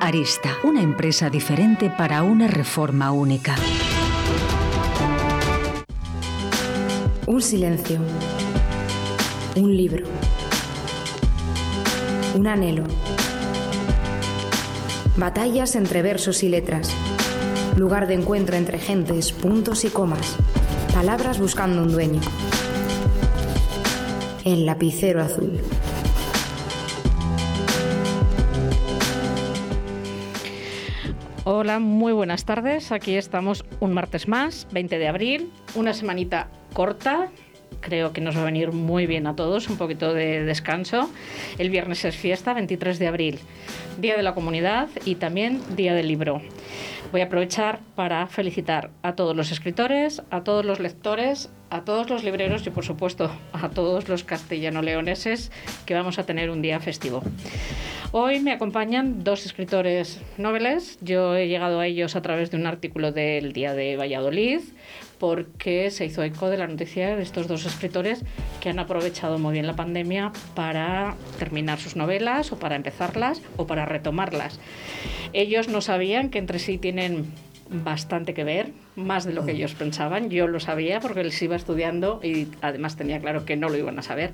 Arista, 0.00 0.56
una 0.64 0.80
empresa 0.80 1.28
diferente 1.28 1.90
para 1.90 2.22
una 2.22 2.48
reforma 2.48 3.12
única. 3.12 3.54
Un 7.26 7.42
silencio. 7.42 7.98
Un 9.56 9.76
libro. 9.76 10.06
Un 12.34 12.46
anhelo. 12.46 12.84
Batallas 15.16 15.76
entre 15.76 16.00
versos 16.00 16.42
y 16.42 16.48
letras. 16.48 16.90
Lugar 17.76 18.06
de 18.06 18.14
encuentro 18.14 18.56
entre 18.56 18.78
gentes, 18.78 19.32
puntos 19.32 19.84
y 19.84 19.90
comas. 19.90 20.36
Palabras 20.94 21.38
buscando 21.38 21.82
un 21.82 21.92
dueño. 21.92 22.20
El 24.44 24.64
lapicero 24.64 25.22
azul. 25.22 25.60
Hola, 31.44 31.80
muy 31.80 32.12
buenas 32.12 32.44
tardes. 32.44 32.92
Aquí 32.92 33.16
estamos 33.16 33.64
un 33.80 33.92
martes 33.92 34.28
más, 34.28 34.68
20 34.70 34.96
de 34.96 35.08
abril, 35.08 35.50
una 35.74 35.92
semanita 35.92 36.48
corta. 36.72 37.32
Creo 37.80 38.12
que 38.12 38.20
nos 38.20 38.36
va 38.36 38.42
a 38.42 38.44
venir 38.44 38.70
muy 38.70 39.08
bien 39.08 39.26
a 39.26 39.34
todos, 39.34 39.68
un 39.68 39.76
poquito 39.76 40.14
de 40.14 40.44
descanso. 40.44 41.10
El 41.58 41.70
viernes 41.70 42.04
es 42.04 42.14
fiesta, 42.14 42.54
23 42.54 43.00
de 43.00 43.08
abril, 43.08 43.40
Día 43.98 44.16
de 44.16 44.22
la 44.22 44.34
Comunidad 44.34 44.88
y 45.04 45.16
también 45.16 45.60
Día 45.74 45.94
del 45.94 46.06
Libro. 46.06 46.40
Voy 47.12 47.20
a 47.20 47.24
aprovechar 47.24 47.80
para 47.94 48.26
felicitar 48.26 48.88
a 49.02 49.14
todos 49.14 49.36
los 49.36 49.52
escritores, 49.52 50.22
a 50.30 50.44
todos 50.44 50.64
los 50.64 50.80
lectores, 50.80 51.50
a 51.68 51.84
todos 51.84 52.08
los 52.08 52.24
libreros 52.24 52.66
y 52.66 52.70
por 52.70 52.86
supuesto 52.86 53.30
a 53.52 53.68
todos 53.68 54.08
los 54.08 54.24
castellano-leoneses 54.24 55.52
que 55.84 55.92
vamos 55.92 56.18
a 56.18 56.24
tener 56.24 56.48
un 56.48 56.62
día 56.62 56.80
festivo. 56.80 57.22
Hoy 58.12 58.40
me 58.40 58.52
acompañan 58.52 59.24
dos 59.24 59.44
escritores 59.44 60.22
noveles. 60.38 60.98
Yo 61.02 61.36
he 61.36 61.48
llegado 61.48 61.80
a 61.80 61.86
ellos 61.86 62.16
a 62.16 62.22
través 62.22 62.50
de 62.50 62.56
un 62.56 62.66
artículo 62.66 63.12
del 63.12 63.52
Día 63.52 63.74
de 63.74 63.96
Valladolid, 63.96 64.60
porque 65.22 65.92
se 65.92 66.04
hizo 66.04 66.24
eco 66.24 66.50
de 66.50 66.58
la 66.58 66.66
noticia 66.66 67.14
de 67.14 67.22
estos 67.22 67.46
dos 67.46 67.64
escritores 67.64 68.24
que 68.60 68.70
han 68.70 68.80
aprovechado 68.80 69.38
muy 69.38 69.52
bien 69.52 69.68
la 69.68 69.76
pandemia 69.76 70.32
para 70.56 71.14
terminar 71.38 71.78
sus 71.78 71.94
novelas 71.94 72.50
o 72.50 72.58
para 72.58 72.74
empezarlas 72.74 73.40
o 73.56 73.68
para 73.68 73.86
retomarlas. 73.86 74.58
Ellos 75.32 75.68
no 75.68 75.80
sabían 75.80 76.28
que 76.28 76.40
entre 76.40 76.58
sí 76.58 76.76
tienen 76.76 77.26
bastante 77.70 78.34
que 78.34 78.42
ver, 78.42 78.72
más 78.96 79.24
de 79.24 79.32
lo 79.32 79.46
que 79.46 79.52
ellos 79.52 79.74
pensaban. 79.74 80.28
Yo 80.28 80.48
lo 80.48 80.58
sabía 80.58 80.98
porque 80.98 81.22
les 81.22 81.40
iba 81.40 81.54
estudiando 81.54 82.18
y 82.20 82.48
además 82.60 82.96
tenía 82.96 83.20
claro 83.20 83.44
que 83.44 83.54
no 83.54 83.68
lo 83.68 83.78
iban 83.78 84.00
a 84.00 84.02
saber. 84.02 84.32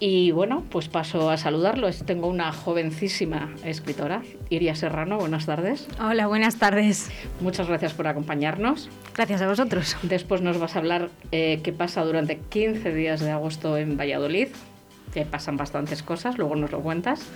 Y 0.00 0.30
bueno, 0.30 0.64
pues 0.70 0.88
paso 0.88 1.28
a 1.30 1.36
saludarlos. 1.36 2.04
Tengo 2.04 2.28
una 2.28 2.52
jovencísima 2.52 3.50
escritora, 3.64 4.22
Iria 4.48 4.76
Serrano. 4.76 5.18
Buenas 5.18 5.46
tardes. 5.46 5.88
Hola, 6.00 6.28
buenas 6.28 6.56
tardes. 6.56 7.10
Muchas 7.40 7.66
gracias 7.66 7.94
por 7.94 8.06
acompañarnos. 8.06 8.88
Gracias 9.16 9.42
a 9.42 9.48
vosotros. 9.48 9.96
Después 10.02 10.40
nos 10.40 10.58
vas 10.58 10.76
a 10.76 10.78
hablar 10.78 11.10
eh, 11.32 11.60
qué 11.64 11.72
pasa 11.72 12.04
durante 12.04 12.38
15 12.38 12.94
días 12.94 13.20
de 13.20 13.32
agosto 13.32 13.76
en 13.76 13.96
Valladolid 13.96 14.48
que 15.12 15.24
pasan 15.24 15.56
bastantes 15.56 16.02
cosas, 16.02 16.38
luego 16.38 16.54
nos 16.54 16.70
lo 16.70 16.80
cuentas. 16.80 17.26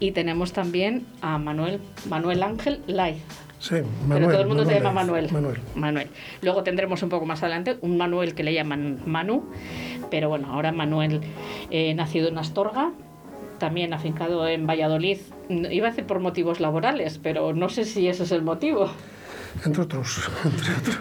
Y 0.00 0.12
tenemos 0.12 0.52
también 0.52 1.04
a 1.20 1.36
Manuel, 1.36 1.80
Manuel 2.08 2.42
Ángel 2.42 2.80
Lai. 2.86 3.16
Sí, 3.60 3.74
Manuel. 4.06 4.20
Pero 4.20 4.30
todo 4.30 4.40
el 4.42 4.48
mundo 4.48 4.62
Manuel 4.62 4.78
te 4.78 4.84
llama 4.84 5.00
Manuel. 5.02 5.32
Manuel. 5.32 5.58
Manuel. 5.74 6.08
Luego 6.42 6.62
tendremos 6.62 7.02
un 7.02 7.08
poco 7.08 7.26
más 7.26 7.42
adelante 7.42 7.76
un 7.80 7.96
Manuel 7.96 8.34
que 8.34 8.44
le 8.44 8.54
llaman 8.54 9.00
Manu, 9.04 9.50
pero 10.10 10.28
bueno, 10.28 10.52
ahora 10.52 10.72
Manuel, 10.72 11.20
eh, 11.70 11.94
nacido 11.94 12.28
en 12.28 12.38
Astorga, 12.38 12.92
también 13.58 13.92
afincado 13.92 14.46
en 14.48 14.66
Valladolid. 14.66 15.18
Iba 15.48 15.88
a 15.88 15.90
decir 15.90 16.06
por 16.06 16.20
motivos 16.20 16.60
laborales, 16.60 17.18
pero 17.22 17.52
no 17.52 17.68
sé 17.68 17.84
si 17.84 18.08
ese 18.08 18.24
es 18.24 18.32
el 18.32 18.42
motivo. 18.42 18.90
Entre 19.64 19.82
otros, 19.82 20.30
entre 20.44 20.72
otros. 20.74 20.98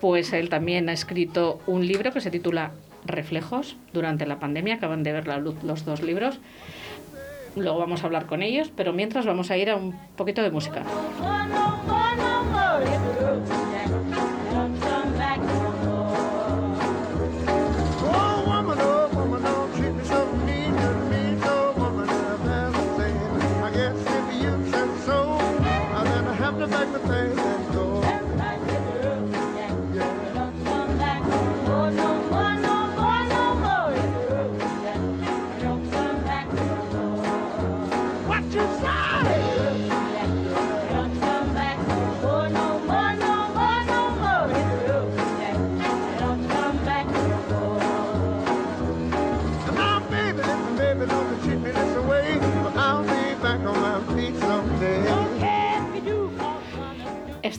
Pues 0.00 0.32
él 0.32 0.48
también 0.48 0.88
ha 0.88 0.92
escrito 0.92 1.60
un 1.66 1.86
libro 1.86 2.12
que 2.12 2.20
se 2.20 2.30
titula 2.30 2.72
Reflejos 3.04 3.76
durante 3.92 4.26
la 4.26 4.38
pandemia. 4.38 4.76
Acaban 4.76 5.02
de 5.02 5.12
ver 5.12 5.26
la 5.26 5.38
luz 5.38 5.56
los 5.62 5.84
dos 5.84 6.02
libros. 6.02 6.38
Luego 7.56 7.78
vamos 7.78 8.02
a 8.02 8.06
hablar 8.06 8.26
con 8.26 8.42
ellos, 8.42 8.70
pero 8.74 8.92
mientras 8.92 9.26
vamos 9.26 9.50
a 9.50 9.56
ir 9.56 9.70
a 9.70 9.76
un 9.76 9.98
poquito 10.16 10.42
de 10.42 10.50
música. 10.50 10.84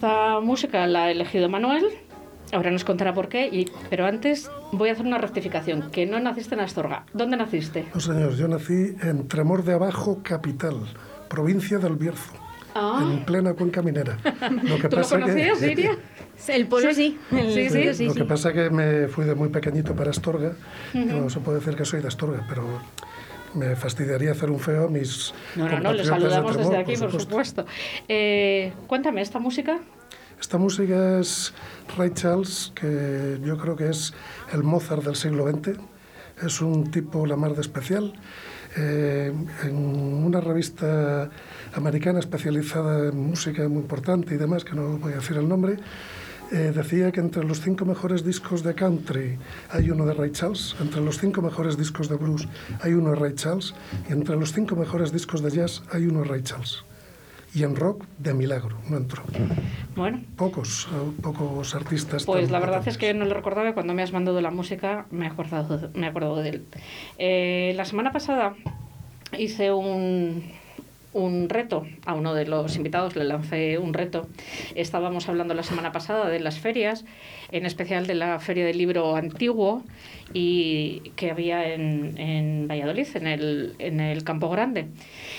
Esta 0.02 0.40
música 0.40 0.88
la 0.88 1.04
ha 1.04 1.12
elegido 1.12 1.48
Manuel. 1.48 1.86
Ahora 2.54 2.72
nos 2.72 2.84
contará 2.84 3.14
por 3.14 3.30
qué, 3.30 3.46
y- 3.46 3.70
pero 3.88 4.08
antes 4.08 4.50
voy 4.72 4.90
a 4.90 4.94
hacer 4.94 5.06
una 5.06 5.20
rectificación, 5.20 5.92
que 5.92 6.08
no 6.08 6.20
naciste 6.20 6.56
en 6.56 6.62
Astorga. 6.62 7.06
¿Dónde 7.14 7.38
naciste? 7.38 7.86
No, 7.94 8.02
señor, 8.02 8.36
yo 8.36 8.48
nací 8.48 8.96
en 9.04 9.28
Tremor 9.28 9.64
de 9.64 9.74
Abajo, 9.74 10.22
capital, 10.24 10.78
provincia 11.30 11.78
del 11.78 11.98
Bierzo, 11.98 12.34
Ah, 12.74 13.00
en 13.04 13.26
plena 13.26 13.54
cuenca 13.54 13.84
minera. 13.84 14.18
Lo 14.64 14.80
que 14.80 14.90
¿tú 14.90 14.96
lo 14.98 15.08
conocías, 15.08 15.62
Iria? 15.62 15.96
El 16.48 16.66
pueblo 16.66 16.96
sí. 16.96 17.20
El 17.32 17.54
Sí, 17.54 17.70
pueblo 17.70 17.94
sí. 17.94 18.06
Lo 18.08 18.14
que 18.16 18.20
sí. 18.22 18.26
pasa 18.26 18.54
que 18.54 18.72
me 18.72 19.08
fui 19.08 19.26
de 19.26 19.36
muy 19.36 19.50
pequeñito 19.50 19.94
para 19.96 20.10
Astorga, 20.10 20.54
y 20.96 20.98
no 20.98 21.30
se 21.30 21.42
puede 21.42 21.60
decir 21.60 21.76
que 21.76 21.86
soy 21.86 22.02
de 22.02 22.08
Astorga, 22.08 22.44
pero 22.50 22.64
me 23.54 23.76
fastidiaría 23.76 24.32
hacer 24.32 24.50
un 24.50 24.60
feo 24.60 24.86
a 24.86 24.90
mis 24.90 25.34
No, 25.56 25.68
no, 25.68 25.80
no, 25.80 25.94
le 25.94 26.04
compatriotas 26.04 26.06
de 26.06 26.06
saludamos 26.06 26.58
desde 26.58 26.70
Tremor, 26.70 26.90
aquí, 26.90 26.98
por 26.98 27.22
supuesto. 27.22 27.66
Eh, 28.08 28.74
cuéntame, 28.88 29.22
¿esta 29.22 29.40
música? 29.40 29.80
Esta 30.40 30.58
música 30.58 31.20
es 31.20 31.54
Ray 31.98 32.12
Charles, 32.12 32.72
que 32.74 33.40
yo 33.44 33.58
creo 33.58 33.76
que 33.76 33.90
es 33.90 34.14
el 34.54 34.64
Mozart 34.64 35.04
del 35.04 35.16
siglo 35.16 35.48
XX. 35.48 35.78
Es 36.44 36.62
un 36.62 36.90
tipo 36.90 37.26
la 37.28 37.36
mar 37.36 37.54
de 37.54 37.62
especial. 37.62 38.14
Eh, 38.78 39.34
en 39.64 39.76
una 39.76 40.40
revista 40.40 41.30
americana 41.74 42.20
especializada 42.20 43.10
en 43.10 43.18
música 43.18 43.68
muy 43.68 43.82
importante 43.82 44.34
y 44.34 44.38
demás, 44.38 44.64
que 44.64 44.76
no 44.76 44.98
voy 44.98 45.12
a 45.12 45.18
decir 45.18 45.36
el 45.38 45.48
nombre, 45.48 45.78
eh, 46.52 46.72
decía 46.76 47.12
que 47.12 47.20
entre 47.22 47.44
los 47.44 47.62
cinco 47.62 47.86
mejores 47.86 48.26
discos 48.26 48.64
de 48.64 48.76
country 48.76 49.38
hay 49.70 49.90
uno 49.90 50.06
de 50.06 50.14
Ray 50.14 50.32
Charles, 50.32 50.76
entre 50.82 51.02
los 51.02 51.18
cinco 51.20 51.42
mejores 51.42 51.78
discos 51.78 52.10
de 52.10 52.16
blues 52.18 52.48
hay 52.82 52.94
uno 52.94 53.12
de 53.12 53.16
Ray 53.16 53.36
Charles, 53.36 53.74
y 54.10 54.12
entre 54.12 54.36
los 54.36 54.52
cinco 54.52 54.76
mejores 54.76 55.12
discos 55.12 55.42
de 55.42 55.52
jazz 55.52 55.84
hay 55.92 56.06
uno 56.06 56.22
de 56.22 56.26
Ray 56.26 56.44
Charles. 56.44 56.84
Y 57.54 57.64
en 57.64 57.76
rock, 57.76 58.06
de 58.18 58.34
milagro, 58.34 58.78
no 58.90 58.96
entró. 58.96 59.24
Bueno, 59.96 60.22
Pocos, 60.38 60.88
eh, 60.90 61.22
pocos 61.22 61.76
artistas. 61.76 62.24
pues 62.26 62.50
la 62.50 62.60
verdad 62.60 62.88
es 62.88 62.98
que 62.98 63.14
no 63.14 63.26
lo 63.26 63.34
recordaba 63.34 63.74
cuando 63.74 63.94
me 63.94 64.04
has 64.04 64.14
mandado 64.14 64.40
la 64.40 64.52
música 64.52 65.06
me 65.12 65.26
he 65.26 65.30
acordado, 65.30 65.90
me 65.94 66.06
he 66.06 66.10
acordado 66.10 66.38
de 66.38 66.50
él. 66.50 66.66
Eh, 67.18 67.74
la 67.76 67.84
semana 67.84 68.14
pasada 68.14 68.56
hice 69.38 69.72
un, 69.74 70.44
un 71.14 71.50
reto 71.50 71.86
a 72.06 72.14
uno 72.14 72.34
de 72.34 72.46
los 72.46 72.76
invitados, 72.76 73.16
le 73.16 73.26
lancé 73.26 73.78
un 73.78 73.94
reto. 73.94 74.28
Estábamos 74.76 75.28
hablando 75.28 75.54
la 75.54 75.64
semana 75.64 75.92
pasada 75.92 76.30
de 76.30 76.40
las 76.40 76.60
ferias, 76.60 77.06
en 77.52 77.66
especial 77.66 78.08
de 78.08 78.16
la 78.16 78.40
Feria 78.40 78.66
del 78.66 78.78
Libro 78.78 79.16
Antiguo 79.16 79.84
y 80.34 81.02
que 81.16 81.32
había 81.32 81.74
en, 81.74 82.18
en 82.18 82.68
Valladolid, 82.68 83.08
en 83.16 83.28
el, 83.28 83.76
en 83.80 84.00
el 84.00 84.24
Campo 84.24 84.50
Grande. 84.50 84.88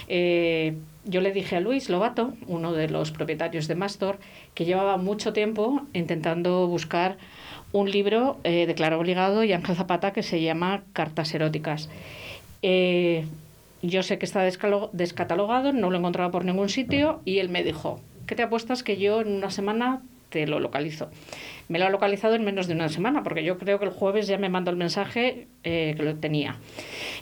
Eh, 0.08 0.74
yo 1.04 1.20
le 1.20 1.32
dije 1.32 1.56
a 1.56 1.60
Luis 1.60 1.88
Lobato, 1.88 2.34
uno 2.46 2.72
de 2.72 2.88
los 2.88 3.10
propietarios 3.10 3.66
de 3.66 3.74
Mastor, 3.74 4.18
que 4.54 4.64
llevaba 4.64 4.98
mucho 4.98 5.32
tiempo 5.32 5.82
intentando 5.94 6.66
buscar 6.68 7.16
un 7.72 7.90
libro 7.90 8.38
eh, 8.44 8.72
Obligado 8.92 9.42
y 9.42 9.52
Ángel 9.52 9.76
Zapata 9.76 10.12
que 10.12 10.22
se 10.22 10.42
llama 10.42 10.82
Cartas 10.92 11.34
Eróticas. 11.34 11.88
Eh, 12.62 13.24
yo 13.82 14.02
sé 14.02 14.18
que 14.18 14.26
está 14.26 14.42
descatalogado, 14.42 15.72
no 15.72 15.90
lo 15.90 15.98
encontraba 15.98 16.30
por 16.30 16.44
ningún 16.44 16.68
sitio 16.68 17.20
y 17.24 17.38
él 17.38 17.48
me 17.48 17.64
dijo, 17.64 18.00
¿qué 18.26 18.34
te 18.34 18.42
apuestas 18.42 18.82
que 18.82 18.96
yo 18.96 19.20
en 19.20 19.28
una 19.28 19.50
semana 19.50 20.02
te 20.30 20.46
lo 20.46 20.60
localizo? 20.60 21.10
Me 21.68 21.78
lo 21.78 21.86
ha 21.86 21.90
localizado 21.90 22.34
en 22.34 22.44
menos 22.44 22.68
de 22.68 22.74
una 22.74 22.88
semana, 22.88 23.22
porque 23.22 23.44
yo 23.44 23.58
creo 23.58 23.78
que 23.78 23.84
el 23.84 23.90
jueves 23.90 24.26
ya 24.26 24.38
me 24.38 24.48
mandó 24.48 24.70
el 24.70 24.76
mensaje 24.76 25.48
eh, 25.64 25.94
que 25.96 26.02
lo 26.02 26.14
tenía. 26.16 26.56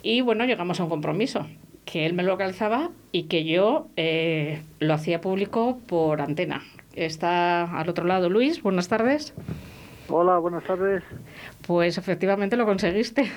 Y 0.03 0.21
bueno, 0.21 0.45
llegamos 0.45 0.81
a 0.81 0.85
un 0.85 0.91
compromiso, 0.91 1.47
que 1.85 2.07
él 2.07 2.12
me 2.12 2.23
lo 2.23 2.33
localizaba 2.33 2.91
y 3.11 3.25
que 3.25 3.45
yo 3.45 3.89
eh, 3.97 4.62
lo 4.79 4.95
hacía 4.95 5.21
público 5.21 5.79
por 5.87 6.21
antena. 6.21 6.62
Está 6.95 7.79
al 7.79 7.89
otro 7.89 8.05
lado 8.05 8.29
Luis, 8.29 8.62
buenas 8.62 8.89
tardes. 8.89 9.35
Hola, 10.09 10.39
buenas 10.39 10.65
tardes. 10.65 11.05
Pues 11.67 11.97
efectivamente 11.97 12.57
lo 12.57 12.67
conseguiste. 12.67 13.31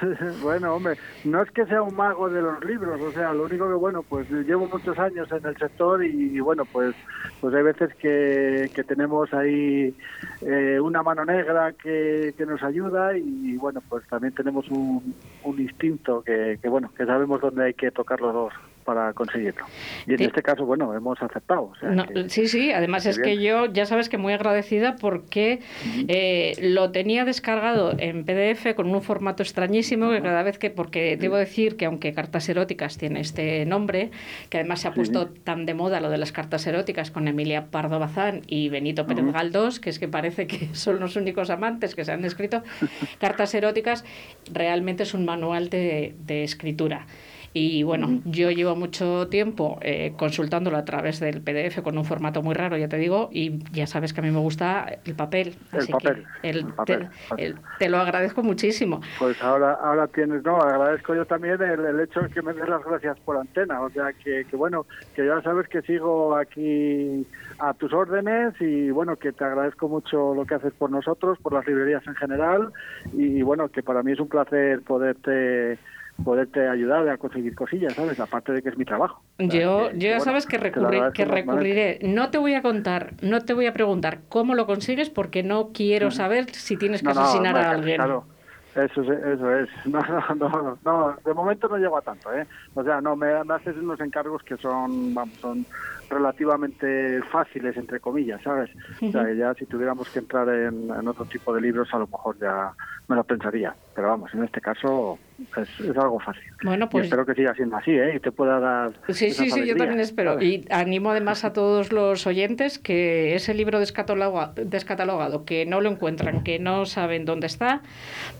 bueno, 0.42 0.74
hombre, 0.74 0.96
no 1.24 1.42
es 1.42 1.50
que 1.50 1.66
sea 1.66 1.82
un 1.82 1.94
mago 1.94 2.28
de 2.28 2.40
los 2.40 2.64
libros, 2.64 3.00
o 3.00 3.12
sea, 3.12 3.32
lo 3.32 3.44
único 3.44 3.68
que, 3.68 3.74
bueno, 3.74 4.02
pues 4.02 4.30
llevo 4.30 4.66
muchos 4.66 4.98
años 4.98 5.30
en 5.32 5.44
el 5.44 5.56
sector 5.56 6.04
y, 6.04 6.36
y, 6.36 6.40
bueno, 6.40 6.64
pues 6.64 6.94
pues 7.40 7.54
hay 7.54 7.62
veces 7.62 7.94
que, 7.96 8.70
que 8.74 8.84
tenemos 8.84 9.32
ahí 9.32 9.94
eh, 10.42 10.80
una 10.80 11.02
mano 11.02 11.24
negra 11.24 11.72
que, 11.72 12.34
que 12.36 12.46
nos 12.46 12.62
ayuda 12.62 13.16
y, 13.16 13.56
bueno, 13.56 13.80
pues 13.88 14.06
también 14.08 14.34
tenemos 14.34 14.68
un, 14.70 15.14
un 15.44 15.60
instinto 15.60 16.22
que, 16.22 16.58
que, 16.60 16.68
bueno, 16.68 16.90
que 16.96 17.06
sabemos 17.06 17.40
dónde 17.40 17.64
hay 17.64 17.74
que 17.74 17.90
tocar 17.90 18.20
los 18.20 18.32
dos 18.32 18.52
para 18.88 19.12
conseguirlo. 19.12 19.66
Y 20.06 20.12
en 20.12 20.18
Sí. 20.18 20.24
este 20.24 20.42
caso, 20.42 20.64
bueno, 20.64 20.94
hemos 20.94 21.20
aceptado. 21.22 21.64
o 21.64 21.74
sea 21.78 21.90
No, 21.90 22.06
que- 22.06 22.30
sí, 22.30 22.48
sí, 22.48 22.72
además 22.72 23.02
que 23.04 23.10
es 23.10 23.18
que 23.18 23.36
yo 23.36 23.66
ya 23.66 23.84
sabes 23.84 24.08
que 24.08 24.16
muy 24.16 24.32
agradecida 24.32 24.96
porque 24.96 25.60
eh, 26.08 26.54
lo 26.62 26.90
tenía 26.90 27.26
descargado 27.26 27.94
en 27.98 28.24
PDF 28.24 28.74
con 28.74 28.88
un 28.88 29.02
formato 29.02 29.42
extrañísimo 29.42 30.10
que 30.10 30.22
cada 30.22 30.42
vez 30.42 30.58
que, 30.58 30.70
porque 30.70 31.18
debo 31.18 31.36
decir 31.36 31.76
que 31.76 31.84
aunque 31.84 32.14
Cartas 32.14 32.48
Eróticas 32.48 32.96
tiene 32.96 33.20
este 33.20 33.66
nombre, 33.66 34.10
que 34.48 34.56
además 34.56 34.80
se 34.80 34.88
ha 34.88 34.94
puesto 34.94 35.26
tan 35.28 35.66
de 35.66 35.74
moda 35.74 36.00
lo 36.00 36.08
de 36.08 36.16
las 36.16 36.32
cartas 36.32 36.66
eróticas 36.66 37.10
con 37.10 37.28
Emilia 37.28 37.66
Pardo 37.70 37.98
Bazán 37.98 38.40
y 38.46 38.70
Benito 38.70 39.06
Pérez 39.06 39.24
Ujú. 39.24 39.32
Galdós, 39.34 39.80
que 39.80 39.90
es 39.90 39.98
que 39.98 40.08
parece 40.08 40.46
que 40.46 40.68
son 40.74 40.98
los 40.98 41.14
únicos 41.16 41.50
amantes 41.50 41.94
que 41.94 42.06
se 42.06 42.12
han 42.12 42.24
escrito, 42.24 42.62
Cartas 43.20 43.54
Eróticas 43.54 44.04
realmente 44.50 45.02
es 45.02 45.12
un 45.12 45.26
manual 45.26 45.68
de, 45.68 46.14
de 46.24 46.42
escritura. 46.44 47.06
Y 47.52 47.82
bueno, 47.82 48.20
yo 48.24 48.50
llevo 48.50 48.76
mucho 48.76 49.28
tiempo 49.28 49.78
eh, 49.82 50.14
consultándolo 50.16 50.76
a 50.76 50.84
través 50.84 51.18
del 51.18 51.42
PDF 51.42 51.82
con 51.82 51.96
un 51.98 52.04
formato 52.04 52.42
muy 52.42 52.54
raro, 52.54 52.76
ya 52.76 52.88
te 52.88 52.98
digo, 52.98 53.30
y 53.32 53.58
ya 53.72 53.86
sabes 53.86 54.12
que 54.12 54.20
a 54.20 54.22
mí 54.22 54.30
me 54.30 54.38
gusta 54.38 54.86
el 55.04 55.16
papel. 55.16 55.58
El 55.72 55.78
así 55.80 55.92
papel, 55.92 56.26
que 56.42 56.48
el- 56.50 56.58
el 56.58 56.74
papel, 56.74 57.08
te, 57.36 57.44
el- 57.44 57.56
te 57.78 57.88
lo 57.88 57.98
agradezco 57.98 58.42
muchísimo. 58.42 59.00
Pues 59.18 59.36
ahora, 59.40 59.72
ahora 59.74 60.06
tienes, 60.08 60.44
no, 60.44 60.56
agradezco 60.58 61.14
yo 61.14 61.26
también 61.26 61.60
el, 61.60 61.84
el 61.84 62.00
hecho 62.00 62.20
de 62.22 62.28
que 62.30 62.42
me 62.42 62.52
des 62.52 62.68
las 62.68 62.84
gracias 62.84 63.18
por 63.20 63.36
antena, 63.36 63.80
o 63.82 63.90
sea 63.90 64.12
que, 64.12 64.44
que 64.48 64.56
bueno, 64.56 64.86
que 65.14 65.26
ya 65.26 65.40
sabes 65.42 65.66
que 65.68 65.82
sigo 65.82 66.36
aquí 66.36 67.26
a 67.58 67.74
tus 67.74 67.92
órdenes 67.92 68.54
y 68.60 68.90
bueno, 68.90 69.16
que 69.16 69.32
te 69.32 69.44
agradezco 69.44 69.88
mucho 69.88 70.34
lo 70.34 70.46
que 70.46 70.54
haces 70.54 70.72
por 70.74 70.90
nosotros, 70.90 71.38
por 71.42 71.52
las 71.54 71.66
librerías 71.66 72.06
en 72.06 72.14
general 72.14 72.70
y 73.10 73.42
bueno, 73.42 73.68
que 73.70 73.82
para 73.82 74.02
mí 74.02 74.12
es 74.12 74.20
un 74.20 74.28
placer 74.28 74.82
poderte 74.84 75.80
poderte 76.24 76.68
ayudar 76.68 77.08
a 77.08 77.16
conseguir 77.18 77.54
cosillas, 77.54 77.94
¿sabes? 77.94 78.18
Aparte 78.20 78.52
de 78.52 78.62
que 78.62 78.68
es 78.70 78.76
mi 78.78 78.84
trabajo. 78.84 79.22
Yo, 79.38 79.90
yo 79.92 79.98
ya 79.98 80.08
bueno, 80.08 80.24
sabes 80.24 80.46
que, 80.46 80.58
recurri- 80.58 81.12
que 81.12 81.24
recurriré. 81.24 81.98
No 82.02 82.30
te 82.30 82.38
voy 82.38 82.54
a 82.54 82.62
contar, 82.62 83.14
no 83.22 83.44
te 83.44 83.54
voy 83.54 83.66
a 83.66 83.72
preguntar 83.72 84.20
cómo 84.28 84.54
lo 84.54 84.66
consigues 84.66 85.10
porque 85.10 85.42
no 85.42 85.70
quiero 85.72 86.10
saber 86.10 86.50
si 86.52 86.76
tienes 86.76 87.02
que 87.02 87.08
No, 87.08 87.14
no, 87.14 87.20
asesinar 87.22 87.56
a 87.56 87.70
alguien. 87.70 87.96
Claro, 87.96 88.26
eso 88.74 89.02
es, 89.02 89.08
eso 89.08 89.54
es. 89.54 89.68
No, 89.86 90.00
no, 90.34 90.48
no, 90.48 90.78
no, 90.84 91.16
de 91.24 91.34
momento 91.34 91.68
no 91.68 91.76
llego 91.78 91.96
a 91.96 92.02
tanto, 92.02 92.32
¿eh? 92.32 92.46
O 92.74 92.82
sea, 92.84 93.00
no, 93.00 93.16
me, 93.16 93.44
me 93.44 93.54
haces 93.54 93.76
unos 93.76 94.00
encargos 94.00 94.42
que 94.42 94.56
son, 94.56 95.14
vamos, 95.14 95.38
son 95.40 95.66
relativamente 96.08 97.20
fáciles, 97.30 97.76
entre 97.76 98.00
comillas, 98.00 98.40
¿sabes? 98.42 98.70
O 99.02 99.10
sea, 99.12 99.32
ya 99.32 99.54
si 99.54 99.66
tuviéramos 99.66 100.08
que 100.10 100.18
entrar 100.20 100.48
en, 100.48 100.90
en 100.90 101.08
otro 101.08 101.24
tipo 101.26 101.54
de 101.54 101.60
libros, 101.60 101.88
a 101.92 101.98
lo 101.98 102.06
mejor 102.06 102.38
ya 102.40 102.72
me 103.08 103.16
lo 103.16 103.24
pensaría. 103.24 103.74
Pero 103.94 104.08
vamos, 104.08 104.32
en 104.34 104.44
este 104.44 104.60
caso 104.60 105.18
es, 105.56 105.80
es 105.80 105.96
algo 105.96 106.18
fácil. 106.20 106.42
Bueno, 106.62 106.86
Y 106.86 106.88
pues 106.88 107.04
espero 107.04 107.24
que 107.26 107.34
siga 107.34 107.54
siendo 107.54 107.76
así, 107.76 107.90
¿eh? 107.92 108.14
Y 108.16 108.20
te 108.20 108.32
pueda 108.32 108.60
dar. 108.60 108.92
Sí, 109.08 109.30
sí, 109.30 109.50
sí, 109.50 109.66
yo 109.66 109.76
también 109.76 110.00
espero. 110.00 110.32
¿sabes? 110.34 110.44
Y 110.46 110.64
animo 110.70 111.10
además 111.10 111.44
a 111.44 111.52
todos 111.52 111.92
los 111.92 112.26
oyentes 112.26 112.78
que 112.78 113.34
ese 113.34 113.54
libro 113.54 113.80
descataloga- 113.80 114.52
descatalogado, 114.54 115.44
que 115.44 115.66
no 115.66 115.80
lo 115.80 115.90
encuentran, 115.90 116.42
que 116.44 116.58
no 116.58 116.86
saben 116.86 117.24
dónde 117.24 117.46
está, 117.46 117.82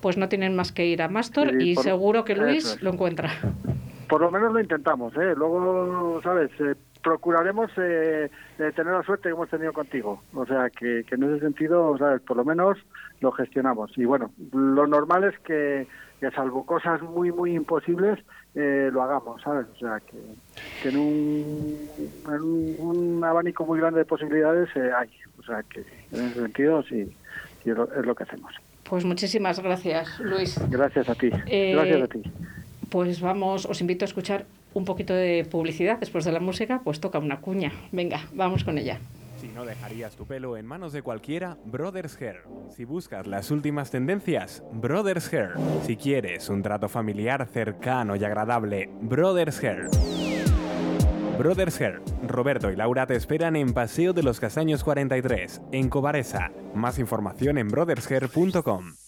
pues 0.01 0.17
no 0.17 0.29
tienen 0.29 0.55
más 0.55 0.73
que 0.73 0.87
ir 0.87 1.03
a 1.03 1.09
Mastor 1.09 1.51
Sí, 1.51 1.71
y 1.71 1.75
por- 1.75 1.85
seguro 1.85 2.25
que 2.25 2.37
Luis 2.37 2.65
es. 2.75 2.83
lo 2.83 2.91
encuentra. 2.93 3.31
Por 4.09 4.23
lo 4.23 4.31
menos 4.31 4.55
lo 4.55 4.61
intentamos, 4.61 5.13
¿eh? 5.17 5.35
Luego, 5.37 6.19
¿sabes? 6.23 6.51
Eh, 6.61 6.75
procuraremos 7.03 7.71
eh, 7.77 8.31
tener 8.57 8.93
la 8.93 9.03
suerte 9.03 9.29
que 9.29 9.35
hemos 9.35 9.49
tenido 9.49 9.73
contigo. 9.73 10.23
O 10.35 10.47
sea, 10.47 10.71
que, 10.71 11.05
que 11.05 11.15
en 11.15 11.25
ese 11.25 11.41
sentido, 11.41 11.97
¿sabes? 11.99 12.21
Por 12.23 12.37
lo 12.37 12.45
menos 12.45 12.79
lo 13.21 13.33
gestionamos. 13.33 13.97
Y 13.97 14.05
bueno, 14.05 14.31
lo 14.53 14.87
normal 14.87 15.25
es 15.25 15.39
que, 15.41 15.87
que 16.21 16.31
salvo 16.31 16.65
cosas 16.65 17.03
muy, 17.03 17.33
muy 17.33 17.55
imposibles, 17.55 18.19
eh, 18.55 18.91
lo 18.93 19.03
hagamos, 19.03 19.43
¿sabes? 19.43 19.67
O 19.75 19.79
sea, 19.79 20.01
que, 20.01 20.19
que 20.83 20.89
en, 20.89 20.97
un, 20.97 21.79
en 22.27 22.43
un, 22.43 22.77
un 22.79 23.25
abanico 23.25 23.65
muy 23.65 23.79
grande 23.79 24.01
de 24.01 24.05
posibilidades 24.05 24.69
eh, 24.77 24.91
hay. 24.97 25.11
O 25.39 25.43
sea, 25.43 25.63
que 25.63 25.81
en 26.13 26.27
ese 26.27 26.41
sentido 26.41 26.83
sí, 26.83 27.05
sí 27.63 27.71
es, 27.71 27.77
lo, 27.77 27.85
es 27.85 28.05
lo 28.05 28.15
que 28.15 28.25
hacemos. 28.25 28.55
Pues 28.89 29.05
muchísimas 29.05 29.61
gracias, 29.61 30.19
Luis. 30.21 30.59
Gracias 30.71 31.09
a 31.09 31.15
ti. 31.15 31.31
Eh, 31.47 31.73
Gracias 31.75 32.03
a 32.03 32.07
ti. 32.09 32.23
Pues 32.91 33.21
vamos, 33.21 33.67
os 33.67 33.81
invito 33.83 34.05
a 34.05 34.07
escuchar 34.07 34.47
un 34.75 34.85
poquito 34.85 35.15
de 35.15 35.47
publicidad 35.51 35.99
después 35.99 36.25
de 36.25 36.33
la 36.33 36.41
música, 36.41 36.81
pues 36.85 37.01
toca 37.01 37.19
una 37.19 37.41
cuña. 37.41 37.73
Venga, 37.93 38.21
vamos 38.33 38.65
con 38.65 38.79
ella. 38.79 38.99
Si 39.41 39.47
no 39.49 39.65
dejarías 39.65 40.17
tu 40.17 40.27
pelo 40.27 40.57
en 40.57 40.67
manos 40.67 40.93
de 40.93 41.03
cualquiera, 41.03 41.57
Brothers 41.65 42.21
Hair. 42.21 42.43
Si 42.71 42.85
buscas 42.85 43.27
las 43.27 43.53
últimas 43.53 43.91
tendencias, 43.91 44.65
Brothers 44.73 45.33
Hair. 45.33 45.51
Si 45.87 45.97
quieres 45.97 46.49
un 46.49 46.63
trato 46.63 46.89
familiar 46.89 47.47
cercano 47.47 48.17
y 48.17 48.25
agradable, 48.25 48.91
Brothers 49.01 49.63
Hair. 49.63 49.89
Brothers 51.39 51.81
Hair. 51.81 52.01
Roberto 52.27 52.73
y 52.73 52.77
Laura 52.77 53.07
te 53.07 53.15
esperan 53.15 53.55
en 53.55 53.73
Paseo 53.73 54.13
de 54.13 54.25
los 54.25 54.41
Castaños 54.41 54.83
43, 54.83 55.63
en 55.71 55.89
Cobaresa. 55.89 56.51
Más 56.75 56.99
información 56.99 57.59
en 57.59 57.69
brothershair.com. 57.69 59.08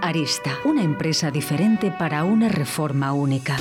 Arista, 0.00 0.56
una 0.64 0.82
empresa 0.82 1.30
diferente 1.30 1.90
para 1.90 2.24
una 2.24 2.48
reforma 2.48 3.12
única. 3.12 3.56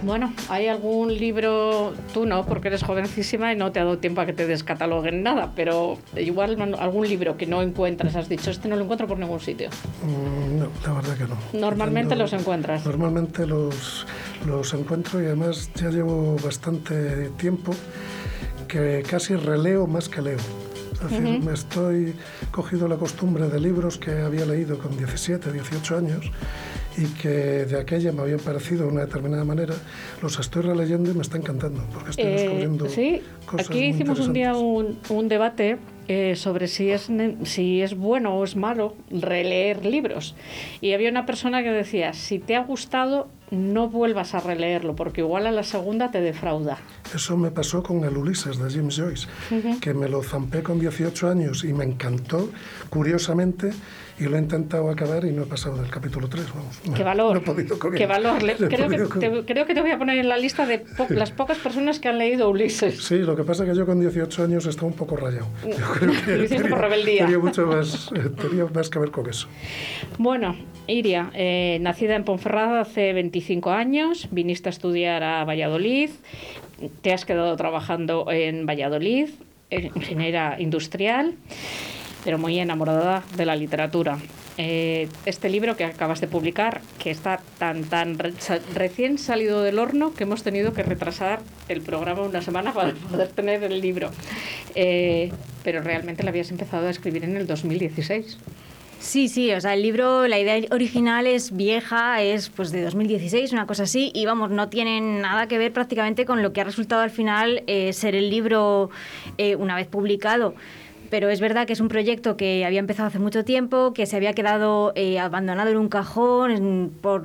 Bueno, 0.00 0.32
¿hay 0.48 0.68
algún 0.68 1.14
libro, 1.14 1.92
tú 2.14 2.24
no, 2.24 2.46
porque 2.46 2.68
eres 2.68 2.82
jovencísima 2.82 3.52
y 3.52 3.56
no 3.56 3.72
te 3.72 3.80
ha 3.80 3.84
dado 3.84 3.98
tiempo 3.98 4.22
a 4.22 4.26
que 4.26 4.32
te 4.32 4.46
descataloguen 4.46 5.22
nada, 5.22 5.52
pero 5.54 5.98
igual 6.16 6.56
algún 6.78 7.06
libro 7.06 7.36
que 7.36 7.46
no 7.46 7.60
encuentras, 7.60 8.16
has 8.16 8.28
dicho, 8.30 8.50
este 8.50 8.68
no 8.68 8.76
lo 8.76 8.84
encuentro 8.84 9.06
por 9.06 9.18
ningún 9.18 9.40
sitio. 9.40 9.68
Mm, 10.02 10.60
No, 10.60 10.68
la 10.86 10.92
verdad 10.94 11.18
que 11.18 11.24
no. 11.24 11.60
Normalmente 11.60 12.16
los 12.16 12.32
encuentras. 12.32 12.86
Normalmente 12.86 13.46
los, 13.46 14.06
los 14.46 14.72
encuentro 14.72 15.22
y 15.22 15.26
además 15.26 15.70
ya 15.74 15.90
llevo 15.90 16.36
bastante 16.42 17.28
tiempo 17.36 17.74
que 18.68 19.02
casi 19.08 19.34
releo 19.36 19.86
más 19.86 20.08
que 20.08 20.22
leo. 20.22 20.36
Es 20.92 21.00
decir, 21.10 21.22
Ujú. 21.38 21.44
me 21.46 21.52
estoy 21.54 22.14
cogido 22.50 22.88
la 22.88 22.96
costumbre 22.96 23.48
de 23.48 23.60
libros 23.60 23.98
que 23.98 24.10
había 24.10 24.44
leído 24.44 24.78
con 24.78 24.96
17, 24.96 25.52
18 25.52 25.96
años 25.96 26.30
y 26.96 27.04
que 27.20 27.28
de 27.28 27.78
aquella 27.78 28.10
me 28.10 28.22
habían 28.22 28.40
parecido 28.40 28.86
de 28.86 28.92
una 28.92 29.00
determinada 29.02 29.44
manera, 29.44 29.74
los 30.20 30.38
estoy 30.40 30.62
releyendo 30.62 31.10
y 31.10 31.14
me 31.14 31.22
está 31.22 31.36
encantando 31.36 31.84
porque 31.94 32.10
estoy 32.10 32.24
Eh, 32.26 32.30
descubriendo 32.32 32.88
sí, 32.88 33.22
cosas 33.46 33.68
aquí 33.70 33.84
hicimos 33.84 34.18
un 34.18 34.32
día 34.32 34.54
un, 34.56 34.98
un 35.08 35.28
debate 35.28 35.78
eh, 36.08 36.34
sobre 36.36 36.66
si 36.68 36.90
es, 36.90 37.08
si 37.44 37.82
es 37.82 37.94
bueno 37.96 38.34
o 38.36 38.44
es 38.44 38.56
malo 38.56 38.96
releer 39.10 39.84
libros. 39.84 40.34
Y 40.80 40.92
había 40.92 41.10
una 41.10 41.26
persona 41.26 41.62
que 41.62 41.70
decía, 41.70 42.12
si 42.14 42.38
te 42.38 42.56
ha 42.56 42.60
gustado, 42.64 43.28
no 43.50 43.88
vuelvas 43.88 44.34
a 44.34 44.40
releerlo, 44.40 44.94
porque 44.96 45.20
igual 45.22 45.46
a 45.46 45.52
la 45.52 45.62
segunda 45.62 46.10
te 46.10 46.20
defrauda. 46.20 46.78
Eso 47.14 47.36
me 47.36 47.50
pasó 47.50 47.82
con 47.82 48.04
el 48.04 48.16
Ulises 48.16 48.58
de 48.58 48.70
James 48.70 48.96
Joyce, 48.96 49.26
Ujú. 49.50 49.80
que 49.80 49.94
me 49.94 50.08
lo 50.08 50.22
zampé 50.22 50.62
con 50.62 50.78
18 50.80 51.28
años 51.30 51.64
y 51.64 51.72
me 51.72 51.84
encantó, 51.84 52.50
curiosamente, 52.90 53.70
y 54.20 54.24
lo 54.24 54.36
he 54.36 54.40
intentado 54.40 54.90
acabar 54.90 55.24
y 55.24 55.32
no 55.32 55.42
he 55.42 55.46
pasado 55.46 55.80
del 55.80 55.90
capítulo 55.90 56.28
3. 56.28 56.44
Vamos, 56.54 56.80
Qué 56.96 57.02
valor. 57.04 57.34
no 57.34 57.40
he 57.40 57.44
podido 57.44 57.78
con 57.78 57.92
Qué 57.94 58.06
valor. 58.06 58.42
Le- 58.42 58.54
No 58.58 58.68
creo, 58.68 58.88
que 58.88 59.18
te, 59.20 59.44
creo 59.44 59.66
que 59.66 59.74
te 59.74 59.80
voy 59.80 59.90
a 59.92 59.98
poner 59.98 60.18
en 60.18 60.28
la 60.28 60.36
lista 60.36 60.66
de 60.66 60.78
po- 60.80 61.06
las 61.10 61.30
pocas 61.30 61.58
personas 61.58 61.98
que 62.00 62.08
han 62.08 62.18
leído 62.18 62.50
Ulises. 62.50 63.02
Sí, 63.02 63.18
lo 63.18 63.36
que 63.36 63.44
pasa 63.44 63.64
es 63.64 63.70
que 63.70 63.76
yo 63.76 63.86
con 63.86 64.00
18 64.00 64.44
años 64.44 64.66
estaba 64.66 64.88
un 64.88 64.94
poco 64.94 65.16
rayado. 65.16 65.46
Yo 65.64 65.76
creo 65.94 66.12
que 66.24 66.36
Lo 66.36 66.44
hiciste 66.44 66.56
por 66.68 66.78
tenía- 66.78 66.78
rebeldía. 66.78 67.24
Tenía 67.24 67.38
mucho 67.38 67.66
más, 67.66 68.10
eh, 68.14 68.28
tenía 68.40 68.66
más 68.66 68.90
que 68.90 68.98
ver 68.98 69.10
con 69.10 69.28
eso. 69.28 69.46
Bueno, 70.18 70.56
Iria, 70.86 71.30
eh, 71.34 71.78
nacida 71.80 72.16
en 72.16 72.24
Ponferrada 72.24 72.80
hace 72.80 73.12
25 73.12 73.70
años, 73.70 74.28
viniste 74.30 74.68
a 74.68 74.70
estudiar 74.70 75.22
a 75.22 75.44
Valladolid, 75.44 76.10
te 77.02 77.12
has 77.12 77.24
quedado 77.24 77.54
trabajando 77.56 78.26
en 78.30 78.66
Valladolid, 78.66 79.28
eh, 79.70 79.90
ingeniera 79.94 80.56
industrial, 80.60 81.34
pero 82.28 82.36
muy 82.36 82.58
enamorada 82.60 83.22
de 83.38 83.46
la 83.46 83.56
literatura. 83.56 84.18
Eh, 84.58 85.08
este 85.24 85.48
libro 85.48 85.78
que 85.78 85.84
acabas 85.86 86.20
de 86.20 86.28
publicar, 86.28 86.82
que 86.98 87.10
está 87.10 87.40
tan, 87.58 87.84
tan 87.84 88.18
re- 88.18 88.34
recién 88.74 89.16
salido 89.16 89.62
del 89.62 89.78
horno 89.78 90.12
que 90.12 90.24
hemos 90.24 90.42
tenido 90.42 90.74
que 90.74 90.82
retrasar 90.82 91.40
el 91.70 91.80
programa 91.80 92.20
una 92.24 92.42
semana 92.42 92.74
para 92.74 92.92
poder 93.10 93.28
tener 93.28 93.64
el 93.64 93.80
libro. 93.80 94.10
Eh, 94.74 95.32
pero 95.64 95.80
realmente 95.80 96.22
lo 96.22 96.28
habías 96.28 96.50
empezado 96.50 96.86
a 96.88 96.90
escribir 96.90 97.24
en 97.24 97.34
el 97.38 97.46
2016. 97.46 98.36
Sí, 99.00 99.28
sí, 99.28 99.50
o 99.52 99.60
sea, 99.62 99.72
el 99.72 99.80
libro, 99.80 100.28
la 100.28 100.38
idea 100.38 100.60
original 100.70 101.26
es 101.26 101.56
vieja, 101.56 102.20
es 102.20 102.50
pues 102.50 102.72
de 102.72 102.82
2016, 102.82 103.52
una 103.54 103.66
cosa 103.66 103.84
así, 103.84 104.10
y 104.14 104.26
vamos, 104.26 104.50
no 104.50 104.68
tiene 104.68 105.00
nada 105.00 105.48
que 105.48 105.56
ver 105.56 105.72
prácticamente 105.72 106.26
con 106.26 106.42
lo 106.42 106.52
que 106.52 106.60
ha 106.60 106.64
resultado 106.64 107.00
al 107.00 107.10
final 107.10 107.62
eh, 107.68 107.94
ser 107.94 108.14
el 108.14 108.28
libro 108.28 108.90
eh, 109.38 109.56
una 109.56 109.76
vez 109.76 109.86
publicado. 109.86 110.54
Pero 111.10 111.30
es 111.30 111.40
verdad 111.40 111.66
que 111.66 111.72
es 111.72 111.80
un 111.80 111.88
proyecto 111.88 112.36
que 112.36 112.64
había 112.66 112.80
empezado 112.80 113.08
hace 113.08 113.18
mucho 113.18 113.44
tiempo, 113.44 113.94
que 113.94 114.06
se 114.06 114.16
había 114.16 114.34
quedado 114.34 114.92
eh, 114.94 115.18
abandonado 115.18 115.70
en 115.70 115.78
un 115.78 115.88
cajón, 115.88 116.92
por, 117.00 117.22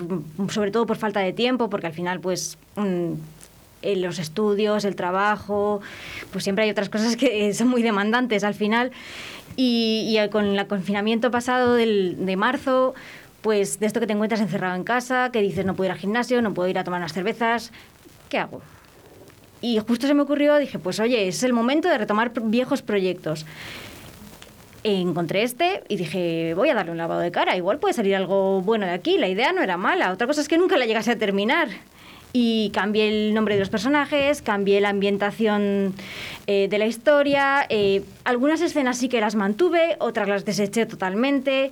sobre 0.49 0.71
todo 0.71 0.85
por 0.85 0.97
falta 0.97 1.19
de 1.19 1.33
tiempo, 1.33 1.69
porque 1.69 1.87
al 1.87 1.93
final, 1.93 2.19
pues, 2.21 2.57
eh, 3.81 3.95
los 3.97 4.19
estudios, 4.19 4.85
el 4.85 4.95
trabajo, 4.95 5.81
pues 6.31 6.45
siempre 6.45 6.63
hay 6.63 6.71
otras 6.71 6.89
cosas 6.89 7.17
que 7.17 7.53
son 7.55 7.67
muy 7.67 7.83
demandantes 7.83 8.43
al 8.43 8.53
final. 8.53 8.91
Y, 9.55 10.17
y 10.17 10.29
con 10.29 10.45
el 10.45 10.67
confinamiento 10.67 11.29
pasado 11.29 11.75
del, 11.75 12.25
de 12.25 12.35
marzo, 12.37 12.95
pues 13.41 13.79
de 13.79 13.85
esto 13.85 13.99
que 13.99 14.07
te 14.07 14.13
encuentras 14.13 14.41
encerrado 14.41 14.75
en 14.75 14.83
casa, 14.83 15.29
que 15.31 15.41
dices 15.41 15.65
no 15.65 15.75
puedo 15.75 15.89
ir 15.89 15.91
al 15.91 15.99
gimnasio, 15.99 16.41
no 16.41 16.53
puedo 16.53 16.69
ir 16.69 16.79
a 16.79 16.83
tomar 16.83 17.01
unas 17.01 17.13
cervezas, 17.13 17.71
¿qué 18.29 18.39
hago? 18.39 18.61
Y 19.63 19.79
justo 19.79 20.07
se 20.07 20.13
me 20.13 20.23
ocurrió, 20.23 20.57
dije, 20.57 20.77
pues 20.77 20.99
oye, 20.99 21.25
es 21.29 21.41
el 21.41 21.53
momento 21.53 21.87
de 21.87 21.97
retomar 21.97 22.33
viejos 22.35 22.81
proyectos. 22.81 23.45
Encontré 24.83 25.43
este 25.43 25.83
y 25.87 25.95
dije, 25.95 26.53
voy 26.53 26.67
a 26.67 26.73
darle 26.73 26.91
un 26.91 26.97
lavado 26.97 27.21
de 27.21 27.31
cara, 27.31 27.55
igual 27.55 27.79
puede 27.79 27.93
salir 27.93 28.13
algo 28.17 28.61
bueno 28.61 28.85
de 28.85 28.91
aquí, 28.91 29.17
la 29.17 29.29
idea 29.29 29.53
no 29.53 29.61
era 29.61 29.77
mala, 29.77 30.11
otra 30.11 30.27
cosa 30.27 30.41
es 30.41 30.49
que 30.49 30.57
nunca 30.57 30.75
la 30.75 30.85
llegase 30.85 31.11
a 31.11 31.17
terminar. 31.17 31.69
Y 32.33 32.71
cambié 32.71 33.07
el 33.07 33.33
nombre 33.33 33.53
de 33.53 33.61
los 33.61 33.69
personajes, 33.69 34.41
cambié 34.41 34.81
la 34.81 34.89
ambientación 34.89 35.93
eh, 36.45 36.67
de 36.69 36.77
la 36.77 36.85
historia, 36.85 37.65
eh, 37.69 38.03
algunas 38.25 38.59
escenas 38.59 38.97
sí 38.97 39.07
que 39.07 39.21
las 39.21 39.35
mantuve, 39.35 39.95
otras 39.99 40.27
las 40.27 40.43
deseché 40.43 40.85
totalmente. 40.85 41.71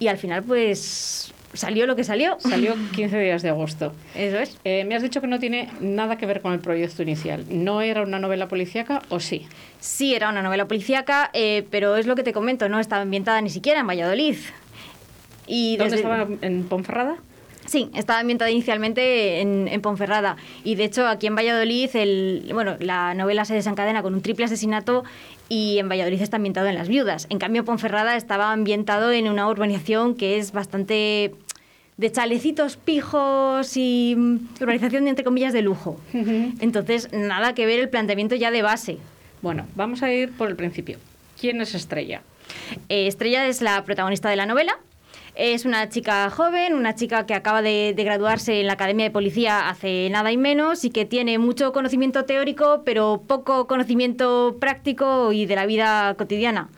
Y 0.00 0.08
al 0.08 0.18
final 0.18 0.42
pues 0.42 1.32
salió 1.54 1.86
lo 1.86 1.96
que 1.96 2.04
salió. 2.04 2.36
Salió 2.40 2.74
15 2.94 3.18
días 3.18 3.42
de 3.42 3.48
agosto. 3.50 3.92
Eso 4.14 4.38
es. 4.38 4.58
Eh, 4.64 4.84
me 4.84 4.94
has 4.94 5.02
dicho 5.02 5.20
que 5.20 5.26
no 5.26 5.38
tiene 5.38 5.68
nada 5.80 6.18
que 6.18 6.26
ver 6.26 6.40
con 6.40 6.52
el 6.52 6.60
proyecto 6.60 7.02
inicial. 7.02 7.44
¿No 7.50 7.82
era 7.82 8.02
una 8.02 8.18
novela 8.18 8.48
policíaca 8.48 9.02
o 9.08 9.20
sí? 9.20 9.46
Sí, 9.80 10.14
era 10.14 10.28
una 10.28 10.42
novela 10.42 10.66
policíaca, 10.68 11.30
eh, 11.32 11.66
pero 11.70 11.96
es 11.96 12.06
lo 12.06 12.14
que 12.14 12.22
te 12.22 12.32
comento, 12.32 12.68
no 12.68 12.78
estaba 12.80 13.02
ambientada 13.02 13.40
ni 13.40 13.50
siquiera 13.50 13.80
en 13.80 13.86
Valladolid. 13.86 14.36
Y 15.46 15.76
¿Dónde 15.76 15.96
desde- 15.96 16.08
estaba? 16.08 16.28
¿En 16.40 16.64
Ponferrada? 16.64 17.16
Sí, 17.64 17.90
estaba 17.94 18.18
ambientada 18.18 18.50
inicialmente 18.50 19.40
en, 19.40 19.68
en 19.68 19.80
Ponferrada. 19.82 20.36
Y 20.64 20.74
de 20.74 20.84
hecho, 20.84 21.06
aquí 21.06 21.28
en 21.28 21.36
Valladolid, 21.36 21.90
el, 21.94 22.50
bueno, 22.52 22.76
la 22.80 23.14
novela 23.14 23.44
se 23.44 23.54
desencadena 23.54 24.02
con 24.02 24.14
un 24.14 24.20
triple 24.20 24.46
asesinato 24.46 25.04
y 25.48 25.78
en 25.78 25.88
Valladolid 25.88 26.20
está 26.20 26.38
ambientado 26.38 26.66
en 26.66 26.74
Las 26.74 26.88
Viudas. 26.88 27.26
En 27.30 27.38
cambio, 27.38 27.64
Ponferrada 27.64 28.16
estaba 28.16 28.50
ambientado 28.52 29.12
en 29.12 29.28
una 29.28 29.48
urbanización 29.48 30.16
que 30.16 30.38
es 30.38 30.50
bastante 30.50 31.34
de 31.96 32.10
chalecitos 32.10 32.76
pijos 32.76 33.76
y 33.76 34.14
mm, 34.16 34.38
urbanización 34.60 35.04
de, 35.04 35.10
entre 35.10 35.24
comillas 35.24 35.52
de 35.52 35.62
lujo. 35.62 36.00
Entonces, 36.60 37.12
nada 37.12 37.54
que 37.54 37.66
ver 37.66 37.80
el 37.80 37.88
planteamiento 37.88 38.34
ya 38.34 38.50
de 38.50 38.62
base. 38.62 38.98
Bueno, 39.42 39.66
vamos 39.74 40.02
a 40.02 40.12
ir 40.12 40.32
por 40.32 40.48
el 40.48 40.56
principio. 40.56 40.98
¿Quién 41.40 41.60
es 41.60 41.74
Estrella? 41.74 42.22
Eh, 42.88 43.06
Estrella 43.06 43.46
es 43.46 43.60
la 43.60 43.84
protagonista 43.84 44.30
de 44.30 44.36
la 44.36 44.46
novela. 44.46 44.78
Es 45.34 45.64
una 45.64 45.88
chica 45.88 46.28
joven, 46.28 46.74
una 46.74 46.94
chica 46.94 47.24
que 47.24 47.32
acaba 47.32 47.62
de, 47.62 47.94
de 47.96 48.04
graduarse 48.04 48.60
en 48.60 48.66
la 48.66 48.74
Academia 48.74 49.06
de 49.06 49.10
Policía 49.10 49.68
hace 49.70 50.08
nada 50.10 50.30
y 50.30 50.36
menos 50.36 50.84
y 50.84 50.90
que 50.90 51.06
tiene 51.06 51.38
mucho 51.38 51.72
conocimiento 51.72 52.26
teórico, 52.26 52.82
pero 52.84 53.22
poco 53.26 53.66
conocimiento 53.66 54.58
práctico 54.60 55.32
y 55.32 55.46
de 55.46 55.56
la 55.56 55.64
vida 55.64 56.14
cotidiana. 56.18 56.68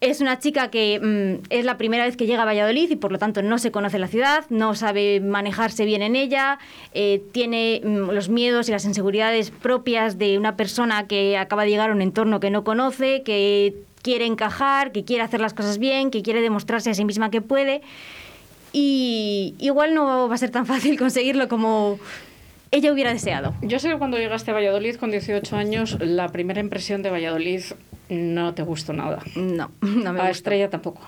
Es 0.00 0.20
una 0.20 0.38
chica 0.38 0.70
que 0.70 1.00
mm, 1.00 1.46
es 1.50 1.64
la 1.64 1.76
primera 1.76 2.04
vez 2.04 2.16
que 2.16 2.26
llega 2.26 2.42
a 2.42 2.44
Valladolid 2.44 2.88
y 2.90 2.96
por 2.96 3.10
lo 3.10 3.18
tanto 3.18 3.42
no 3.42 3.58
se 3.58 3.72
conoce 3.72 3.98
la 3.98 4.06
ciudad, 4.06 4.44
no 4.48 4.76
sabe 4.76 5.20
manejarse 5.20 5.84
bien 5.84 6.02
en 6.02 6.14
ella, 6.14 6.60
eh, 6.94 7.20
tiene 7.32 7.80
mm, 7.82 8.10
los 8.10 8.28
miedos 8.28 8.68
y 8.68 8.72
las 8.72 8.84
inseguridades 8.84 9.50
propias 9.50 10.16
de 10.16 10.38
una 10.38 10.56
persona 10.56 11.08
que 11.08 11.36
acaba 11.36 11.64
de 11.64 11.70
llegar 11.70 11.90
a 11.90 11.94
un 11.94 12.02
entorno 12.02 12.38
que 12.38 12.50
no 12.50 12.62
conoce, 12.62 13.22
que 13.24 13.74
quiere 14.02 14.26
encajar, 14.26 14.92
que 14.92 15.04
quiere 15.04 15.24
hacer 15.24 15.40
las 15.40 15.52
cosas 15.52 15.78
bien, 15.78 16.12
que 16.12 16.22
quiere 16.22 16.42
demostrarse 16.42 16.90
a 16.90 16.94
sí 16.94 17.04
misma 17.04 17.30
que 17.30 17.40
puede. 17.40 17.82
Y 18.72 19.54
igual 19.58 19.94
no 19.94 20.28
va 20.28 20.34
a 20.34 20.38
ser 20.38 20.50
tan 20.50 20.66
fácil 20.66 20.96
conseguirlo 20.98 21.48
como 21.48 21.98
ella 22.70 22.92
hubiera 22.92 23.12
deseado. 23.12 23.54
Yo 23.62 23.78
sé 23.78 23.88
que 23.88 23.96
cuando 23.96 24.18
llegaste 24.18 24.50
a 24.50 24.54
Valladolid 24.54 24.96
con 24.96 25.10
18 25.10 25.56
años, 25.56 25.96
la 26.00 26.28
primera 26.28 26.60
impresión 26.60 27.02
de 27.02 27.10
Valladolid 27.10 27.62
no 28.08 28.54
te 28.54 28.62
gustó 28.62 28.92
nada. 28.92 29.22
No, 29.36 29.70
no 29.80 30.12
me 30.12 30.20
A 30.20 30.24
gustó. 30.24 30.30
Estrella 30.30 30.70
tampoco. 30.70 31.00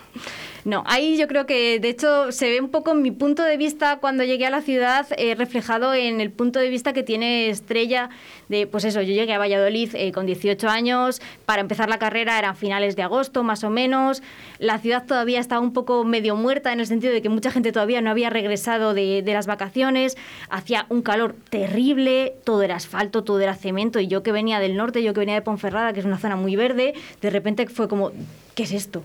No, 0.63 0.83
ahí 0.85 1.17
yo 1.17 1.27
creo 1.27 1.47
que 1.47 1.79
de 1.79 1.89
hecho 1.89 2.31
se 2.31 2.49
ve 2.49 2.61
un 2.61 2.69
poco 2.69 2.93
mi 2.93 3.09
punto 3.09 3.43
de 3.43 3.57
vista 3.57 3.97
cuando 3.97 4.23
llegué 4.23 4.45
a 4.45 4.51
la 4.51 4.61
ciudad 4.61 5.07
eh, 5.17 5.33
reflejado 5.33 5.95
en 5.95 6.21
el 6.21 6.31
punto 6.31 6.59
de 6.59 6.69
vista 6.69 6.93
que 6.93 7.01
tiene 7.01 7.49
Estrella 7.49 8.09
de, 8.47 8.67
pues 8.67 8.83
eso, 8.85 9.01
yo 9.01 9.13
llegué 9.13 9.33
a 9.33 9.39
Valladolid 9.39 9.95
eh, 9.95 10.11
con 10.11 10.27
18 10.27 10.69
años, 10.69 11.19
para 11.45 11.61
empezar 11.61 11.89
la 11.89 11.97
carrera 11.97 12.37
eran 12.37 12.55
finales 12.55 12.95
de 12.95 13.01
agosto 13.01 13.43
más 13.43 13.63
o 13.63 13.71
menos, 13.71 14.21
la 14.59 14.77
ciudad 14.77 15.05
todavía 15.07 15.39
estaba 15.39 15.61
un 15.61 15.73
poco 15.73 16.03
medio 16.03 16.35
muerta 16.35 16.71
en 16.71 16.79
el 16.79 16.85
sentido 16.85 17.11
de 17.11 17.23
que 17.23 17.29
mucha 17.29 17.49
gente 17.49 17.71
todavía 17.71 18.01
no 18.01 18.11
había 18.11 18.29
regresado 18.29 18.93
de, 18.93 19.23
de 19.23 19.33
las 19.33 19.47
vacaciones, 19.47 20.15
hacía 20.49 20.85
un 20.89 21.01
calor 21.01 21.35
terrible, 21.49 22.35
todo 22.43 22.61
era 22.61 22.75
asfalto, 22.75 23.23
todo 23.23 23.39
era 23.39 23.55
cemento 23.55 23.99
y 23.99 24.07
yo 24.07 24.21
que 24.21 24.31
venía 24.31 24.59
del 24.59 24.75
norte, 24.75 25.01
yo 25.01 25.13
que 25.13 25.21
venía 25.21 25.35
de 25.35 25.41
Ponferrada, 25.41 25.91
que 25.93 26.01
es 26.01 26.05
una 26.05 26.19
zona 26.19 26.35
muy 26.35 26.55
verde, 26.55 26.93
de 27.19 27.29
repente 27.31 27.65
fue 27.67 27.87
como, 27.87 28.11
¿qué 28.53 28.63
es 28.63 28.73
esto? 28.73 29.01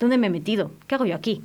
¿Dónde 0.00 0.16
me 0.16 0.28
he 0.28 0.30
metido? 0.30 0.72
¿Qué 0.86 0.94
hago 0.94 1.04
yo 1.04 1.14
aquí? 1.14 1.42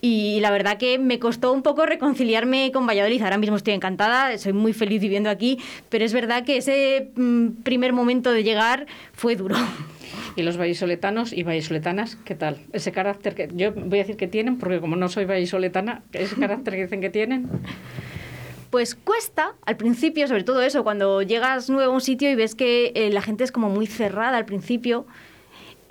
Y 0.00 0.38
la 0.40 0.50
verdad 0.50 0.78
que 0.78 0.98
me 0.98 1.18
costó 1.18 1.52
un 1.52 1.62
poco 1.62 1.84
reconciliarme 1.84 2.70
con 2.72 2.86
Valladolid. 2.86 3.20
Ahora 3.22 3.38
mismo 3.38 3.56
estoy 3.56 3.74
encantada, 3.74 4.38
soy 4.38 4.52
muy 4.52 4.72
feliz 4.72 5.02
viviendo 5.02 5.28
aquí, 5.28 5.58
pero 5.88 6.04
es 6.04 6.12
verdad 6.12 6.44
que 6.44 6.58
ese 6.58 7.10
mm, 7.16 7.62
primer 7.64 7.92
momento 7.92 8.32
de 8.32 8.44
llegar 8.44 8.86
fue 9.12 9.34
duro. 9.34 9.56
¿Y 10.36 10.42
los 10.42 10.56
vallisoletanos 10.56 11.32
y 11.32 11.42
vallisoletanas 11.42 12.16
qué 12.24 12.36
tal? 12.36 12.58
Ese 12.72 12.92
carácter 12.92 13.34
que 13.34 13.48
yo 13.52 13.72
voy 13.72 13.98
a 13.98 14.02
decir 14.02 14.16
que 14.16 14.28
tienen, 14.28 14.58
porque 14.58 14.80
como 14.80 14.94
no 14.94 15.08
soy 15.08 15.24
vallisoletana, 15.24 16.02
ese 16.12 16.36
carácter 16.36 16.74
que 16.74 16.82
dicen 16.82 17.00
que 17.00 17.10
tienen. 17.10 17.50
Pues 18.70 18.94
cuesta 18.94 19.54
al 19.66 19.76
principio, 19.76 20.28
sobre 20.28 20.44
todo 20.44 20.62
eso, 20.62 20.84
cuando 20.84 21.20
llegas 21.22 21.68
nuevo 21.68 21.90
a 21.90 21.94
un 21.94 22.00
sitio 22.00 22.30
y 22.30 22.36
ves 22.36 22.54
que 22.54 22.92
eh, 22.94 23.10
la 23.10 23.20
gente 23.20 23.42
es 23.42 23.50
como 23.50 23.68
muy 23.68 23.88
cerrada 23.88 24.38
al 24.38 24.44
principio, 24.44 25.06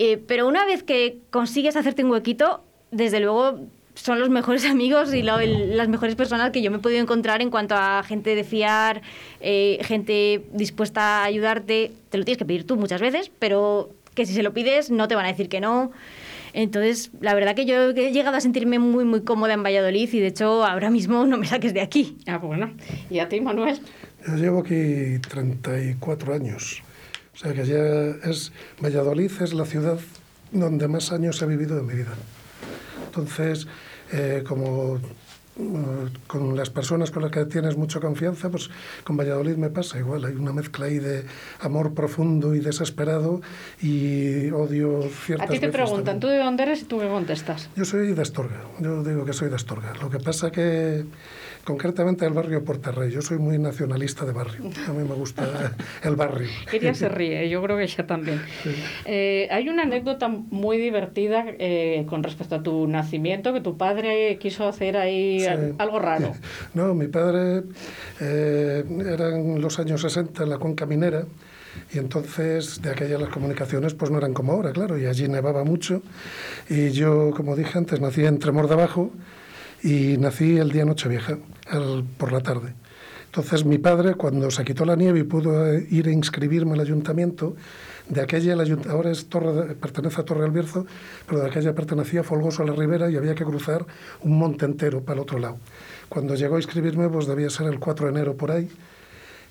eh, 0.00 0.18
pero 0.26 0.48
una 0.48 0.64
vez 0.66 0.82
que 0.82 1.18
consigues 1.30 1.76
hacerte 1.76 2.02
un 2.04 2.10
huequito, 2.10 2.64
desde 2.90 3.20
luego 3.20 3.60
son 3.94 4.18
los 4.18 4.30
mejores 4.30 4.64
amigos 4.70 5.12
y 5.14 5.22
lo- 5.22 5.38
el- 5.40 5.76
las 5.76 5.88
mejores 5.88 6.14
personas 6.16 6.50
que 6.50 6.62
yo 6.62 6.70
me 6.70 6.78
he 6.78 6.80
podido 6.80 7.00
encontrar 7.00 7.42
en 7.42 7.50
cuanto 7.50 7.74
a 7.76 8.02
gente 8.02 8.34
de 8.34 8.42
fiar, 8.44 9.02
eh, 9.40 9.78
gente 9.82 10.42
dispuesta 10.52 11.22
a 11.22 11.24
ayudarte. 11.24 11.92
Te 12.10 12.18
lo 12.18 12.24
tienes 12.24 12.38
que 12.38 12.44
pedir 12.46 12.66
tú 12.66 12.76
muchas 12.76 13.00
veces, 13.00 13.30
pero 13.38 13.90
que 14.14 14.26
si 14.26 14.32
se 14.34 14.42
lo 14.42 14.52
pides 14.52 14.90
no 14.90 15.06
te 15.06 15.14
van 15.14 15.26
a 15.26 15.28
decir 15.28 15.48
que 15.48 15.60
no. 15.60 15.92
Entonces, 16.52 17.10
la 17.20 17.32
verdad 17.34 17.54
que 17.54 17.64
yo 17.64 17.90
he 17.90 18.10
llegado 18.12 18.36
a 18.36 18.40
sentirme 18.40 18.80
muy, 18.80 19.04
muy 19.04 19.20
cómoda 19.20 19.52
en 19.54 19.62
Valladolid 19.62 20.12
y 20.12 20.18
de 20.18 20.26
hecho 20.28 20.64
ahora 20.64 20.90
mismo 20.90 21.24
no 21.26 21.36
me 21.38 21.46
saques 21.46 21.74
de 21.74 21.80
aquí. 21.80 22.16
Ah, 22.26 22.38
bueno. 22.38 22.72
¿Y 23.08 23.20
a 23.20 23.28
ti, 23.28 23.40
Manuel? 23.40 23.78
Yo 24.26 24.34
llevo 24.34 24.60
aquí 24.60 25.18
34 25.28 26.34
años. 26.34 26.82
O 27.34 27.36
sea 27.36 27.54
que 27.54 27.64
ya 27.64 28.30
es. 28.30 28.52
Valladolid 28.82 29.30
es 29.40 29.52
la 29.54 29.64
ciudad 29.64 29.98
donde 30.52 30.88
más 30.88 31.12
años 31.12 31.40
he 31.42 31.46
vivido 31.46 31.76
de 31.76 31.82
mi 31.82 31.94
vida. 31.94 32.14
Entonces, 33.06 33.66
eh, 34.12 34.42
como 34.46 34.98
eh, 35.60 36.08
con 36.26 36.56
las 36.56 36.70
personas 36.70 37.10
con 37.10 37.22
las 37.22 37.32
que 37.32 37.44
tienes 37.44 37.76
mucha 37.76 38.00
confianza, 38.00 38.48
pues 38.50 38.70
con 39.04 39.16
Valladolid 39.16 39.56
me 39.56 39.68
pasa 39.68 39.98
igual. 39.98 40.24
Hay 40.24 40.34
una 40.34 40.52
mezcla 40.52 40.86
ahí 40.86 40.98
de 40.98 41.24
amor 41.60 41.92
profundo 41.92 42.54
y 42.54 42.60
desesperado 42.60 43.40
y 43.80 44.50
odio 44.50 45.02
ciertas 45.26 45.48
A 45.48 45.52
ti 45.52 45.58
te 45.58 45.68
preguntan, 45.68 46.04
también. 46.04 46.20
¿tú 46.20 46.26
de 46.28 46.38
dónde 46.38 46.62
eres 46.62 46.82
y 46.82 46.84
tú 46.84 46.98
qué 47.00 47.08
contestas? 47.08 47.68
Yo 47.76 47.84
soy 47.84 48.12
de 48.12 48.22
Astorga, 48.22 48.62
yo 48.78 49.02
digo 49.02 49.24
que 49.24 49.32
soy 49.32 49.48
de 49.48 49.56
Astorga. 49.56 49.92
Lo 50.00 50.08
que 50.08 50.18
pasa 50.18 50.50
que, 50.50 51.04
concretamente 51.64 52.24
del 52.24 52.34
barrio 52.34 52.64
Portarrey, 52.64 53.10
yo 53.10 53.22
soy 53.22 53.38
muy 53.38 53.58
nacionalista 53.58 54.24
de 54.24 54.32
barrio. 54.32 54.70
A 54.88 54.92
mí 54.92 55.06
me 55.08 55.14
gusta 55.14 55.72
el 56.02 56.16
barrio. 56.16 56.48
Ella 56.72 56.94
se 56.94 57.08
ríe, 57.08 57.48
yo 57.48 57.62
creo 57.62 57.76
que 57.76 57.84
ella 57.84 58.06
también. 58.06 58.40
Eh, 59.04 59.48
hay 59.50 59.68
una 59.68 59.82
anécdota 59.82 60.28
muy 60.28 60.78
divertida 60.78 61.44
eh, 61.58 62.06
con 62.08 62.22
respecto 62.22 62.54
a 62.56 62.62
tu 62.62 62.86
nacimiento, 62.86 63.52
que 63.52 63.60
tu 63.60 63.76
padre 63.76 64.38
quiso 64.38 64.66
hacer 64.66 64.96
ahí 64.96 65.40
Sí. 65.40 65.46
algo 65.78 65.98
raro. 65.98 66.32
No, 66.74 66.94
mi 66.94 67.08
padre 67.08 67.62
eh, 68.20 68.84
eran 69.06 69.60
los 69.60 69.78
años 69.78 70.00
60 70.02 70.42
en 70.44 70.50
la 70.50 70.58
cuenca 70.58 70.86
minera 70.86 71.24
y 71.92 71.98
entonces 71.98 72.80
de 72.82 72.90
aquellas 72.90 73.20
las 73.20 73.30
comunicaciones 73.30 73.94
pues 73.94 74.10
no 74.10 74.18
eran 74.18 74.32
como 74.34 74.52
ahora, 74.52 74.72
claro, 74.72 74.98
y 74.98 75.06
allí 75.06 75.28
nevaba 75.28 75.64
mucho 75.64 76.02
y 76.68 76.90
yo, 76.90 77.30
como 77.36 77.54
dije 77.56 77.78
antes, 77.78 78.00
nací 78.00 78.24
en 78.24 78.38
Tremor 78.38 78.66
de 78.68 78.74
Abajo 78.74 79.10
y 79.82 80.16
nací 80.18 80.58
el 80.58 80.70
día 80.70 80.84
Nochevieja, 80.84 81.38
por 82.16 82.32
la 82.32 82.40
tarde. 82.40 82.74
Entonces 83.26 83.64
mi 83.64 83.78
padre, 83.78 84.14
cuando 84.14 84.50
se 84.50 84.64
quitó 84.64 84.84
la 84.84 84.96
nieve 84.96 85.20
y 85.20 85.22
pudo 85.22 85.72
eh, 85.72 85.86
ir 85.90 86.08
a 86.08 86.10
inscribirme 86.10 86.72
al 86.72 86.80
ayuntamiento, 86.80 87.54
de 88.08 88.20
aquella, 88.20 88.56
ahora 88.88 89.12
es 89.12 89.26
Torre 89.26 89.76
pertenece 89.76 90.20
a 90.20 90.24
Torre 90.24 90.44
Albierzo, 90.44 90.84
pero 91.28 91.42
de 91.42 91.46
aquella 91.46 91.72
pertenecía 91.72 92.24
Folgoso 92.24 92.64
a 92.64 92.66
la 92.66 92.72
Ribera 92.72 93.08
y 93.08 93.16
había 93.16 93.36
que 93.36 93.44
cruzar 93.44 93.86
un 94.22 94.36
monte 94.36 94.64
entero 94.64 95.02
para 95.02 95.14
el 95.14 95.20
otro 95.20 95.38
lado. 95.38 95.58
Cuando 96.08 96.34
llegó 96.34 96.56
a 96.56 96.58
inscribirme, 96.58 97.08
pues 97.08 97.28
debía 97.28 97.50
ser 97.50 97.68
el 97.68 97.78
4 97.78 98.06
de 98.06 98.12
enero 98.12 98.36
por 98.36 98.50
ahí, 98.50 98.68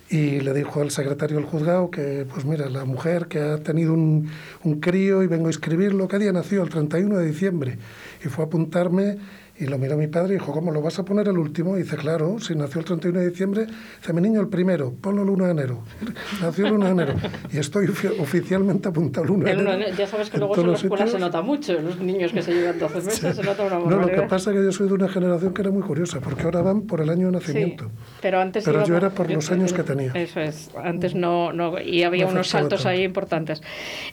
y 0.10 0.42
le 0.42 0.54
dijo 0.54 0.82
al 0.82 0.92
secretario 0.92 1.38
del 1.38 1.46
juzgado 1.46 1.90
que, 1.90 2.26
pues 2.34 2.44
mira, 2.44 2.68
la 2.68 2.84
mujer 2.84 3.28
que 3.28 3.40
ha 3.40 3.58
tenido 3.60 3.94
un, 3.94 4.30
un 4.64 4.80
crío 4.82 5.24
y 5.24 5.28
vengo 5.28 5.48
a 5.48 5.52
inscribirlo, 5.52 6.08
¿qué 6.08 6.18
día 6.18 6.34
nació? 6.34 6.64
El 6.64 6.70
31 6.70 7.18
de 7.18 7.28
diciembre. 7.28 7.78
Y 8.26 8.28
fue 8.28 8.44
a 8.44 8.48
apuntarme 8.48 9.20
y 9.60 9.66
lo 9.66 9.78
miró 9.78 9.98
mi 9.98 10.08
padre 10.08 10.36
y 10.36 10.38
dijo, 10.38 10.52
¿cómo 10.54 10.72
lo 10.72 10.82
vas 10.82 10.98
a 11.00 11.06
poner 11.06 11.28
el 11.28 11.38
último? 11.38 11.78
Y 11.78 11.84
dice, 11.84 11.98
claro, 11.98 12.40
si 12.40 12.56
nació 12.56 12.80
el 12.80 12.86
31 12.86 13.20
de 13.20 13.30
diciembre, 13.30 13.66
dice, 14.00 14.14
mi 14.14 14.22
niño 14.22 14.40
el 14.42 14.48
primero, 14.48 14.94
ponlo 15.02 15.24
el 15.24 15.30
1 15.30 15.46
de 15.46 15.52
enero. 15.52 15.84
Nació 16.42 16.68
el 16.68 16.74
1 16.74 16.86
de 16.86 16.92
enero. 16.92 17.14
Y 17.52 17.58
estoy 17.58 17.88
ofi- 17.88 18.20
oficialmente 18.20 18.88
apuntado 18.90 19.26
el 19.26 19.32
1 19.32 19.46
de 19.46 19.52
enero. 19.52 19.96
ya 19.98 20.08
sabes 20.08 20.30
que 20.30 20.38
luego 20.38 20.56
en 20.56 20.68
la 20.72 20.74
escuela 20.78 21.06
se 21.06 21.12
sitios. 21.12 21.22
nota 21.22 21.42
mucho, 21.42 21.74
los 21.80 22.00
niños 22.00 22.32
que 22.32 22.42
se 22.42 22.54
llevan 22.54 22.80
12 22.80 22.96
meses 23.02 23.36
se 23.36 23.44
nota 23.44 23.64
una 23.64 23.76
No, 23.76 23.82
lo 23.82 23.90
que 23.90 23.96
barbaridad. 23.98 24.28
pasa 24.30 24.52
es 24.52 24.58
que 24.58 24.64
yo 24.64 24.72
soy 24.72 24.88
de 24.88 24.94
una 24.94 25.10
generación 25.10 25.54
que 25.54 25.62
era 25.62 25.72
muy 25.72 25.82
curiosa, 25.84 26.20
porque 26.22 26.44
ahora 26.44 26.62
van 26.62 26.82
por 26.84 27.02
el 27.02 27.10
año 27.10 27.30
de 27.32 27.40
Sí, 27.42 27.48
nacimiento. 27.48 27.92
pero 28.22 28.40
antes 28.40 28.64
Pero 28.64 28.86
yo 28.86 28.96
era 28.96 29.10
por 29.10 29.30
los 29.30 29.52
años 29.52 29.74
que 29.74 29.84
tenía. 29.84 30.12
Eso 30.14 30.40
es, 30.40 30.70
antes 30.82 31.16
no, 31.16 31.52
no 31.54 31.80
y 31.82 32.04
había 32.04 32.26
No 32.26 32.32
unos 32.32 32.48
saltos 32.48 32.86
ahí 32.86 33.04
importantes. 33.04 33.62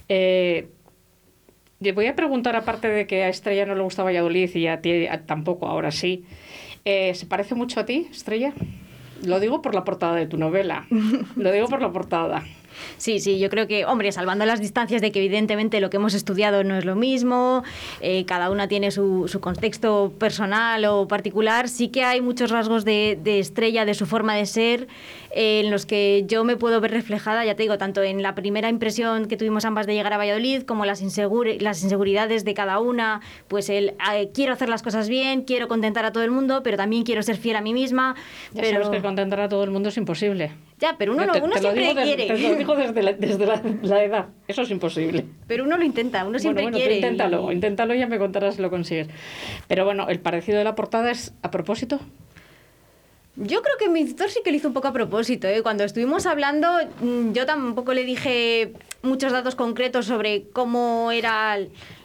Eh, 0.08 0.68
voy 1.80 2.06
a 2.06 2.16
preguntar, 2.16 2.56
aparte 2.56 2.88
de 2.88 3.06
que 3.06 3.24
a 3.24 3.28
Estrella 3.28 3.66
no 3.66 3.74
le 3.74 3.82
gusta 3.82 4.02
Valladolid 4.02 4.54
y 4.54 4.66
a 4.66 4.80
ti 4.80 5.06
a- 5.06 5.26
tampoco, 5.26 5.66
ahora 5.66 5.90
sí, 5.90 6.24
eh, 6.84 7.14
¿se 7.14 7.26
parece 7.26 7.54
mucho 7.54 7.80
a 7.80 7.84
ti, 7.86 8.08
Estrella? 8.10 8.52
Lo 9.24 9.40
digo 9.40 9.62
por 9.62 9.74
la 9.74 9.84
portada 9.84 10.14
de 10.14 10.26
tu 10.26 10.36
novela. 10.36 10.86
Lo 11.36 11.52
digo 11.52 11.68
por 11.68 11.80
la 11.82 11.90
portada. 11.92 12.42
Sí, 12.98 13.20
sí, 13.20 13.38
yo 13.38 13.50
creo 13.50 13.66
que, 13.66 13.84
hombre, 13.84 14.12
salvando 14.12 14.46
las 14.46 14.60
distancias 14.60 15.00
de 15.00 15.12
que 15.12 15.18
evidentemente 15.20 15.80
lo 15.80 15.90
que 15.90 15.96
hemos 15.96 16.14
estudiado 16.14 16.64
no 16.64 16.76
es 16.76 16.84
lo 16.84 16.96
mismo, 16.96 17.62
eh, 18.00 18.24
cada 18.26 18.50
una 18.50 18.68
tiene 18.68 18.90
su, 18.90 19.28
su 19.28 19.40
contexto 19.40 20.12
personal 20.18 20.84
o 20.86 21.08
particular, 21.08 21.68
sí 21.68 21.88
que 21.88 22.04
hay 22.04 22.20
muchos 22.20 22.50
rasgos 22.50 22.84
de, 22.84 23.18
de 23.22 23.38
estrella, 23.38 23.84
de 23.84 23.94
su 23.94 24.06
forma 24.06 24.34
de 24.34 24.46
ser, 24.46 24.88
eh, 25.30 25.60
en 25.64 25.70
los 25.70 25.86
que 25.86 26.24
yo 26.26 26.44
me 26.44 26.56
puedo 26.56 26.80
ver 26.80 26.90
reflejada, 26.92 27.44
ya 27.44 27.54
te 27.54 27.62
digo, 27.62 27.78
tanto 27.78 28.02
en 28.02 28.22
la 28.22 28.34
primera 28.34 28.68
impresión 28.68 29.26
que 29.26 29.36
tuvimos 29.36 29.64
ambas 29.64 29.86
de 29.86 29.94
llegar 29.94 30.12
a 30.12 30.18
Valladolid, 30.18 30.62
como 30.62 30.84
las, 30.84 31.02
inseguri- 31.02 31.60
las 31.60 31.82
inseguridades 31.82 32.44
de 32.44 32.54
cada 32.54 32.78
una, 32.80 33.20
pues 33.48 33.68
el 33.68 33.94
eh, 34.14 34.30
quiero 34.32 34.52
hacer 34.52 34.68
las 34.68 34.82
cosas 34.82 35.08
bien, 35.08 35.42
quiero 35.42 35.68
contentar 35.68 36.04
a 36.04 36.12
todo 36.12 36.24
el 36.24 36.30
mundo, 36.30 36.62
pero 36.62 36.76
también 36.76 37.02
quiero 37.02 37.22
ser 37.22 37.36
fiel 37.36 37.56
a 37.56 37.60
mí 37.60 37.74
misma. 37.74 38.14
Ya 38.52 38.62
pero... 38.62 38.84
sabes 38.84 38.96
que 38.96 39.02
contentar 39.02 39.40
a 39.40 39.48
todo 39.48 39.64
el 39.64 39.70
mundo 39.70 39.88
es 39.88 39.96
imposible. 39.96 40.52
Ya, 40.78 40.96
pero 40.98 41.12
uno, 41.12 41.22
Yo 41.22 41.26
no, 41.28 41.32
te- 41.32 41.40
uno 41.42 41.54
te 41.54 41.62
lo 41.62 41.72
siempre 41.72 41.82
digo 41.82 41.94
desde- 41.94 42.14
quiere. 42.26 42.26
Te 42.42 42.48
lo 42.50 42.54
digo 42.56 42.76
desde, 42.76 43.02
la, 43.02 43.12
desde 43.14 43.46
la, 43.46 43.62
la 43.82 44.04
edad. 44.04 44.26
Eso 44.46 44.62
es 44.62 44.70
imposible. 44.70 45.24
Pero 45.46 45.64
uno 45.64 45.78
lo 45.78 45.84
intenta, 45.84 46.24
uno 46.26 46.38
siempre 46.38 46.64
bueno, 46.64 46.74
bueno, 46.76 46.84
tú 46.84 46.90
quiere. 46.90 46.96
inténtalo, 46.96 47.50
y- 47.50 47.54
inténtalo 47.54 47.94
y 47.94 47.98
ya 47.98 48.06
me 48.06 48.18
contarás 48.18 48.56
si 48.56 48.62
lo 48.62 48.68
consigues. 48.68 49.08
Pero 49.68 49.84
bueno, 49.86 50.08
el 50.08 50.20
parecido 50.20 50.58
de 50.58 50.64
la 50.64 50.74
portada 50.74 51.10
es 51.10 51.32
a 51.42 51.50
propósito. 51.50 51.98
Yo 53.38 53.60
creo 53.60 53.74
que 53.78 53.90
mi 53.90 54.00
editor 54.00 54.30
sí 54.30 54.40
que 54.42 54.50
lo 54.50 54.56
hizo 54.56 54.68
un 54.68 54.74
poco 54.74 54.88
a 54.88 54.92
propósito. 54.94 55.46
¿eh? 55.46 55.62
Cuando 55.62 55.84
estuvimos 55.84 56.24
hablando, 56.24 56.68
mm, 57.02 57.32
yo 57.32 57.44
tampoco 57.44 57.92
le 57.92 58.04
dije 58.04 58.72
muchos 59.02 59.30
datos 59.30 59.54
concretos 59.54 60.06
sobre 60.06 60.44
cómo 60.54 61.12
era 61.12 61.58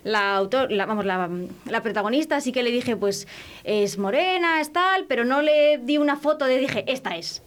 la 0.04 0.36
autor, 0.36 0.72
la, 0.74 0.86
vamos, 0.86 1.06
la, 1.06 1.30
la 1.70 1.82
protagonista. 1.84 2.36
Así 2.36 2.52
que 2.52 2.64
le 2.64 2.72
dije, 2.72 2.98
pues 2.98 3.28
es 3.64 3.98
morena, 3.98 4.60
es 4.60 4.74
tal, 4.74 5.06
pero 5.08 5.24
no 5.24 5.42
le 5.42 5.78
di 5.78 5.98
una 5.98 6.18
foto 6.18 6.46
de 6.46 6.58
dije, 6.58 6.84
esta 6.88 7.16
es. 7.16 7.44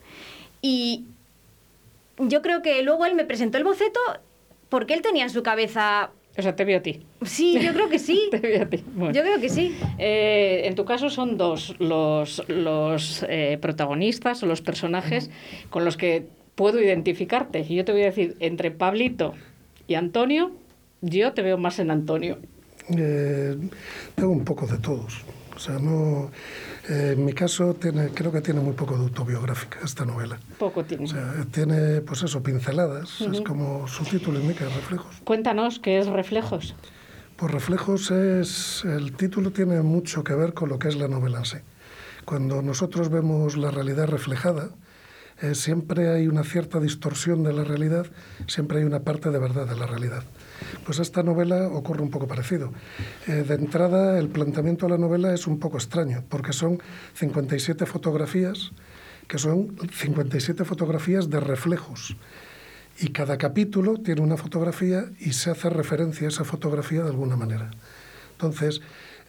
Y 0.63 1.05
yo 2.19 2.43
creo 2.43 2.63
que 2.63 2.83
luego 2.83 3.07
él 3.07 3.15
me 3.15 3.25
presentó 3.25 3.59
el 3.59 3.65
boceto 3.65 4.01
porque 4.69 4.95
él 4.95 5.03
tenía 5.03 5.25
en 5.25 5.31
su 5.31 5.43
cabeza. 5.43 6.11
O 6.37 6.43
sea, 6.43 6.57
te 6.57 6.65
veo 6.65 6.79
a 6.79 6.83
ti. 6.83 7.07
Sí, 7.23 7.57
yo 7.61 7.73
creo 7.73 7.89
que 7.89 8.01
sí. 8.01 8.27
Te 8.31 8.39
veo 8.39 8.63
a 8.63 8.67
ti. 8.67 8.85
Bueno. 8.95 9.15
Yo 9.15 9.23
creo 9.23 9.39
que 9.41 9.49
sí. 9.49 9.77
Eh, 9.99 10.63
en 10.65 10.75
tu 10.75 10.85
caso 10.85 11.09
son 11.09 11.37
dos 11.37 11.77
los, 11.79 12.43
los 12.49 13.25
eh, 13.29 13.57
protagonistas 13.61 14.43
o 14.43 14.47
los 14.47 14.61
personajes 14.61 15.31
con 15.71 15.85
los 15.85 15.97
que 15.97 16.27
puedo 16.57 16.81
identificarte. 16.81 17.65
Y 17.69 17.77
yo 17.77 17.85
te 17.85 17.93
voy 17.93 18.03
a 18.03 18.07
decir, 18.07 18.37
entre 18.41 18.73
Pablito 18.73 19.35
y 19.87 19.95
Antonio, 19.95 20.51
yo 21.03 21.33
te 21.35 21.43
veo 21.43 21.57
más 21.57 21.79
en 21.79 21.93
Antonio. 21.93 22.39
Eh, 22.97 23.57
tengo 24.17 24.33
un 24.33 24.45
poco 24.45 24.67
de 24.67 24.79
todos. 24.79 25.23
O 25.55 25.59
sea, 25.59 25.79
no. 25.79 26.31
Eh, 26.89 27.15
en 27.17 27.25
mi 27.25 27.33
caso, 27.33 27.75
tiene, 27.75 28.09
creo 28.09 28.31
que 28.31 28.41
tiene 28.41 28.61
muy 28.61 28.75
poco 28.75 28.97
de 28.97 29.05
autobiográfica 29.05 29.81
esta 29.85 30.05
novela. 30.05 30.39
Poco 30.59 30.85
tiene. 30.85 31.05
O 31.05 31.07
sea, 31.07 31.47
tiene, 31.51 32.01
pues 32.03 32.23
eso, 32.23 32.43
pinceladas. 32.43 33.21
Es 33.21 33.41
como 33.41 33.89
su 33.89 34.05
título 34.05 34.41
indica, 34.41 34.67
reflejos. 34.67 35.17
Cuéntanos 35.25 35.79
qué 35.79 35.99
es 35.99 36.07
Reflejos. 36.07 36.75
Pues 37.37 37.51
reflejos 37.51 38.11
es. 38.11 38.85
El 38.85 39.17
título 39.17 39.51
tiene 39.51 39.83
mucho 39.83 40.23
que 40.23 40.35
ver 40.35 40.55
con 40.55 40.69
lo 40.69 40.79
que 40.79 40.89
es 40.89 40.97
la 40.97 41.09
novela 41.09 41.39
en 41.39 41.45
sí. 41.45 41.57
Cuando 42.25 42.63
nosotros 42.63 43.11
vemos 43.11 43.57
la 43.57 43.71
realidad 43.71 44.07
reflejada, 44.07 44.71
eh, 45.43 45.55
siempre 45.55 46.11
hay 46.11 46.29
una 46.29 46.45
cierta 46.45 46.79
distorsión 46.81 47.43
de 47.43 47.53
la 47.53 47.65
realidad, 47.65 48.07
siempre 48.47 48.79
hay 48.79 48.85
una 48.85 49.01
parte 49.01 49.31
de 49.31 49.39
verdad 49.39 49.67
de 49.67 49.77
la 49.77 49.87
realidad. 49.87 50.23
Pues 50.85 50.99
esta 50.99 51.23
novela 51.23 51.69
ocurre 51.69 52.03
un 52.03 52.11
poco 52.11 52.27
parecido. 52.27 52.73
Eh, 53.27 53.45
de 53.47 53.55
entrada, 53.55 54.19
el 54.19 54.29
planteamiento 54.29 54.87
de 54.87 54.93
la 54.93 54.99
novela 54.99 55.33
es 55.33 55.47
un 55.47 55.59
poco 55.59 55.77
extraño, 55.77 56.25
porque 56.29 56.53
son 56.53 56.81
57 57.15 57.87
fotografías, 57.87 58.73
que 59.29 59.39
son 59.39 59.77
57 59.93 60.65
fotografías 60.65 61.31
de 61.31 61.41
reflejos. 61.41 62.17
Y 62.99 63.09
cada 63.09 63.39
capítulo 63.39 63.99
tiene 63.99 64.21
una 64.21 64.37
fotografía 64.37 65.07
y 65.19 65.33
se 65.33 65.51
hace 65.51 65.69
referencia 65.69 66.29
a 66.29 66.31
esa 66.31 66.45
fotografía 66.45 67.03
de 67.03 67.11
alguna 67.11 67.37
manera. 67.37 67.71
Entonces, 68.33 68.81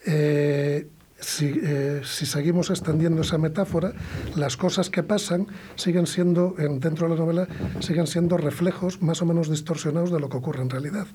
eh, 0.06 0.86
si, 1.18 1.60
eh, 1.62 2.02
si 2.04 2.26
seguimos 2.26 2.70
extendiendo 2.70 3.22
esa 3.22 3.38
metáfora, 3.38 3.92
las 4.36 4.56
cosas 4.56 4.90
que 4.90 5.02
pasan 5.02 5.46
siguen 5.74 6.06
siendo, 6.06 6.54
en- 6.58 6.78
dentro 6.80 7.08
de 7.08 7.14
la 7.14 7.20
novela, 7.20 7.48
siguen 7.80 8.06
siendo 8.06 8.36
reflejos 8.36 9.00
más 9.02 9.22
o 9.22 9.26
menos 9.26 9.48
distorsionados 9.50 10.10
de 10.12 10.20
lo 10.20 10.28
que 10.28 10.36
ocurre 10.36 10.62
en 10.62 10.70
realidad. 10.70 11.06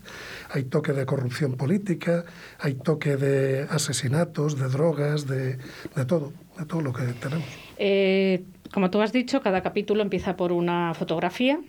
Hay 0.50 0.64
toque 0.64 0.94
de 0.94 1.06
corrupción 1.06 1.54
política, 1.54 2.26
hay 2.60 2.74
toque 2.76 3.16
de 3.18 3.68
asesinatos, 3.70 4.58
de 4.60 4.68
drogas, 4.70 5.28
de, 5.28 5.58
de 5.96 6.06
todo, 6.06 6.34
de 6.58 6.66
todo 6.66 6.82
lo 6.82 6.94
que 6.94 7.04
tenemos. 7.14 7.46
Eh, 7.78 8.44
como 8.74 8.90
tú 8.90 9.02
has 9.02 9.12
dicho, 9.14 9.42
cada 9.42 9.62
capítulo 9.62 10.02
empieza 10.02 10.36
por 10.36 10.52
una 10.52 10.94
fotografía 10.94 11.60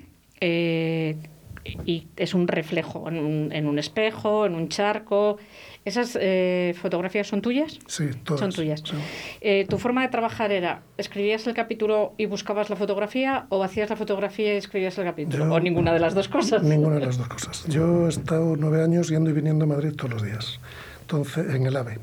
eh, 0.41 1.17
y 1.85 2.07
es 2.17 2.35
un 2.35 2.49
reflejo 2.49 3.09
en 3.09 3.19
un, 3.19 3.53
en 3.53 3.67
un 3.67 3.79
espejo, 3.79 4.47
en 4.47 4.55
un 4.55 4.69
charco. 4.69 5.37
¿Esas 5.85 6.17
eh, 6.21 6.75
fotografías 6.81 7.27
son 7.27 7.43
tuyas? 7.43 7.79
Sí, 7.89 8.05
todas. 8.25 8.41
Son 8.41 8.53
tuyas. 8.53 8.83
sí. 8.85 8.95
Eh, 9.41 9.67
¿Tu 9.69 9.79
forma 9.79 10.03
de 10.03 10.09
trabajar 10.09 10.53
era, 10.53 10.83
escribías 10.97 11.45
el 11.49 11.55
capítulo 11.55 12.13
y 12.19 12.27
buscabas 12.27 12.71
la 12.71 12.77
fotografía 12.77 13.47
o 13.49 13.65
hacías 13.65 13.91
la 13.91 13.97
fotografía 13.97 14.55
y 14.55 14.57
escribías 14.59 14.97
el 14.99 15.05
capítulo? 15.05 15.47
Yo- 15.47 15.53
¿O 15.55 15.59
ninguna 15.61 15.93
de 15.93 15.99
las 15.99 16.15
dos 16.15 16.29
cosas? 16.29 16.63
Ninguna 16.63 16.97
de 17.01 17.07
las 17.07 17.19
dos 17.19 17.29
cosas. 17.29 17.65
Yo 17.67 18.07
he 18.07 18.11
estado 18.11 18.55
nueve 18.57 18.83
años 18.83 19.09
yendo 19.09 19.31
y 19.31 19.33
viniendo 19.33 19.65
a 19.65 19.69
Madrid 19.69 19.93
todos 19.97 20.11
los 20.13 20.23
días, 20.23 20.61
entonces, 21.01 21.53
en 21.53 21.67
el 21.67 21.77
AVE. 21.77 21.99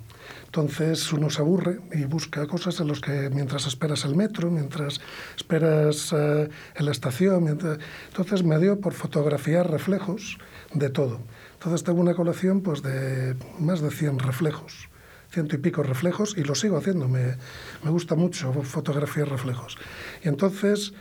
Entonces 0.45 1.13
uno 1.13 1.29
se 1.29 1.41
aburre 1.41 1.79
y 1.93 2.05
busca 2.05 2.47
cosas 2.47 2.79
en 2.79 2.87
las 2.87 2.99
que 2.99 3.29
mientras 3.29 3.67
esperas 3.67 4.03
el 4.03 4.15
metro, 4.15 4.49
mientras 4.49 4.99
esperas 5.37 6.11
eh, 6.11 6.49
en 6.75 6.85
la 6.85 6.91
estación, 6.91 7.43
mientras... 7.43 7.77
entonces 8.07 8.43
me 8.43 8.57
dio 8.57 8.79
por 8.79 8.93
fotografiar 8.93 9.69
reflejos 9.69 10.37
de 10.73 10.89
todo. 10.89 11.19
Entonces 11.59 11.83
tengo 11.83 11.99
una 11.99 12.13
colección 12.13 12.61
pues 12.61 12.81
de 12.81 13.35
más 13.59 13.81
de 13.81 13.91
100 13.91 14.19
reflejos, 14.19 14.87
ciento 15.29 15.57
y 15.57 15.59
pico 15.59 15.83
reflejos 15.83 16.37
y 16.37 16.43
lo 16.45 16.55
sigo 16.55 16.77
haciendo. 16.77 17.09
Me, 17.09 17.35
gusta 17.83 18.15
mucho 18.15 18.53
fotografiar 18.63 19.27
reflejos. 19.27 19.77
Y 20.23 20.29
entonces 20.29 20.93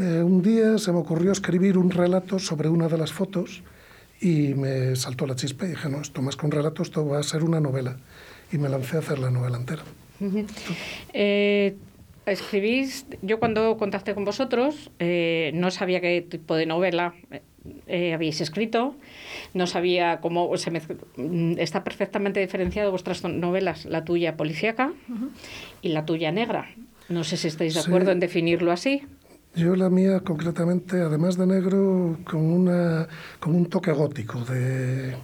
eh, 0.00 0.20
un 0.20 0.42
día 0.42 0.78
se 0.78 0.90
me 0.90 0.98
ocurrió 0.98 1.30
escribir 1.30 1.78
un 1.78 1.92
relato 1.92 2.40
sobre 2.40 2.68
una 2.68 2.88
de 2.88 2.98
las 2.98 3.12
fotos 3.12 3.62
y 4.20 4.54
me 4.54 4.96
saltó 4.96 5.28
la 5.28 5.36
chispa 5.36 5.66
y 5.66 5.68
dije, 5.68 5.88
no, 5.88 6.00
esto 6.00 6.22
más 6.22 6.34
que 6.34 6.44
un 6.44 6.50
relato, 6.50 6.82
esto 6.82 7.06
va 7.06 7.20
a 7.20 7.22
ser 7.22 7.44
una 7.44 7.60
novela. 7.60 7.96
Y 8.50 8.58
me 8.58 8.68
lancé 8.68 8.96
a 8.96 8.98
hacer 8.98 9.20
la 9.20 9.30
novela 9.30 9.58
entera. 9.58 9.84
Eh, 11.12 11.76
escribís, 12.26 13.06
yo 13.22 13.38
cuando 13.38 13.76
contacté 13.76 14.12
con 14.14 14.24
vosotros 14.24 14.90
eh, 14.98 15.52
no 15.54 15.70
sabía 15.70 16.00
qué 16.00 16.20
tipo 16.20 16.56
de 16.56 16.66
novela 16.66 17.14
eh, 17.86 18.12
habéis 18.14 18.40
escrito, 18.40 18.94
no 19.54 19.66
sabía 19.66 20.20
cómo 20.20 20.54
se 20.56 20.70
mezc- 20.72 20.96
mm, 21.16 21.58
está 21.58 21.82
perfectamente 21.84 22.40
diferenciado 22.40 22.90
vuestras 22.90 23.24
novelas, 23.24 23.84
la 23.86 24.04
tuya 24.04 24.36
policíaca 24.36 24.92
y 25.82 25.88
la 25.90 26.04
tuya 26.04 26.30
negra. 26.32 26.66
No 27.08 27.24
sé 27.24 27.36
si 27.36 27.48
estáis 27.48 27.74
de 27.74 27.80
Sí. 27.82 27.88
acuerdo 27.88 28.12
en 28.12 28.20
definirlo 28.20 28.72
así. 28.72 29.02
Yo 29.54 29.76
la 29.76 29.88
mía 29.88 30.20
concretamente, 30.20 31.00
además 31.00 31.36
de 31.38 31.46
negro, 31.46 32.18
con, 32.24 32.40
una, 32.40 33.06
con 33.38 33.54
un 33.54 33.66
toque 33.66 33.92
gótico, 33.92 34.40
de 34.40 35.14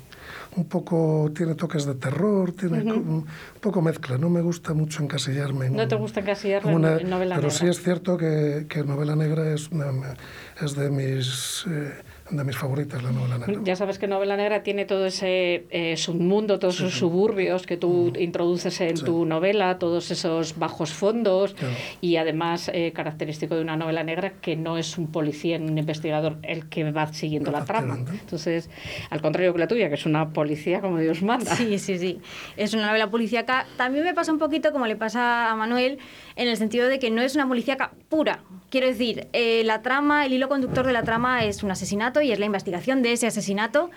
un 0.57 0.65
poco, 0.67 1.31
tiene 1.35 1.55
toques 1.57 1.85
de 1.85 1.95
terror, 1.95 2.53
tiene 2.53 2.85
co- 2.85 2.95
un 2.95 3.27
poco 3.61 3.83
mezcla. 3.83 4.19
No 4.19 4.29
me 4.31 4.41
gusta 4.41 4.73
mucho 4.75 5.03
encasillarme 5.03 5.67
en 5.67 5.75
No 5.77 5.89
te 5.89 5.97
gusta 5.97 6.21
encasillarla 6.21 6.71
en 6.71 6.77
una- 6.77 6.97
en 6.99 7.11
novela 7.11 7.37
pero 7.37 7.49
negra. 7.49 7.59
sí 7.59 7.67
es 7.67 7.83
cierto 7.83 8.17
que, 8.17 8.67
que 8.69 8.85
novela 8.85 9.17
negra 9.17 9.53
es, 9.53 9.69
una- 9.71 10.15
es 10.61 10.75
de 10.77 10.91
mis 10.91 11.65
eh, 11.69 11.93
de 12.31 12.45
mis 12.45 12.57
favoritas, 12.57 13.03
la 13.03 13.11
novela 13.13 13.39
negra. 13.39 13.61
Ya 13.65 13.77
sabes 13.77 13.99
que 13.99 14.07
novela 14.07 14.37
negra 14.37 14.63
tiene 14.63 14.85
todo 14.85 15.07
ese 15.07 15.67
eh, 15.71 15.97
submundo, 15.97 16.59
todos 16.59 16.77
esos 16.77 16.95
suburbios 16.95 17.67
que 17.67 17.77
tú 17.77 18.13
introduces 18.19 18.81
en 18.81 18.95
tu 18.99 19.25
novela, 19.25 19.79
todos 19.79 20.11
esos 20.11 20.59
bajos 20.59 20.93
fondos 20.93 21.55
Claro. 21.55 21.75
y 22.01 22.17
además 22.17 22.71
eh, 22.73 22.93
característico 22.93 23.55
de 23.57 23.63
una 23.63 23.77
novela 23.77 24.03
negra 24.05 24.35
que 24.41 24.57
no 24.57 24.79
es 24.79 24.97
un 24.99 25.09
policía 25.11 25.59
ni 25.59 25.71
un 25.71 25.79
investigador 25.79 26.37
el 26.43 26.69
que 26.69 26.91
va 26.93 27.13
siguiendo 27.13 27.51
la 27.51 27.65
trama. 27.65 27.99
Entonces, 28.11 28.71
al 29.11 29.21
contrario 29.21 29.53
que 29.53 29.59
la 29.59 29.69
tuya, 29.69 29.89
que 29.89 29.95
es 29.97 30.07
una 30.07 30.31
policía 30.33 30.81
como 30.81 30.99
Dios 30.99 31.23
manda. 31.23 31.55
Sí, 31.57 31.79
sí, 31.79 31.99
sí. 31.99 32.21
Es 32.57 32.75
una 32.75 32.87
novela 32.89 33.11
policíaca. 33.11 33.67
También 33.77 34.05
me 34.05 34.15
pasa 34.15 34.33
un 34.33 34.39
poquito 34.39 34.73
como 34.73 34.87
le 34.87 34.97
pasa 34.97 35.51
a 35.51 35.57
Manuel, 35.57 35.99
en 36.37 36.49
el 36.49 36.57
sentido 36.57 36.89
de 36.89 36.99
que 36.99 37.11
no 37.11 37.23
es 37.23 37.35
una 37.35 37.47
policíaca 37.49 37.93
pura. 38.09 38.41
Quiero 38.71 38.87
decir, 38.87 39.27
eh, 39.33 39.63
la 39.65 39.83
trama, 39.83 40.25
el 40.27 40.33
hilo 40.33 40.49
conductor 40.49 40.87
de 40.87 40.93
la 40.93 41.03
trama 41.03 41.45
es 41.45 41.63
un 41.63 41.71
asesinato 41.71 42.20
y 42.23 42.33
es 42.33 42.39
la 42.39 42.47
investigación 42.47 43.03
de 43.03 43.13
ese 43.13 43.27
asesinato, 43.27 43.91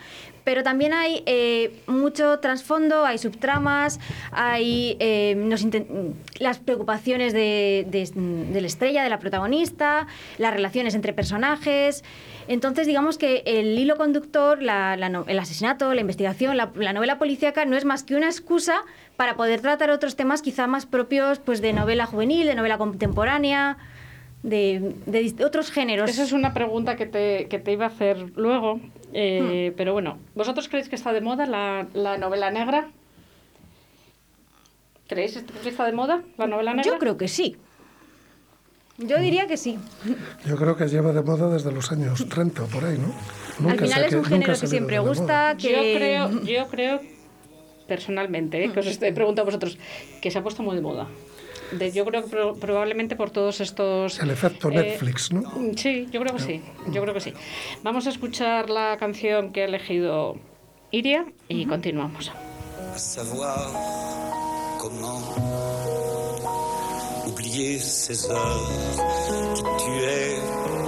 pero 0.43 0.63
también 0.63 0.93
hay 0.93 1.23
eh, 1.25 1.81
mucho 1.87 2.39
trasfondo, 2.39 3.05
hay 3.05 3.17
subtramas, 3.17 3.99
hay 4.31 4.97
eh, 4.99 5.35
las 6.39 6.59
preocupaciones 6.59 7.33
de, 7.33 7.85
la 8.53 8.67
estrella, 8.67 9.03
de 9.03 9.09
la 9.09 9.19
protagonista, 9.19 10.07
las 10.37 10.53
relaciones 10.53 10.95
entre 10.95 11.13
personajes. 11.13 12.03
Entonces, 12.47 12.87
digamos 12.87 13.17
que 13.17 13.43
el 13.45 13.77
hilo 13.79 13.95
conductor, 13.95 14.59
el 14.61 15.39
asesinato, 15.39 15.93
la 15.93 16.01
investigación, 16.01 16.57
la, 16.57 16.71
la 16.75 16.91
novela 16.91 17.17
policíaca 17.17 17.63
no 17.65 17.77
es 17.77 17.85
más 17.85 18.03
que 18.03 18.15
una 18.15 18.25
excusa 18.27 18.83
para 19.15 19.35
poder 19.35 19.61
tratar 19.61 19.89
otros 19.89 20.15
temas 20.15 20.41
quizá 20.41 20.67
más 20.67 20.85
propios 20.85 21.39
pues, 21.39 21.61
de 21.61 21.71
novela 21.73 22.05
juvenil, 22.05 22.47
de 22.47 22.55
novela 22.55 22.77
contemporánea, 22.77 23.77
de, 24.43 25.33
otros 25.43 25.71
géneros. 25.71 26.09
Esa 26.09 26.23
es 26.23 26.33
una 26.33 26.53
pregunta 26.53 26.95
que 26.95 27.05
te, 27.05 27.47
que 27.47 27.59
te 27.59 27.71
iba 27.71 27.85
a 27.85 27.87
hacer 27.87 28.31
luego, 28.35 28.79
eh, 29.13 29.71
Hmm. 29.71 29.77
pero 29.77 29.93
bueno, 29.93 30.17
¿vosotros 30.35 30.67
creéis 30.67 30.89
que 30.89 30.95
está 30.95 31.13
de 31.13 31.21
moda 31.21 31.45
la, 31.45 31.87
la 31.93 32.17
novela 32.17 32.51
negra? 32.51 32.89
¿Creéis 35.07 35.43
que 35.63 35.69
está 35.69 35.85
de 35.85 35.93
moda 35.93 36.23
la 36.37 36.47
novela 36.47 36.73
negra? 36.73 36.91
Yo 36.91 36.99
creo 36.99 37.17
que 37.17 37.27
sí. 37.27 37.57
Yo 38.97 39.19
diría 39.19 39.47
que 39.47 39.57
sí. 39.57 39.79
Yo 40.45 40.55
creo 40.55 40.75
que 40.75 40.87
lleva 40.87 41.11
de 41.13 41.23
moda 41.23 41.49
desde 41.49 41.71
los 41.71 41.91
años 41.91 42.27
30 42.29 42.63
o 42.63 42.67
por 42.67 42.85
ahí, 42.85 42.97
¿no? 42.97 43.69
Al 43.69 43.79
final 43.79 44.03
es 44.03 44.13
un 44.13 44.25
género 44.25 44.53
que 44.59 44.67
siempre 44.67 44.99
gusta, 44.99 45.55
que... 45.57 45.71
Yo 45.71 45.97
creo, 45.97 46.43
yo 46.43 46.67
creo 46.67 47.01
personalmente, 47.87 48.63
¿eh? 48.63 48.71
que 48.71 48.79
os 48.79 48.87
estoy 48.87 49.11
preguntando 49.11 49.43
a 49.43 49.45
vosotros, 49.45 49.77
que 50.21 50.31
se 50.31 50.37
ha 50.37 50.43
puesto 50.43 50.63
muy 50.63 50.75
de 50.75 50.81
moda. 50.81 51.07
De- 51.71 51.91
yo 51.91 52.05
creo 52.05 52.23
que 52.23 52.29
pro- 52.29 52.55
probablemente 52.55 53.15
por 53.15 53.31
todos 53.31 53.61
estos... 53.61 54.19
El 54.19 54.29
efecto 54.31 54.69
eh, 54.69 54.75
Netflix, 54.75 55.31
¿no? 55.31 55.41
Sí, 55.75 56.07
yo 56.11 56.21
creo 56.21 56.35
que 56.35 56.41
sí, 56.41 56.61
yo 56.91 57.01
creo 57.01 57.13
que 57.13 57.21
sí. 57.21 57.33
Vamos 57.83 58.05
a 58.07 58.09
escuchar 58.09 58.69
la 58.69 58.97
canción 58.97 59.51
que 59.51 59.61
ha 59.63 59.65
elegido 59.65 60.35
Iria 60.91 61.25
y 61.49 61.65
continuamos. 61.65 62.31
à 62.93 62.97
savoir 62.99 63.57
comment 64.79 65.23
oublier 67.27 67.79
ces 67.79 68.29
heures 68.29 68.69
qui 69.55 69.63
tuaient 69.83 70.37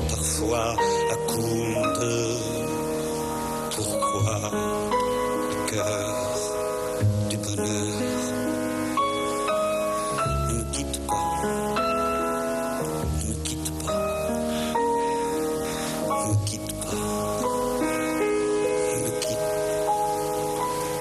parfois 0.10 0.76
à 1.14 1.16
coups 1.30 2.00
de 2.00 2.16
pourquoi 3.76 4.40
le 4.52 5.72
cœur 5.72 6.15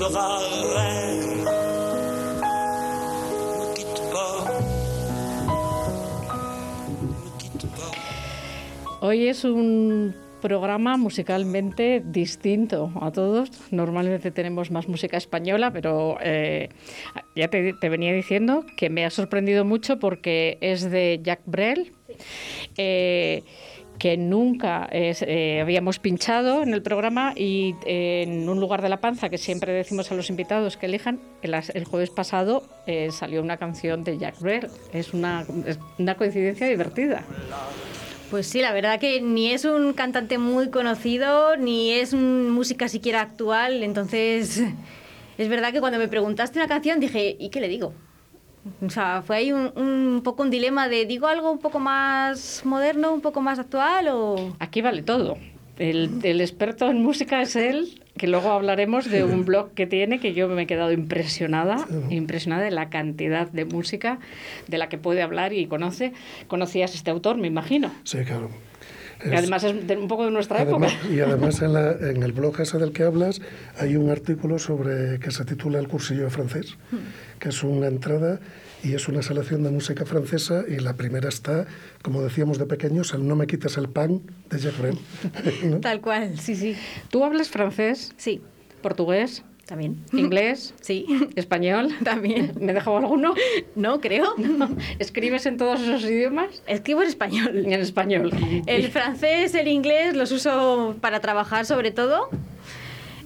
où 0.00 0.04
tu 0.04 0.12
seras 0.12 0.42
reine. 0.74 1.44
Ne 3.44 3.58
me 3.58 3.74
quitte 3.74 4.00
pas. 4.12 4.44
Ne 6.98 7.14
me 7.24 7.38
quitte 7.38 7.66
pas. 7.76 7.92
Hoy 9.00 9.28
es 9.28 9.44
un 9.44 10.14
programa 10.40 10.96
musicalmente 10.96 12.00
distinto 12.04 12.92
a 13.00 13.10
todos. 13.10 13.50
Normalmente 13.72 14.30
tenemos 14.30 14.70
más 14.70 14.88
música 14.88 15.16
española, 15.16 15.72
pero 15.72 16.16
eh, 16.20 16.68
ya 17.34 17.48
te, 17.48 17.72
te 17.72 17.88
venía 17.88 18.12
diciendo 18.12 18.64
que 18.76 18.90
me 18.90 19.04
ha 19.04 19.10
sorprendido 19.10 19.64
mucho 19.64 19.98
porque 19.98 20.58
es 20.60 20.88
de 20.90 21.20
Jack 21.22 21.40
Brel. 21.46 21.92
eh, 22.76 23.42
que 23.98 24.16
nunca 24.16 24.88
eh, 24.92 25.60
habíamos 25.60 25.98
pinchado 25.98 26.62
en 26.62 26.72
el 26.72 26.82
programa 26.82 27.32
y 27.34 27.74
eh, 27.84 28.24
en 28.26 28.48
un 28.48 28.60
lugar 28.60 28.80
de 28.82 28.88
la 28.88 29.00
panza 29.00 29.28
que 29.28 29.38
siempre 29.38 29.72
decimos 29.72 30.10
a 30.12 30.14
los 30.14 30.30
invitados 30.30 30.76
que 30.76 30.86
elijan, 30.86 31.20
el, 31.42 31.84
jueves 31.84 32.10
pasado 32.10 32.62
eh, 32.86 33.10
salió 33.10 33.42
una 33.42 33.56
canción 33.56 34.04
de 34.04 34.18
Jack 34.18 34.38
Brel. 34.40 34.68
Es 34.92 35.12
una, 35.12 35.44
es 35.66 35.78
una 35.98 36.16
coincidencia 36.16 36.66
divertida. 36.66 37.24
Pues 38.30 38.46
sí, 38.46 38.60
la 38.60 38.72
verdad 38.72 39.00
que 39.00 39.20
ni 39.20 39.50
es 39.50 39.64
un 39.64 39.94
cantante 39.94 40.38
muy 40.38 40.70
conocido, 40.70 41.56
ni 41.56 41.92
es 41.92 42.14
música 42.14 42.88
siquiera 42.88 43.22
actual, 43.22 43.82
entonces 43.82 44.62
es 45.38 45.48
verdad 45.48 45.72
que 45.72 45.80
cuando 45.80 45.98
me 45.98 46.08
preguntaste 46.08 46.58
una 46.58 46.68
canción 46.68 47.00
dije, 47.00 47.36
¿y 47.38 47.48
qué 47.48 47.60
le 47.60 47.68
digo? 47.68 47.94
O 48.84 48.90
sea, 48.90 49.22
fue 49.26 49.36
ahí 49.36 49.52
un, 49.52 49.72
un 49.76 50.22
poco 50.22 50.42
un 50.42 50.50
dilema 50.50 50.88
de, 50.88 51.06
¿digo 51.06 51.26
algo 51.26 51.50
un 51.50 51.58
poco 51.58 51.78
más 51.78 52.62
moderno, 52.64 53.12
un 53.12 53.20
poco 53.20 53.40
más 53.40 53.58
actual 53.58 54.08
o...? 54.08 54.56
Aquí 54.58 54.82
vale 54.82 55.02
todo. 55.02 55.36
El, 55.78 56.10
el 56.24 56.40
experto 56.40 56.90
en 56.90 57.02
música 57.02 57.40
es 57.40 57.54
él, 57.54 58.02
que 58.16 58.26
luego 58.26 58.50
hablaremos 58.50 59.08
de 59.08 59.22
un 59.22 59.44
blog 59.44 59.74
que 59.74 59.86
tiene, 59.86 60.18
que 60.18 60.34
yo 60.34 60.48
me 60.48 60.62
he 60.62 60.66
quedado 60.66 60.90
impresionada, 60.90 61.86
impresionada 62.10 62.64
de 62.64 62.72
la 62.72 62.90
cantidad 62.90 63.48
de 63.48 63.64
música 63.64 64.18
de 64.66 64.76
la 64.76 64.88
que 64.88 64.98
puede 64.98 65.22
hablar 65.22 65.52
y 65.52 65.66
conoce. 65.66 66.12
Conocías 66.48 66.94
este 66.96 67.12
autor, 67.12 67.36
me 67.36 67.46
imagino. 67.46 67.92
Sí, 68.02 68.18
claro. 68.24 68.50
Y 69.24 69.34
además 69.34 69.64
es 69.64 69.86
de- 69.86 69.96
un 69.96 70.08
poco 70.08 70.24
de 70.24 70.30
nuestra 70.30 70.60
Además- 70.62 70.92
época. 70.92 71.12
y 71.14 71.20
además 71.20 71.60
en, 71.62 71.72
la- 71.72 71.92
en 71.92 72.22
el 72.22 72.32
blog 72.32 72.60
ese 72.60 72.78
del 72.78 72.92
que 72.92 73.02
hablas 73.02 73.40
hay 73.78 73.96
un 73.96 74.10
artículo 74.10 74.58
sobre 74.58 75.18
que 75.18 75.30
se 75.30 75.44
titula 75.44 75.78
El 75.78 75.88
cursillo 75.88 76.24
de 76.24 76.30
francés, 76.30 76.76
que 77.38 77.48
es 77.48 77.62
una 77.62 77.86
entrada 77.88 78.40
y 78.84 78.94
es 78.94 79.08
una 79.08 79.22
selección 79.22 79.64
de 79.64 79.70
música 79.70 80.04
francesa 80.06 80.62
y 80.68 80.76
la 80.78 80.94
primera 80.94 81.28
está, 81.28 81.66
como 82.02 82.22
decíamos 82.22 82.58
de 82.58 82.66
pequeños, 82.66 83.12
el 83.12 83.26
No 83.26 83.34
me 83.34 83.46
quites 83.48 83.76
el 83.76 83.88
pan 83.88 84.22
de 84.50 84.58
Jacques. 84.58 84.94
¿no? 85.64 85.80
Tal 85.80 86.00
cual, 86.00 86.38
sí, 86.38 86.54
sí. 86.54 86.76
¿Tú 87.10 87.24
hablas 87.24 87.48
francés? 87.48 88.12
Sí. 88.16 88.40
¿Portugués? 88.82 89.42
También. 89.68 90.02
¿Inglés? 90.12 90.74
Sí. 90.80 91.04
¿Español? 91.36 91.94
También. 92.02 92.52
¿Me 92.60 92.72
dejado 92.72 92.96
alguno? 92.96 93.34
No, 93.76 94.00
creo. 94.00 94.34
¿Escribes 94.98 95.44
en 95.44 95.58
todos 95.58 95.80
esos 95.82 96.02
idiomas? 96.04 96.62
Escribo 96.66 97.02
en 97.02 97.08
español. 97.08 97.56
En 97.66 97.80
español. 97.80 98.30
El 98.66 98.88
francés, 98.88 99.54
el 99.54 99.68
inglés 99.68 100.16
los 100.16 100.32
uso 100.32 100.96
para 101.02 101.20
trabajar 101.20 101.66
sobre 101.66 101.90
todo. 101.90 102.30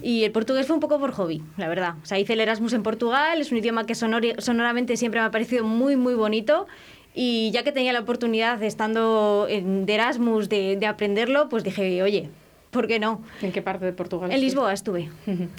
Y 0.03 0.25
el 0.25 0.33
portugués 0.33 0.67
fue 0.67 0.75
un 0.75 0.81
poco 0.81 0.99
por 0.99 1.13
hobby, 1.13 1.45
la 1.57 1.69
verdad. 1.69 1.95
O 2.03 2.07
sea, 2.07 2.19
hice 2.19 2.33
el 2.33 2.41
Erasmus 2.41 2.73
en 2.73 2.83
Portugal, 2.83 3.41
es 3.41 3.53
un 3.53 3.59
idioma 3.59 3.87
que 3.87 3.95
sonori- 3.95 4.35
sonoramente 4.41 4.97
siempre 4.97 5.21
me 5.21 5.27
ha 5.27 5.31
parecido 5.31 5.65
muy, 5.65 5.95
muy 5.95 6.15
bonito. 6.15 6.67
Y 7.15 7.53
ya 7.53 7.63
que 7.63 7.71
tenía 7.71 7.93
la 7.93 8.01
oportunidad, 8.01 8.61
estando 8.65 9.47
en, 9.49 9.87
de 9.87 9.95
Erasmus, 9.95 10.49
de, 10.49 10.77
de 10.77 10.87
aprenderlo, 10.87 11.49
pues 11.49 11.63
dije, 11.63 12.03
oye, 12.03 12.31
¿por 12.73 12.89
qué 12.89 12.99
no? 12.99 13.23
¿En 13.43 13.53
qué 13.53 13.63
parte 13.63 13.85
de 13.85 13.93
Portugal? 13.93 14.33
En 14.33 14.41
Lisboa 14.41 14.73
estuve. 14.73 15.11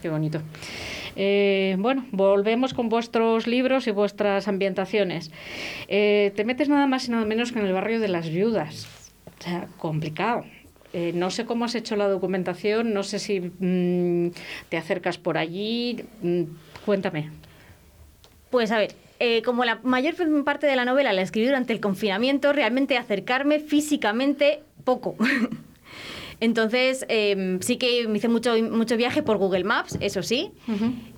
Qué 0.02 0.10
bonito. 0.10 0.41
Eh, 1.15 1.76
bueno, 1.80 2.06
volvemos 2.12 2.73
con 2.73 2.89
vuestros 2.89 3.47
libros 3.47 3.88
y 3.88 3.91
vuestras 3.91 4.47
ambientaciones. 4.47 5.32
Eh, 5.88 6.34
te 6.36 6.43
metes 6.43 6.67
nada 6.67 6.88
más 6.88 7.08
y 7.08 7.12
nada 7.12 7.23
menos 7.23 7.52
que 7.52 7.60
en 7.60 7.67
el 7.67 7.73
barrio 7.73 7.99
de 7.99 8.08
las 8.08 8.30
viudas. 8.30 8.88
O 9.39 9.43
sea, 9.43 9.67
complicado. 9.78 10.43
Eh, 10.91 11.12
no 11.13 11.30
sé 11.30 11.45
cómo 11.45 11.65
has 11.65 11.76
hecho 11.76 11.95
la 11.95 12.08
documentación, 12.08 12.93
no 12.93 13.04
sé 13.04 13.19
si 13.19 13.39
mm, 13.39 14.32
te 14.69 14.78
acercas 14.78 15.17
por 15.17 15.38
allí. 15.38 16.04
mm, 16.21 16.43
cuéntame. 16.86 17.30
Pues 18.49 18.71
a 18.71 18.78
ver, 18.78 18.95
eh, 19.19 19.41
como 19.43 19.65
la 19.65 19.80
mayor 19.84 20.15
parte 20.43 20.67
de 20.67 20.76
la 20.76 20.86
novela 20.86 21.13
la 21.13 21.21
escribí 21.21 21.47
durante 21.47 21.73
el 21.73 21.80
confinamiento, 21.80 22.54
realmente 22.54 22.97
acercarme 22.97 23.60
físicamente 23.60 24.62
poco. 24.84 25.15
Entonces, 26.43 27.06
eh, 27.08 27.58
sí 27.62 27.77
que 27.77 28.06
me 28.10 28.17
hice 28.17 28.27
mucho, 28.27 28.53
mucho 28.63 28.97
viaje 28.97 29.23
por 29.23 29.38
Google 29.38 29.63
Maps, 29.63 29.97
eso 30.01 30.21
sí. 30.23 30.51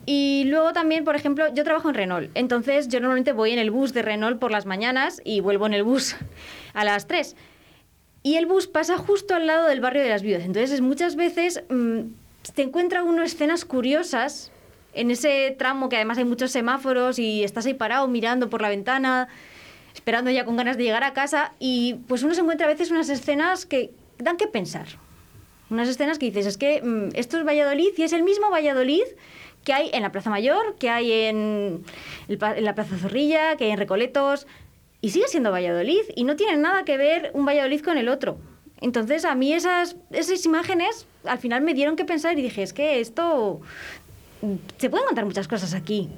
Y 0.06 0.44
luego 0.46 0.72
también, 0.72 1.04
por 1.04 1.16
ejemplo, 1.16 1.52
yo 1.52 1.64
trabajo 1.64 1.90
en 1.90 1.96
Renault. 1.96 2.30
Entonces, 2.36 2.90
yo 2.90 3.00
normalmente 3.00 3.34
voy 3.34 3.50
en 3.50 3.58
el 3.58 3.72
bus 3.72 3.92
de 3.92 4.04
Renault 4.04 4.38
por 4.38 4.52
las 4.52 4.68
mañanas 4.68 5.24
y 5.26 5.40
vuelvo 5.40 5.66
en 5.66 5.74
el 5.74 5.82
bus 5.82 6.16
a 6.76 6.86
las 6.86 7.08
3. 7.08 7.36
Y 8.22 8.36
el 8.36 8.46
bus 8.46 8.68
pasa 8.68 9.00
justo 9.00 9.34
al 9.34 9.48
lado 9.48 9.68
del 9.68 9.82
barrio 9.82 10.04
de 10.04 10.10
las 10.10 10.22
viudas. 10.22 10.44
Entonces, 10.44 10.80
muchas 10.82 11.16
veces 11.16 11.64
mm, 11.72 12.02
te 12.54 12.62
encuentra 12.62 13.02
uno 13.04 13.24
escenas 13.24 13.66
curiosas 13.66 14.52
en 14.94 15.10
ese 15.10 15.56
tramo 15.58 15.90
que 15.90 15.96
además 15.96 16.20
hay 16.20 16.26
muchos 16.26 16.52
semáforos 16.52 17.18
y 17.18 17.44
estás 17.44 17.66
ahí 17.66 17.74
parado 17.74 18.08
mirando 18.08 18.52
por 18.52 18.62
la 18.62 18.70
ventana, 18.70 19.28
esperando 19.92 20.30
ya 20.30 20.46
con 20.46 20.56
ganas 20.56 20.78
de 20.78 20.84
llegar 20.84 21.04
a 21.04 21.14
casa. 21.14 21.54
Y 21.58 21.96
pues 22.08 22.22
uno 22.22 22.36
se 22.36 22.42
encuentra 22.42 22.68
a 22.68 22.70
veces 22.70 22.92
unas 22.92 23.10
escenas 23.10 23.66
que 23.66 23.90
dan 24.20 24.38
que 24.38 24.46
pensar. 24.46 24.86
Unas 25.70 25.88
escenas 25.88 26.20
que 26.20 26.28
dices, 26.28 26.46
es 26.46 26.58
que 26.58 26.82
mm, 26.82 27.10
esto 27.16 27.38
es 27.38 27.46
Valladolid 27.46 27.92
y 27.98 28.04
es 28.04 28.14
el 28.14 28.24
mismo 28.24 28.50
Valladolid 28.50 29.04
que 29.66 29.74
hay 29.74 29.90
en 29.94 30.04
la 30.04 30.12
Plaza 30.12 30.30
Mayor, 30.30 30.76
que 30.80 30.90
hay 30.90 31.12
en, 31.12 31.84
la 32.28 32.76
Plaza 32.76 32.98
Zorrilla, 32.98 33.58
que 33.58 33.66
hay 33.66 33.72
en 33.72 33.80
Recoletos, 33.80 34.46
y 35.02 35.10
sigue 35.10 35.28
siendo 35.28 35.52
Valladolid, 35.52 36.04
y 36.16 36.24
no 36.24 36.36
tiene 36.36 36.56
nada 36.56 36.86
que 36.86 36.98
ver 36.98 37.32
un 37.34 37.46
Valladolid 37.46 37.82
con 37.82 37.98
el 37.98 38.08
otro. 38.08 38.38
Entonces, 38.80 39.26
a 39.26 39.34
mí 39.34 39.54
esas, 39.54 39.96
esas 40.12 40.46
imágenes 40.46 41.08
al 41.24 41.40
final 41.40 41.62
me 41.62 41.74
dieron 41.74 41.96
que 41.96 42.06
pensar 42.06 42.38
y 42.38 42.44
dije, 42.44 42.62
es 42.62 42.74
que 42.74 43.00
esto... 43.00 43.62
mm, 44.42 44.54
Se 44.78 44.90
pueden 44.90 45.08
contar 45.08 45.26
muchas 45.26 45.48
cosas 45.48 45.74
aquí. 45.74 46.10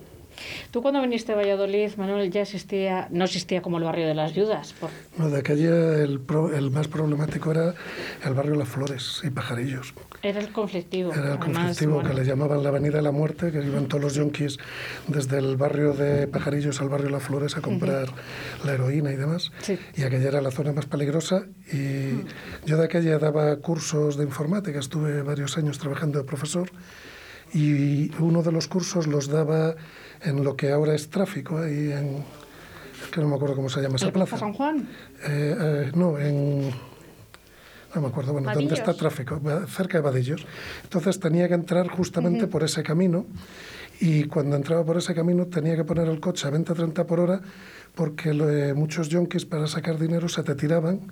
Tú 0.71 0.81
cuando 0.81 1.01
viniste 1.01 1.31
a 1.33 1.35
Valladolid, 1.35 1.91
Manuel, 1.97 2.29
ya 2.31 2.41
existía, 2.41 3.07
no 3.11 3.25
existía 3.25 3.61
como 3.61 3.77
el 3.77 3.83
barrio 3.83 4.07
de 4.07 4.13
las 4.13 4.33
viudas. 4.33 4.73
por- 4.73 4.89
No, 5.17 5.29
de 5.29 5.39
aquella 5.39 5.95
el, 6.03 6.19
pro- 6.19 6.53
el 6.55 6.71
más 6.71 6.87
problemático 6.87 7.51
era 7.51 7.73
el 8.23 8.33
barrio 8.33 8.55
Las 8.55 8.67
Flores 8.69 9.21
y 9.23 9.29
Pajarillos. 9.29 9.93
Era 10.21 10.39
el 10.39 10.51
conflictivo. 10.51 11.11
Era 11.11 11.21
el 11.21 11.27
además, 11.37 11.45
conflictivo 11.45 11.93
bueno. 11.95 12.09
que 12.09 12.15
le 12.15 12.25
llamaban 12.25 12.63
la 12.63 12.69
Avenida 12.69 12.97
de 12.97 13.03
la 13.03 13.11
Muerte, 13.11 13.51
que 13.51 13.63
iban 13.63 13.87
todos 13.87 14.03
los 14.03 14.13
yonkis 14.15 14.57
desde 15.07 15.37
el 15.37 15.57
barrio 15.57 15.93
de 15.93 16.27
Pajarillos 16.27 16.81
al 16.81 16.89
barrio 16.89 17.09
Las 17.09 17.23
Flores 17.23 17.55
a 17.57 17.61
comprar 17.61 18.07
la 18.65 18.73
heroína 18.73 19.11
y 19.11 19.15
demás. 19.15 19.51
Sí. 19.61 19.77
Y 19.95 20.03
aquella 20.03 20.27
era 20.29 20.41
la 20.41 20.51
zona 20.51 20.73
más 20.73 20.85
peligrosa. 20.85 21.43
Y 21.71 22.23
yo 22.65 22.77
de 22.77 22.85
aquella 22.85 23.17
daba 23.19 23.55
cursos 23.57 24.17
de 24.17 24.23
informática, 24.23 24.79
estuve 24.79 25.21
varios 25.21 25.57
años 25.57 25.77
trabajando 25.79 26.19
de 26.19 26.25
profesor. 26.25 26.69
Y 27.53 28.11
uno 28.19 28.43
de 28.43 28.51
los 28.51 28.67
cursos 28.67 29.07
los 29.07 29.27
daba 29.27 29.75
en 30.23 30.43
lo 30.43 30.55
que 30.55 30.71
ahora 30.71 30.93
es 30.93 31.09
tráfico, 31.09 31.57
ahí 31.57 31.91
en. 31.91 32.23
es 33.03 33.11
que 33.11 33.21
no 33.21 33.27
me 33.27 33.35
acuerdo 33.35 33.55
cómo 33.55 33.69
se 33.69 33.81
llama 33.81 33.95
esa 33.95 34.07
¿El 34.07 34.13
Plaza. 34.13 34.37
San 34.37 34.53
Juan? 34.53 34.87
Eh, 35.23 35.55
eh, 35.59 35.91
no, 35.95 36.17
en. 36.19 36.69
No 37.95 38.01
me 38.01 38.07
acuerdo, 38.09 38.33
bueno, 38.33 38.51
¿dónde 38.53 38.75
está 38.75 38.93
tráfico? 38.93 39.41
Cerca 39.67 39.97
de 39.97 40.01
Vadillos. 40.03 40.45
Entonces 40.83 41.19
tenía 41.19 41.47
que 41.47 41.55
entrar 41.55 41.87
justamente 41.87 42.45
por 42.45 42.63
ese 42.63 42.83
camino 42.83 43.25
y 43.99 44.25
cuando 44.25 44.55
entraba 44.55 44.83
por 44.85 44.97
ese 44.97 45.15
camino 45.15 45.47
tenía 45.47 45.75
que 45.75 45.83
poner 45.83 46.07
el 46.07 46.19
coche 46.19 46.47
a 46.47 46.51
20-30 46.51 47.05
por 47.05 47.19
hora 47.19 47.41
porque 47.97 48.29
eh, 48.29 48.73
muchos 48.73 49.09
yonkis 49.09 49.45
para 49.45 49.67
sacar 49.67 49.99
dinero 49.99 50.29
se 50.29 50.43
te 50.43 50.55
tiraban, 50.55 51.11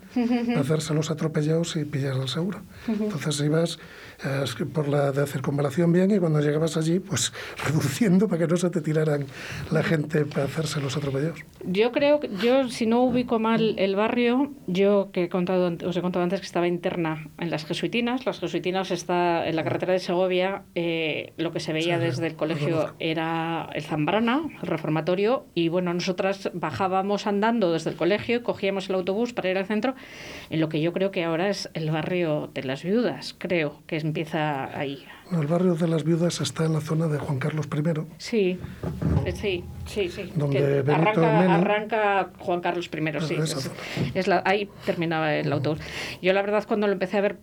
a 0.56 0.60
hacerse 0.60 0.94
los 0.94 1.12
atropellados 1.12 1.76
y 1.76 1.84
pillar 1.84 2.16
el 2.16 2.30
seguro. 2.30 2.62
Entonces 2.88 3.42
ibas 3.42 3.80
eh, 4.24 4.66
por 4.74 4.88
la 4.88 5.12
de 5.12 5.26
circunvalación 5.26 5.92
bien 5.92 6.12
y 6.12 6.20
cuando 6.20 6.40
llegabas 6.40 6.78
allí, 6.78 7.00
pues 7.00 7.34
reduciendo 7.66 8.28
para 8.28 8.40
que 8.40 8.48
no 8.48 8.56
se 8.56 8.70
te 8.70 8.82
tiraran 8.82 9.26
la 9.72 9.84
gente 9.84 10.26
para 10.26 10.46
hacerse 10.46 10.80
los 10.80 10.96
atropellados. 10.96 11.40
Yo 11.66 11.92
creo 11.92 12.20
que 12.20 12.30
yo, 12.42 12.70
si 12.70 12.86
no 12.86 13.04
ubico 13.04 13.40
mal 13.40 13.76
el 13.78 13.96
barrio, 13.96 14.54
yo 14.68 15.10
que 15.12 15.24
he 15.24 15.30
contado, 15.30 15.76
os 15.86 15.98
he 15.98 16.02
contado 16.02 16.24
antes 16.24 16.40
que 16.40 16.46
estaba 16.46 16.68
interna 16.68 17.28
en 17.40 17.50
las 17.50 17.66
jesuitinas. 17.66 18.26
Las 18.26 18.40
jesuitinas 18.40 18.92
está 18.92 19.48
en 19.48 19.56
la 19.56 19.64
carretera 19.64 19.94
de 19.94 20.00
Segovia. 20.00 20.64
eh, 20.76 21.34
lo 21.38 21.52
que 21.52 21.60
se 21.60 21.74
veía 21.74 21.98
Sí, 21.98 22.06
desde 22.06 22.28
el 22.28 22.36
colegio 22.36 22.94
era 23.00 23.70
el 23.74 23.84
Zambrana, 23.84 24.44
el 24.62 24.68
reformatorio, 24.68 25.46
y 25.56 25.70
bueno, 25.70 25.94
nosotras 25.94 26.52
bajábamos 26.76 27.26
andando 27.26 27.72
desde 27.72 27.90
el 27.92 27.96
colegio 27.96 28.38
y 28.38 28.40
cogíamos 28.42 28.90
el 28.90 28.96
autobús 28.96 29.32
para 29.32 29.50
ir 29.50 29.58
al 29.58 29.66
centro, 29.66 29.96
en 30.50 30.60
lo 30.60 30.68
que 30.68 30.82
yo 30.82 30.92
creo 30.92 31.10
que 31.10 31.24
ahora 31.24 31.50
es 31.50 31.70
el 31.74 31.90
barrio 31.90 32.50
de 32.54 32.64
las 32.64 32.84
viudas, 32.84 33.34
creo 33.38 33.82
que 33.88 33.98
empieza 33.98 34.78
ahí. 34.78 35.06
No, 35.32 35.42
el 35.42 35.48
barrio 35.48 35.76
de 35.76 35.88
las 35.88 36.04
viudas 36.04 36.42
está 36.42 36.66
en 36.66 36.74
la 36.74 36.82
zona 36.82 37.08
de 37.08 37.18
Juan 37.18 37.40
Carlos 37.40 37.68
I. 37.74 38.02
Sí, 38.18 38.60
eh, 39.26 39.32
sí, 39.32 39.64
sí, 39.86 40.10
sí. 40.10 40.32
Donde 40.36 40.84
arranca, 40.92 41.40
Mena- 41.40 41.56
arranca 41.56 42.30
Juan 42.40 42.60
Carlos 42.60 42.88
I, 42.88 43.22
sí. 43.26 43.36
Esa 43.36 43.58
Es, 43.60 43.72
es 44.14 44.28
la, 44.28 44.44
ahí 44.46 44.70
terminaba 44.86 45.34
el 45.34 45.52
autobús. 45.54 45.80
Yo 46.22 46.34
la 46.34 46.42
verdad 46.42 46.66
cuando 46.68 46.88
lo 46.88 46.94
empecé 46.94 47.18
a 47.18 47.22
ver 47.22 47.38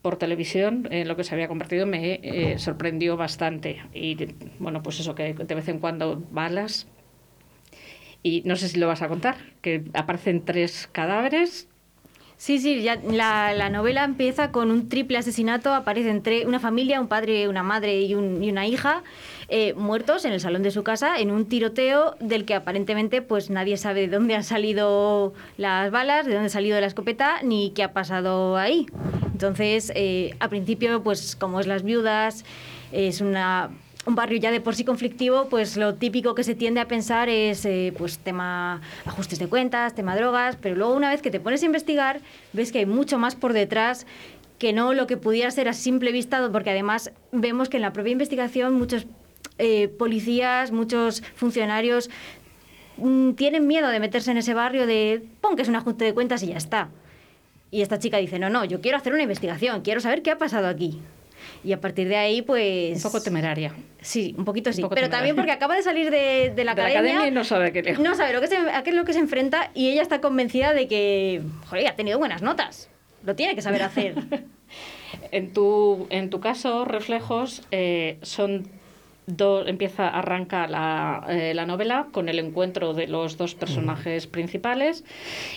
por 0.00 0.16
televisión, 0.16 0.86
en 0.92 1.08
lo 1.08 1.16
que 1.16 1.24
se 1.24 1.34
había 1.34 1.48
convertido, 1.48 1.84
me 1.84 2.20
eh, 2.22 2.58
sorprendió 2.60 3.16
bastante. 3.16 3.82
Y 3.92 4.16
bueno, 4.60 4.80
pues 4.80 5.00
eso, 5.00 5.16
que 5.16 5.34
de 5.34 5.54
vez 5.56 5.68
en 5.68 5.80
cuando 5.80 6.22
balas. 6.30 6.86
Y 8.22 8.42
no 8.44 8.56
sé 8.56 8.68
si 8.68 8.78
lo 8.78 8.86
vas 8.86 9.02
a 9.02 9.08
contar, 9.08 9.36
que 9.62 9.84
aparecen 9.94 10.44
tres 10.44 10.88
cadáveres. 10.92 11.68
Sí, 12.38 12.58
sí, 12.58 12.82
ya 12.82 12.96
la, 12.96 13.54
la 13.54 13.70
novela 13.70 14.04
empieza 14.04 14.52
con 14.52 14.70
un 14.70 14.90
triple 14.90 15.16
asesinato. 15.16 15.72
Aparecen 15.72 16.22
tre- 16.22 16.44
una 16.46 16.60
familia, 16.60 17.00
un 17.00 17.08
padre, 17.08 17.48
una 17.48 17.62
madre 17.62 18.02
y 18.02 18.14
una 18.14 18.66
hija 18.66 19.02
eh, 19.48 19.72
muertos 19.72 20.26
en 20.26 20.32
el 20.32 20.40
salón 20.40 20.62
de 20.62 20.70
su 20.70 20.82
casa 20.82 21.18
en 21.18 21.30
un 21.30 21.46
tiroteo 21.46 22.14
del 22.20 22.44
que 22.44 22.54
aparentemente 22.54 23.22
pues 23.22 23.48
nadie 23.48 23.78
sabe 23.78 24.02
de 24.02 24.08
dónde 24.08 24.34
han 24.34 24.44
salido 24.44 25.32
las 25.56 25.90
balas, 25.90 26.26
de 26.26 26.34
dónde 26.34 26.48
ha 26.48 26.50
salido 26.50 26.78
la 26.78 26.88
escopeta 26.88 27.40
ni 27.42 27.70
qué 27.70 27.84
ha 27.84 27.94
pasado 27.94 28.58
ahí. 28.58 28.84
Entonces, 29.32 29.90
eh, 29.94 30.34
a 30.38 30.48
principio, 30.48 31.02
pues 31.02 31.36
como 31.36 31.58
es 31.60 31.66
las 31.66 31.84
viudas, 31.84 32.44
es 32.92 33.22
una 33.22 33.70
un 34.06 34.14
barrio 34.14 34.38
ya 34.38 34.52
de 34.52 34.60
por 34.60 34.74
sí 34.74 34.84
conflictivo, 34.84 35.48
pues 35.48 35.76
lo 35.76 35.96
típico 35.96 36.34
que 36.34 36.44
se 36.44 36.54
tiende 36.54 36.80
a 36.80 36.88
pensar 36.88 37.28
es 37.28 37.64
eh, 37.64 37.92
pues 37.98 38.18
tema 38.18 38.80
ajustes 39.04 39.38
de 39.40 39.48
cuentas, 39.48 39.94
tema 39.94 40.16
drogas, 40.16 40.56
pero 40.56 40.76
luego 40.76 40.94
una 40.94 41.10
vez 41.10 41.22
que 41.22 41.30
te 41.30 41.40
pones 41.40 41.62
a 41.62 41.66
investigar, 41.66 42.20
ves 42.52 42.70
que 42.70 42.78
hay 42.78 42.86
mucho 42.86 43.18
más 43.18 43.34
por 43.34 43.52
detrás 43.52 44.06
que 44.58 44.72
no 44.72 44.94
lo 44.94 45.06
que 45.06 45.16
pudiera 45.16 45.50
ser 45.50 45.68
a 45.68 45.72
simple 45.72 46.12
vista, 46.12 46.48
porque 46.50 46.70
además 46.70 47.10
vemos 47.32 47.68
que 47.68 47.76
en 47.76 47.82
la 47.82 47.92
propia 47.92 48.12
investigación 48.12 48.74
muchos 48.74 49.06
eh, 49.58 49.88
policías, 49.88 50.70
muchos 50.70 51.22
funcionarios 51.34 52.08
mm, 52.98 53.32
tienen 53.32 53.66
miedo 53.66 53.88
de 53.88 54.00
meterse 54.00 54.30
en 54.30 54.38
ese 54.38 54.54
barrio 54.54 54.86
de, 54.86 55.24
pon 55.40 55.56
que 55.56 55.62
es 55.62 55.68
un 55.68 55.76
ajuste 55.76 56.04
de 56.04 56.14
cuentas 56.14 56.42
y 56.44 56.48
ya 56.48 56.56
está. 56.56 56.88
Y 57.72 57.82
esta 57.82 57.98
chica 57.98 58.18
dice, 58.18 58.38
no, 58.38 58.48
no, 58.48 58.64
yo 58.64 58.80
quiero 58.80 58.96
hacer 58.96 59.12
una 59.12 59.24
investigación, 59.24 59.82
quiero 59.82 60.00
saber 60.00 60.22
qué 60.22 60.30
ha 60.30 60.38
pasado 60.38 60.68
aquí. 60.68 61.02
Y 61.66 61.72
a 61.72 61.80
partir 61.80 62.06
de 62.06 62.16
ahí, 62.16 62.42
pues... 62.42 62.96
Un 62.96 63.02
poco 63.10 63.20
temeraria. 63.20 63.72
Sí, 64.00 64.36
un 64.38 64.44
poquito 64.44 64.72
sí. 64.72 64.82
pero 64.82 64.88
temeraria. 64.90 65.10
también 65.18 65.34
porque 65.34 65.50
acaba 65.50 65.74
de 65.74 65.82
salir 65.82 66.12
de, 66.12 66.52
de 66.54 66.64
la 66.64 66.74
De 66.76 66.82
la 66.82 66.88
academia. 66.88 67.00
academia 67.00 67.26
y 67.28 67.30
no 67.32 67.42
sabe 67.42 67.72
qué 67.72 67.92
No 67.98 68.14
sabe 68.14 68.32
lo 68.32 68.40
que 68.40 68.46
se, 68.46 68.56
a 68.56 68.84
qué 68.84 68.90
es 68.90 68.96
lo 68.96 69.04
que 69.04 69.12
se 69.12 69.18
enfrenta 69.18 69.72
y 69.74 69.88
ella 69.90 70.02
está 70.02 70.20
convencida 70.20 70.72
de 70.74 70.86
que, 70.86 71.42
joder, 71.68 71.88
ha 71.88 71.96
tenido 71.96 72.18
buenas 72.20 72.40
notas. 72.40 72.88
Lo 73.24 73.34
tiene 73.34 73.56
que 73.56 73.62
saber 73.62 73.82
hacer. 73.82 74.14
En 75.32 75.52
tu, 75.52 76.06
en 76.10 76.30
tu 76.30 76.40
caso, 76.40 76.84
Reflejos, 76.84 77.62
eh, 77.70 78.18
son 78.22 78.68
dos, 79.26 79.66
empieza, 79.66 80.08
arranca 80.08 80.66
la, 80.68 81.24
eh, 81.28 81.52
la 81.54 81.64
novela 81.66 82.06
con 82.12 82.28
el 82.28 82.38
encuentro 82.38 82.92
de 82.94 83.06
los 83.08 83.36
dos 83.36 83.54
personajes 83.54 84.26
principales 84.26 85.04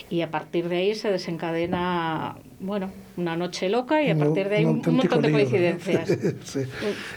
y 0.08 0.22
a 0.22 0.30
partir 0.30 0.68
de 0.68 0.76
ahí 0.78 0.94
se 0.94 1.10
desencadena, 1.10 2.36
bueno, 2.60 2.92
una 3.16 3.36
noche 3.36 3.68
loca 3.68 4.02
y 4.02 4.10
a 4.10 4.16
partir 4.16 4.48
de 4.48 4.56
ahí 4.56 4.64
un, 4.64 4.82
montón 4.84 5.22
de 5.22 5.28
lío, 5.28 5.30
¿no? 5.30 5.32
coincidencias. 5.32 6.10
Sí. 6.44 6.60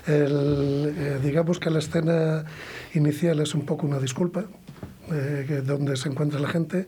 El, 0.07 0.93
eh, 0.97 1.19
digamos 1.21 1.59
que 1.59 1.69
la 1.69 1.79
escena 1.79 2.45
inicial 2.93 3.39
es 3.41 3.53
un 3.53 3.65
poco 3.65 3.85
una 3.85 3.99
disculpa, 3.99 4.45
eh, 5.11 5.61
donde 5.65 5.97
se 5.97 6.09
encuentra 6.09 6.39
la 6.39 6.47
gente, 6.47 6.87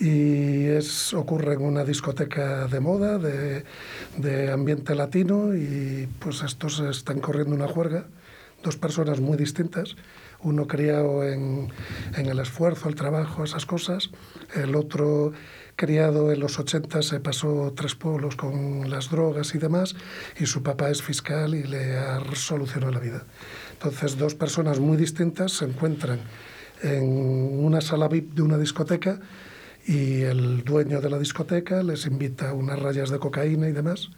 y 0.00 0.64
es, 0.64 1.14
ocurre 1.14 1.54
en 1.54 1.62
una 1.62 1.84
discoteca 1.84 2.66
de 2.66 2.80
moda, 2.80 3.18
de, 3.18 3.64
de 4.16 4.50
ambiente 4.50 4.94
latino, 4.94 5.54
y 5.54 6.08
pues 6.18 6.42
estos 6.42 6.80
están 6.80 7.20
corriendo 7.20 7.54
una 7.54 7.68
juerga, 7.68 8.06
dos 8.62 8.76
personas 8.76 9.20
muy 9.20 9.36
distintas, 9.36 9.96
uno 10.40 10.66
criado 10.66 11.24
en, 11.24 11.68
en 12.16 12.26
el 12.26 12.38
esfuerzo, 12.38 12.88
el 12.88 12.94
trabajo, 12.94 13.44
esas 13.44 13.66
cosas, 13.66 14.10
el 14.54 14.74
otro 14.76 15.32
criado 15.78 16.32
en 16.32 16.40
los 16.40 16.58
80 16.58 17.02
se 17.02 17.20
pasó 17.20 17.72
tres 17.76 17.94
pueblos 17.94 18.34
con 18.34 18.90
las 18.90 19.10
drogas 19.10 19.54
y 19.54 19.58
demás, 19.58 19.94
y 20.36 20.46
su 20.46 20.60
papá 20.64 20.90
es 20.90 21.02
fiscal 21.02 21.54
y 21.54 21.62
le 21.62 21.96
ha 21.96 22.20
solucionado 22.34 22.92
la 22.92 22.98
vida. 22.98 23.22
Entonces, 23.74 24.18
dos 24.18 24.34
personas 24.34 24.80
muy 24.80 24.96
distintas 24.96 25.52
se 25.52 25.66
encuentran 25.66 26.18
en 26.82 27.04
una 27.64 27.80
sala 27.80 28.08
VIP 28.08 28.34
de 28.34 28.42
una 28.42 28.58
discoteca 28.58 29.20
y 29.86 30.22
el 30.22 30.64
dueño 30.64 31.00
de 31.00 31.10
la 31.10 31.18
discoteca 31.18 31.84
les 31.84 32.06
invita 32.06 32.52
unas 32.54 32.80
rayas 32.80 33.10
de 33.10 33.20
cocaína 33.20 33.68
y 33.68 33.72
demás. 33.72 34.10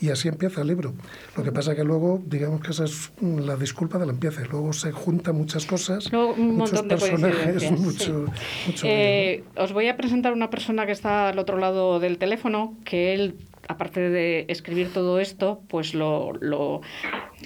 Y 0.00 0.10
así 0.10 0.28
empieza 0.28 0.60
el 0.60 0.68
libro. 0.68 0.94
Lo 1.36 1.42
que 1.42 1.50
pasa 1.50 1.74
que 1.74 1.82
luego, 1.82 2.22
digamos 2.24 2.60
que 2.60 2.70
esa 2.70 2.84
es 2.84 3.10
la 3.20 3.56
disculpa 3.56 3.98
del 3.98 4.10
empiece. 4.10 4.44
Luego 4.46 4.72
se 4.72 4.92
juntan 4.92 5.36
muchas 5.36 5.66
cosas, 5.66 6.10
Luego 6.12 6.34
un 6.34 6.56
muchos 6.56 6.84
montón 6.84 6.88
de 6.88 6.96
personajes, 6.96 7.70
mucho, 7.80 8.26
mucho 8.66 8.86
Eh, 8.86 9.42
os 9.56 9.72
voy 9.72 9.88
a 9.88 9.96
presentar 9.96 10.32
una 10.32 10.50
persona 10.50 10.86
que 10.86 10.92
está 10.92 11.28
al 11.30 11.38
otro 11.38 11.58
lado 11.58 11.98
del 11.98 12.18
teléfono, 12.18 12.76
que 12.84 13.12
él, 13.12 13.34
aparte 13.68 14.00
de 14.10 14.46
escribir 14.48 14.92
todo 14.92 15.20
esto, 15.20 15.62
pues 15.68 15.94
lo, 15.94 16.32
lo, 16.40 16.80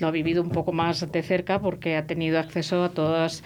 lo 0.00 0.06
ha 0.06 0.11
vivido 0.11 0.42
un 0.42 0.50
poco 0.50 0.72
más 0.72 1.11
de 1.12 1.22
cerca 1.22 1.61
porque 1.61 1.96
ha 1.96 2.06
tenido 2.06 2.38
acceso 2.38 2.82
a 2.85 2.88
todas, 2.90 3.42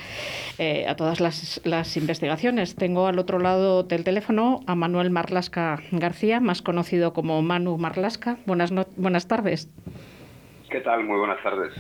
eh, 0.59 0.87
a 0.87 0.95
todas 0.97 1.21
las, 1.21 1.61
las 1.65 1.97
investigaciones. 1.97 2.77
Tengo 2.77 3.07
al 3.07 3.19
otro 3.19 3.39
lado 3.39 3.83
del 3.83 4.05
teléfono 4.05 4.61
a 4.67 4.75
Manuel 4.75 5.11
Marlasca 5.11 5.83
García, 5.91 6.39
más 6.41 6.63
conocido 6.63 7.13
como 7.13 7.43
Manu 7.43 7.79
Marlasca. 7.79 8.37
Buenas, 8.47 8.73
no- 8.73 8.87
buenas 8.97 9.27
tardes. 9.27 9.69
¿Qué 10.71 10.81
tal? 10.81 11.05
Muy 11.05 11.17
buenas 11.19 11.43
tardes. 11.43 11.73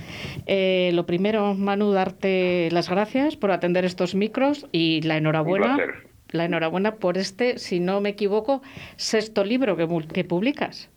Eh, 0.46 0.90
lo 0.94 1.06
primero, 1.06 1.54
Manu, 1.54 1.90
darte 1.92 2.68
las 2.70 2.88
gracias 2.88 3.37
por 3.37 3.50
atender 3.50 3.85
estos 3.85 4.14
micros 4.14 4.66
y 4.72 5.02
la 5.02 5.16
enhorabuena. 5.16 5.70
Un 5.72 5.76
placer. 5.76 6.06
La 6.30 6.44
enhorabuena 6.44 6.96
por 6.96 7.18
este, 7.18 7.58
si 7.58 7.80
no 7.80 8.00
me 8.00 8.10
equivoco, 8.10 8.62
sexto 8.96 9.44
libro 9.44 9.76
que, 9.76 10.24
publicas. 10.24 10.90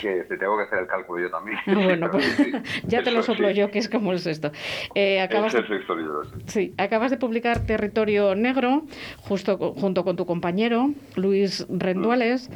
Que 0.00 0.24
te 0.28 0.38
tengo 0.38 0.56
que 0.56 0.62
hacer 0.64 0.78
el 0.80 0.86
cálculo 0.86 1.22
yo 1.22 1.30
también. 1.30 1.58
Bueno, 1.66 2.10
pues 2.10 2.24
Sí, 2.36 2.52
ya 2.84 3.02
te 3.02 3.10
lo 3.10 3.22
soplo 3.22 3.48
sí. 3.48 3.54
yo, 3.54 3.70
que 3.70 3.78
es 3.78 3.88
como 3.88 4.12
el 4.12 4.18
sexto. 4.18 4.50
Eh, 4.94 5.20
acabas, 5.20 5.54
es 5.54 5.68
el 5.68 5.80
historiador, 5.80 6.26
sí. 6.26 6.42
sí, 6.46 6.74
acabas 6.78 7.10
de 7.10 7.16
publicar 7.16 7.66
Territorio 7.66 8.34
Negro 8.34 8.84
justo 9.18 9.56
junto 9.74 10.04
con 10.04 10.16
tu 10.16 10.24
compañero 10.26 10.90
Luis 11.16 11.66
Renduales. 11.68 12.50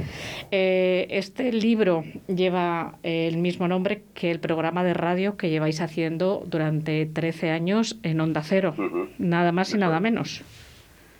Eh, 0.50 1.06
este 1.10 1.52
libro 1.52 2.04
lleva 2.28 2.98
eh, 3.02 3.28
el 3.28 3.38
mismo 3.38 3.68
nombre 3.68 4.04
que 4.14 4.30
el 4.30 4.40
programa 4.40 4.84
de 4.84 4.94
radio 4.94 5.36
que 5.36 5.50
lleváis 5.50 5.80
haciendo 5.80 6.44
durante 6.46 7.06
13 7.06 7.50
años 7.50 7.98
en 8.02 8.20
Onda 8.20 8.42
Cero. 8.42 8.74
Nada 9.18 9.52
más 9.52 9.74
y 9.74 9.78
nada 9.78 10.00
menos. 10.00 10.44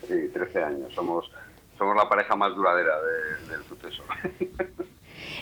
Sí, 0.07 0.29
13 0.33 0.63
años. 0.63 0.93
Somos, 0.95 1.31
somos 1.79 1.97
la 1.97 2.09
pareja 2.09 2.37
más 2.37 2.55
duradera 2.55 2.95
de- 3.03 3.49
del 3.51 3.65
suceso. 3.65 4.03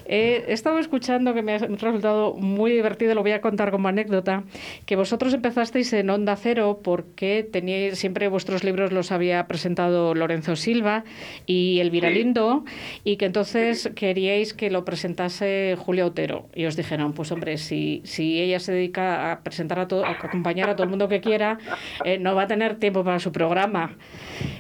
Eh, 0.07 0.45
he 0.49 0.53
estado 0.53 0.79
escuchando 0.79 1.35
que 1.35 1.43
me 1.43 1.55
ha 1.55 1.59
resultado 1.59 2.35
muy 2.35 2.73
divertido, 2.73 3.15
lo 3.15 3.23
voy 3.23 3.33
a 3.33 3.41
contar 3.41 3.71
como 3.71 3.89
anécdota, 3.89 4.45
que 4.87 4.97
vosotros 4.97 5.33
empezasteis 5.35 5.93
en 5.93 6.11
Onda 6.11 6.37
Cero 6.37 6.81
porque 6.83 7.47
teníais, 7.51 7.99
siempre 7.99 8.29
vuestros 8.29 8.65
libros 8.65 8.93
los 8.93 9.13
había 9.13 9.47
presentado 9.47 10.15
Lorenzo 10.15 10.57
Silva 10.57 11.05
y 11.47 11.81
Elvira 11.81 12.09
Sí. 12.09 12.15
Lindo, 12.15 12.65
y 13.05 13.17
que 13.17 13.27
entonces 13.27 13.91
queríais 13.95 14.55
que 14.55 14.71
lo 14.71 14.85
presentase 14.85 15.77
Julia 15.79 16.07
Otero. 16.07 16.47
Y 16.55 16.67
os 16.67 16.77
dijeron, 16.77 17.13
pues 17.13 17.31
hombre, 17.33 17.59
si, 17.59 18.01
si 18.05 18.41
ella 18.41 18.59
se 18.61 18.73
dedica 18.73 19.33
a 19.33 19.41
presentar 19.43 19.79
a 19.79 19.89
todo, 19.89 20.05
a 20.05 20.11
acompañar 20.11 20.69
a 20.69 20.75
todo 20.77 20.85
el 20.85 20.91
mundo 20.91 21.09
que 21.09 21.21
quiera, 21.21 21.59
eh, 22.05 22.19
no 22.19 22.35
va 22.35 22.43
a 22.43 22.47
tener 22.47 22.77
tiempo 22.77 23.05
para 23.05 23.19
su 23.21 23.33
programa. 23.33 23.97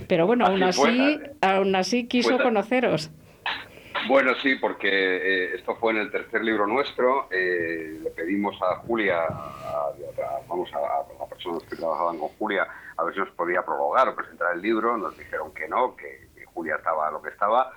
Pero 0.07 0.27
bueno, 0.27 0.47
aún 0.47 0.63
Así 0.63 0.81
fue, 0.81 0.91
así, 0.91 1.19
aún 1.41 1.75
así 1.75 2.05
quiso 2.05 2.35
Fue- 2.37 2.43
conoceros. 2.45 3.11
Bueno, 4.09 4.35
sí, 4.43 4.57
porque 4.57 4.89
eh, 4.91 5.55
esto 5.55 5.77
fue 5.77 5.93
en 5.93 5.99
el 5.99 6.11
tercer 6.11 6.43
libro 6.43 6.67
nuestro. 6.67 7.29
eh, 7.31 7.99
le 8.03 8.11
pedimos 8.11 8.61
a 8.63 8.77
Julia, 8.79 9.19
a, 9.23 9.29
a- 9.29 10.47
vamos 10.49 10.71
a, 10.75 10.79
a 11.25 11.29
personas 11.29 11.63
que 11.65 11.77
trabajaban 11.77 12.19
con 12.19 12.29
Julia, 12.31 12.67
a 12.97 13.05
ver 13.05 13.15
si 13.15 13.21
nos 13.21 13.31
podía 13.31 13.63
prologar 13.65 14.09
o 14.09 14.17
presentar 14.17 14.55
el 14.55 14.63
libro. 14.63 14.97
Nos 14.97 15.17
dijeron 15.17 15.53
que 15.55 15.69
no, 15.69 15.95
que, 15.97 16.31
Julia 16.53 16.77
estaba 16.77 17.11
lo 17.11 17.23
que 17.23 17.31
estaba 17.31 17.73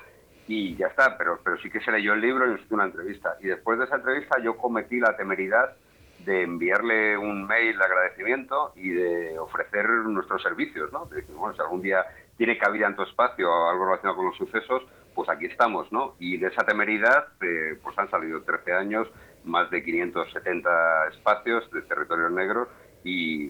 y 0.47 0.75
ya 0.75 0.87
está. 0.87 1.17
Pero, 1.17 1.39
pero 1.43 1.57
sí 1.59 1.69
que 1.69 1.79
se 1.81 1.91
leyó 1.91 2.13
el 2.13 2.21
libro 2.21 2.45
y 2.47 2.51
nos 2.51 2.61
hizo 2.61 2.75
una 2.75 2.85
entrevista. 2.85 3.37
Y 3.41 3.47
después 3.47 3.77
de 3.79 3.85
esa 3.85 3.95
entrevista 3.95 4.37
yo 4.43 4.57
cometí 4.57 4.99
la 4.99 5.15
temeridad 5.15 5.75
de 6.17 6.41
enviarle 6.43 7.17
un 7.17 7.45
mail 7.45 7.77
de 7.77 7.83
agradecimiento 7.85 8.73
y 8.75 8.89
de 8.89 9.37
ofrecer 9.39 9.87
nuestros 9.89 10.41
servicios, 10.41 10.91
¿no? 10.91 11.05
De 11.05 11.17
decir, 11.17 11.35
bueno, 11.35 11.55
si 11.55 11.61
algún 11.61 11.81
día 11.81 12.05
tiene 12.37 12.57
cabida 12.57 12.87
en 12.87 12.95
tu 12.95 13.03
espacio 13.03 13.69
algo 13.69 13.85
relacionado 13.85 14.17
con 14.17 14.25
los 14.27 14.37
sucesos, 14.37 14.83
pues 15.15 15.29
aquí 15.29 15.45
estamos, 15.45 15.91
¿no? 15.91 16.15
Y 16.19 16.37
de 16.37 16.47
esa 16.47 16.63
temeridad, 16.63 17.29
eh, 17.41 17.79
pues 17.81 17.97
han 17.97 18.11
salido 18.11 18.43
13 18.43 18.73
años, 18.73 19.07
más 19.45 19.71
de 19.71 19.83
570 19.83 20.69
espacios 21.11 21.71
de 21.71 21.81
territorios 21.83 22.31
negros 22.31 22.67
y 23.03 23.49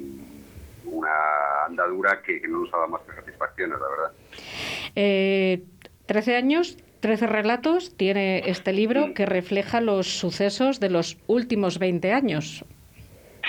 una 0.86 1.66
andadura 1.68 2.22
que, 2.22 2.40
que 2.40 2.48
no 2.48 2.60
nos 2.60 2.74
ha 2.74 2.78
dado 2.78 2.90
más 2.90 3.02
que 3.02 3.16
satisfacciones, 3.16 3.80
la 3.80 3.90
verdad. 3.90 4.12
Eh, 4.96 5.64
13 6.06 6.36
años, 6.36 6.78
13 7.00 7.28
relatos 7.28 7.98
tiene 7.98 8.50
este 8.50 8.72
libro 8.72 9.14
que 9.14 9.26
refleja 9.26 9.82
los 9.82 10.20
sucesos 10.20 10.80
de 10.80 10.90
los 10.90 11.18
últimos 11.28 11.80
20 11.80 12.14
años. 12.14 12.66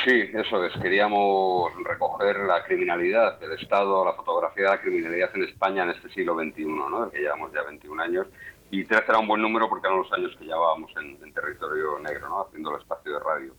Sí, 0.06 0.30
eso 0.34 0.64
es. 0.64 0.72
Queríamos 0.80 1.72
recoger 1.82 2.38
la 2.46 2.62
criminalidad 2.62 3.40
del 3.40 3.54
Estado, 3.54 4.04
la 4.04 4.12
fotografía 4.12 4.66
de 4.66 4.70
la 4.70 4.80
criminalidad 4.80 5.30
en 5.34 5.42
España 5.42 5.82
en 5.82 5.90
este 5.90 6.08
siglo 6.10 6.36
XXI, 6.36 6.64
¿no? 6.64 7.00
del 7.00 7.10
que 7.10 7.18
llevamos 7.18 7.52
ya 7.52 7.64
21 7.64 8.00
años. 8.04 8.28
Y 8.70 8.84
13 8.84 9.04
era 9.08 9.18
un 9.18 9.26
buen 9.26 9.42
número 9.42 9.68
porque 9.68 9.88
eran 9.88 9.98
los 9.98 10.12
años 10.12 10.36
que 10.38 10.44
llevábamos 10.44 10.92
en, 11.02 11.18
en 11.20 11.32
territorio 11.32 11.98
negro, 11.98 12.28
¿no? 12.28 12.42
haciendo 12.42 12.70
el 12.70 12.82
espacio 12.82 13.14
de 13.14 13.18
radio. 13.18 13.52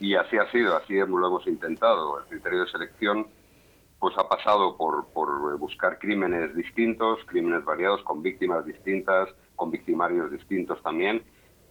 Y 0.00 0.16
así 0.16 0.36
ha 0.38 0.50
sido, 0.50 0.76
así 0.76 0.94
lo 0.94 1.04
hemos 1.04 1.46
intentado. 1.46 2.18
El 2.18 2.24
criterio 2.26 2.64
de 2.64 2.70
selección 2.72 3.28
pues 4.00 4.18
ha 4.18 4.28
pasado 4.28 4.76
por 4.76 5.06
buscar 5.56 6.00
crímenes 6.00 6.52
distintos, 6.56 7.20
crímenes 7.26 7.64
variados, 7.64 8.02
con 8.02 8.24
víctimas 8.24 8.66
distintas, 8.66 9.28
con 9.54 9.70
victimarios 9.70 10.32
distintos 10.32 10.82
también, 10.82 11.22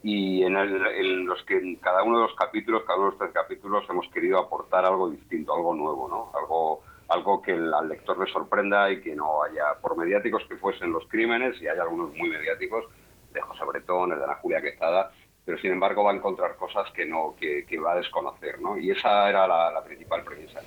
y 0.04 0.44
en, 0.44 0.56
el- 0.58 0.86
en 0.88 1.26
los 1.26 1.44
que 1.44 1.58
en 1.58 1.76
cada 1.76 2.04
uno 2.04 2.18
de 2.20 2.28
los 2.28 2.36
capítulos, 2.36 2.84
cada 2.86 2.98
uno 2.98 3.06
de 3.08 3.12
los 3.12 3.20
tres 3.20 3.32
capítulos, 3.34 3.84
hemos 3.90 4.08
querido 4.10 4.40
aportar 4.40 4.86
algo 4.86 5.10
distinto, 5.10 5.54
algo 5.56 5.76
nuevo, 5.76 6.08
¿no? 6.08 6.32
Algo, 6.38 6.82
algo 7.10 7.42
que 7.42 7.52
al 7.54 7.88
lector 7.90 8.18
le 8.18 8.32
sorprenda 8.32 8.90
y 8.92 9.02
que 9.02 9.16
no 9.16 9.44
haya, 9.44 9.76
por 9.82 9.98
mediáticos 9.98 10.44
que 10.48 10.56
fuesen 10.56 10.92
los 10.92 11.06
crímenes, 11.08 11.62
y 11.62 11.68
hay 11.68 11.78
algunos 11.78 12.16
muy 12.16 12.30
mediáticos, 12.30 12.86
de 13.32 13.42
José 13.42 13.64
Bretón, 13.66 14.12
el 14.12 14.18
de 14.18 14.26
Ana 14.26 14.36
Julia 14.36 14.62
Quezada, 14.62 15.12
pero 15.46 15.58
sin 15.58 15.72
embargo 15.72 16.04
va 16.04 16.12
a 16.12 16.16
encontrar 16.16 16.56
cosas 16.58 16.92
que 16.92 17.06
no 17.06 17.34
que, 17.40 17.66
que 17.66 17.80
va 17.80 17.94
a 17.94 17.96
desconocer, 17.96 18.60
¿no? 18.60 18.78
Y 18.78 18.92
esa 18.92 19.30
era 19.30 19.48
la, 19.48 19.72
la 19.72 19.84
principal 19.84 20.24
premisa. 20.24 20.60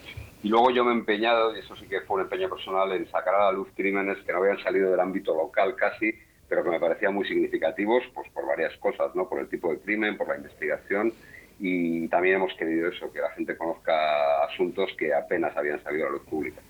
Y 0.42 0.48
luego 0.48 0.70
yo 0.70 0.84
me 0.84 0.92
he 0.92 0.94
empeñado, 0.94 1.54
y 1.54 1.60
eso 1.60 1.76
sí 1.76 1.86
que 1.86 2.00
fue 2.02 2.16
un 2.16 2.22
empeño 2.22 2.48
personal, 2.48 2.90
en 2.92 3.06
sacar 3.10 3.34
a 3.34 3.44
la 3.46 3.52
luz 3.52 3.68
crímenes 3.76 4.18
que 4.24 4.32
no 4.32 4.38
habían 4.38 4.58
salido 4.62 4.90
del 4.90 5.00
ámbito 5.00 5.34
local 5.34 5.74
casi, 5.76 6.14
pero 6.48 6.64
que 6.64 6.70
me 6.70 6.80
parecían 6.80 7.14
muy 7.14 7.26
significativos 7.26 8.02
pues 8.14 8.28
por 8.30 8.46
varias 8.46 8.76
cosas, 8.78 9.14
¿no? 9.14 9.28
Por 9.28 9.40
el 9.40 9.48
tipo 9.48 9.70
de 9.72 9.78
crimen, 9.78 10.16
por 10.16 10.28
la 10.28 10.36
investigación 10.36 11.12
y 11.60 12.08
también 12.08 12.36
hemos 12.36 12.52
querido 12.54 12.88
eso, 12.88 13.12
que 13.12 13.20
la 13.20 13.30
gente 13.30 13.56
conozca 13.56 14.44
asuntos 14.44 14.90
que 14.98 15.14
apenas 15.14 15.56
habían 15.56 15.82
salido 15.82 16.06
a 16.06 16.10
la 16.10 16.16
luz 16.16 16.26
pública. 16.28 16.60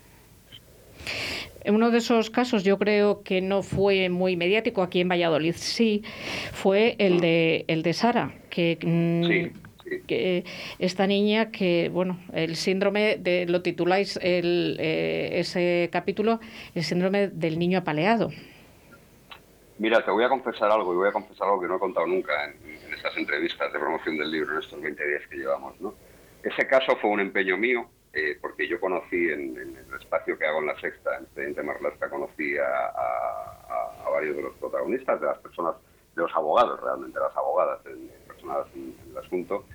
Uno 1.65 1.89
de 1.89 1.97
esos 1.97 2.29
casos, 2.29 2.63
yo 2.63 2.77
creo 2.77 3.23
que 3.23 3.41
no 3.41 3.63
fue 3.63 4.09
muy 4.09 4.35
mediático 4.35 4.83
aquí 4.83 5.01
en 5.01 5.09
Valladolid, 5.09 5.55
sí, 5.55 6.03
fue 6.53 6.95
el 6.99 7.19
de 7.19 7.65
el 7.67 7.81
de 7.81 7.93
Sara, 7.93 8.35
que, 8.51 8.77
mm, 8.81 10.05
que 10.05 10.45
esta 10.77 11.07
niña 11.07 11.51
que, 11.51 11.89
bueno, 11.91 12.19
el 12.33 12.55
síndrome 12.55 13.17
de 13.17 13.47
lo 13.47 13.63
tituláis 13.63 14.19
el, 14.21 14.77
eh, 14.79 15.39
ese 15.39 15.89
capítulo, 15.91 16.39
el 16.75 16.83
síndrome 16.83 17.29
del 17.29 17.57
niño 17.57 17.79
apaleado. 17.79 18.31
Mira, 19.77 20.03
te 20.03 20.11
voy 20.11 20.23
a 20.23 20.29
confesar 20.29 20.71
algo 20.71 20.93
y 20.93 20.95
voy 20.95 21.09
a 21.09 21.11
confesar 21.11 21.47
algo 21.47 21.61
que 21.61 21.67
no 21.67 21.75
he 21.75 21.79
contado 21.79 22.07
nunca 22.07 22.45
en, 22.45 22.53
en 22.63 22.93
estas 22.93 23.15
entrevistas 23.17 23.71
de 23.73 23.79
promoción 23.79 24.17
del 24.17 24.31
libro 24.31 24.53
en 24.53 24.59
estos 24.59 24.81
20 24.81 25.07
días 25.07 25.27
que 25.29 25.37
llevamos, 25.37 25.79
¿no? 25.81 25.93
Ese 26.43 26.65
caso 26.67 26.95
fue 26.97 27.09
un 27.09 27.19
empeño 27.19 27.57
mío 27.57 27.89
eh, 28.15 28.37
porque 28.39 28.65
yo 28.65 28.79
conocí 28.79 29.29
en, 29.29 29.57
en, 29.57 29.75
el 29.75 29.99
espacio 29.99 30.37
que 30.37 30.45
hago 30.45 30.59
en 30.59 30.67
la 30.67 30.79
sexta, 30.79 31.17
en 31.17 31.23
Expediente 31.23 31.61
Marlasca, 31.63 32.09
conocí 32.09 32.55
a, 32.57 32.63
a, 32.63 34.05
a, 34.05 34.09
varios 34.09 34.37
de 34.37 34.43
los 34.43 34.55
protagonistas, 34.55 35.19
de 35.19 35.27
las 35.27 35.37
personas, 35.39 35.75
de 36.15 36.21
los 36.21 36.33
abogados, 36.33 36.79
realmente 36.79 37.19
las 37.19 37.35
abogadas 37.35 37.81
personadas 38.25 38.67
en, 38.73 38.95
en, 39.03 39.11
el 39.11 39.17
asunto, 39.17 39.65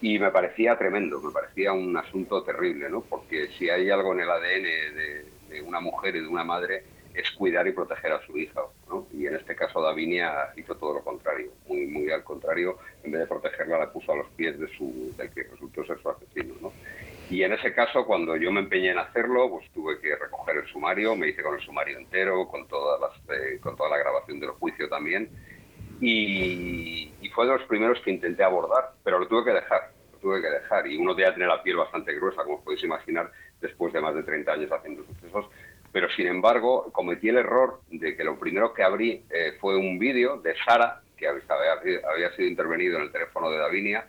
y 0.00 0.18
me 0.18 0.32
parecía 0.32 0.76
tremendo, 0.76 1.20
me 1.20 1.30
parecía 1.30 1.72
un 1.72 1.96
asunto 1.96 2.42
terrible, 2.42 2.90
¿no? 2.90 3.02
Porque 3.02 3.46
si 3.56 3.70
hay 3.70 3.88
algo 3.90 4.12
en 4.12 4.20
el 4.20 4.30
ADN 4.30 4.62
de, 4.64 5.26
de 5.50 5.62
una 5.62 5.78
mujer 5.78 6.16
y 6.16 6.20
de 6.22 6.26
una 6.26 6.42
madre, 6.42 6.82
es 7.14 7.30
cuidar 7.30 7.66
y 7.66 7.72
proteger 7.72 8.12
a 8.12 8.26
su 8.26 8.36
hija, 8.36 8.60
¿no? 8.88 9.06
Y 9.12 9.26
en 9.26 9.36
este 9.36 9.54
caso 9.54 9.80
Davinia 9.80 10.52
hizo 10.56 10.74
todo 10.76 10.94
lo 10.94 11.04
contrario, 11.04 11.52
muy, 11.66 11.86
muy 11.86 12.10
al 12.10 12.24
contrario, 12.24 12.78
en 13.04 13.12
vez 13.12 13.20
de 13.20 13.26
protegerla 13.26 13.78
la 13.78 13.92
puso 13.92 14.12
a 14.12 14.16
los 14.16 14.28
pies 14.30 14.58
de 14.58 14.66
su, 14.76 15.14
del 15.16 15.30
que 15.30 15.44
resultó 15.44 15.84
ser 15.86 16.00
su 16.02 16.10
asesino, 16.10 16.54
¿no? 16.60 16.72
Y 17.30 17.42
en 17.42 17.52
ese 17.52 17.72
caso, 17.72 18.04
cuando 18.04 18.36
yo 18.36 18.50
me 18.52 18.60
empeñé 18.60 18.90
en 18.90 18.98
hacerlo, 18.98 19.48
pues 19.48 19.70
tuve 19.72 19.98
que 20.00 20.14
recoger 20.16 20.56
el 20.56 20.66
sumario, 20.66 21.16
me 21.16 21.28
hice 21.28 21.42
con 21.42 21.54
el 21.54 21.60
sumario 21.60 21.98
entero, 21.98 22.46
con, 22.48 22.66
todas 22.66 23.00
las, 23.00 23.38
eh, 23.38 23.58
con 23.60 23.76
toda 23.76 23.90
la 23.90 23.98
grabación 23.98 24.40
del 24.40 24.50
juicio 24.50 24.88
también, 24.88 25.30
y, 26.00 27.12
y, 27.20 27.28
fue 27.30 27.46
de 27.46 27.52
los 27.52 27.62
primeros 27.62 28.00
que 28.00 28.10
intenté 28.10 28.42
abordar, 28.42 28.92
pero 29.04 29.20
lo 29.20 29.28
tuve 29.28 29.44
que 29.44 29.52
dejar, 29.52 29.92
tuve 30.20 30.42
que 30.42 30.50
dejar, 30.50 30.86
y 30.86 30.96
uno 30.96 31.14
debe 31.14 31.32
tener 31.32 31.48
la 31.48 31.62
piel 31.62 31.76
bastante 31.76 32.12
gruesa, 32.14 32.42
como 32.42 32.56
os 32.56 32.62
podéis 32.62 32.82
imaginar, 32.82 33.30
después 33.60 33.92
de 33.92 34.00
más 34.00 34.14
de 34.14 34.22
30 34.22 34.52
años 34.52 34.72
haciendo 34.72 35.04
sucesos, 35.04 35.46
pero 35.94 36.10
sin 36.10 36.26
embargo 36.26 36.90
cometí 36.90 37.28
el 37.28 37.36
error 37.36 37.80
de 37.88 38.16
que 38.16 38.24
lo 38.24 38.36
primero 38.36 38.74
que 38.74 38.82
abrí 38.82 39.22
eh, 39.30 39.52
fue 39.60 39.76
un 39.76 39.96
vídeo 39.96 40.38
de 40.38 40.56
Sara, 40.56 41.00
que 41.16 41.28
había, 41.28 41.44
había, 42.12 42.32
sido 42.32 42.48
intervenido 42.48 42.96
en 42.96 43.04
el 43.04 43.12
teléfono 43.12 43.48
de 43.48 43.58
Davinia, 43.58 44.04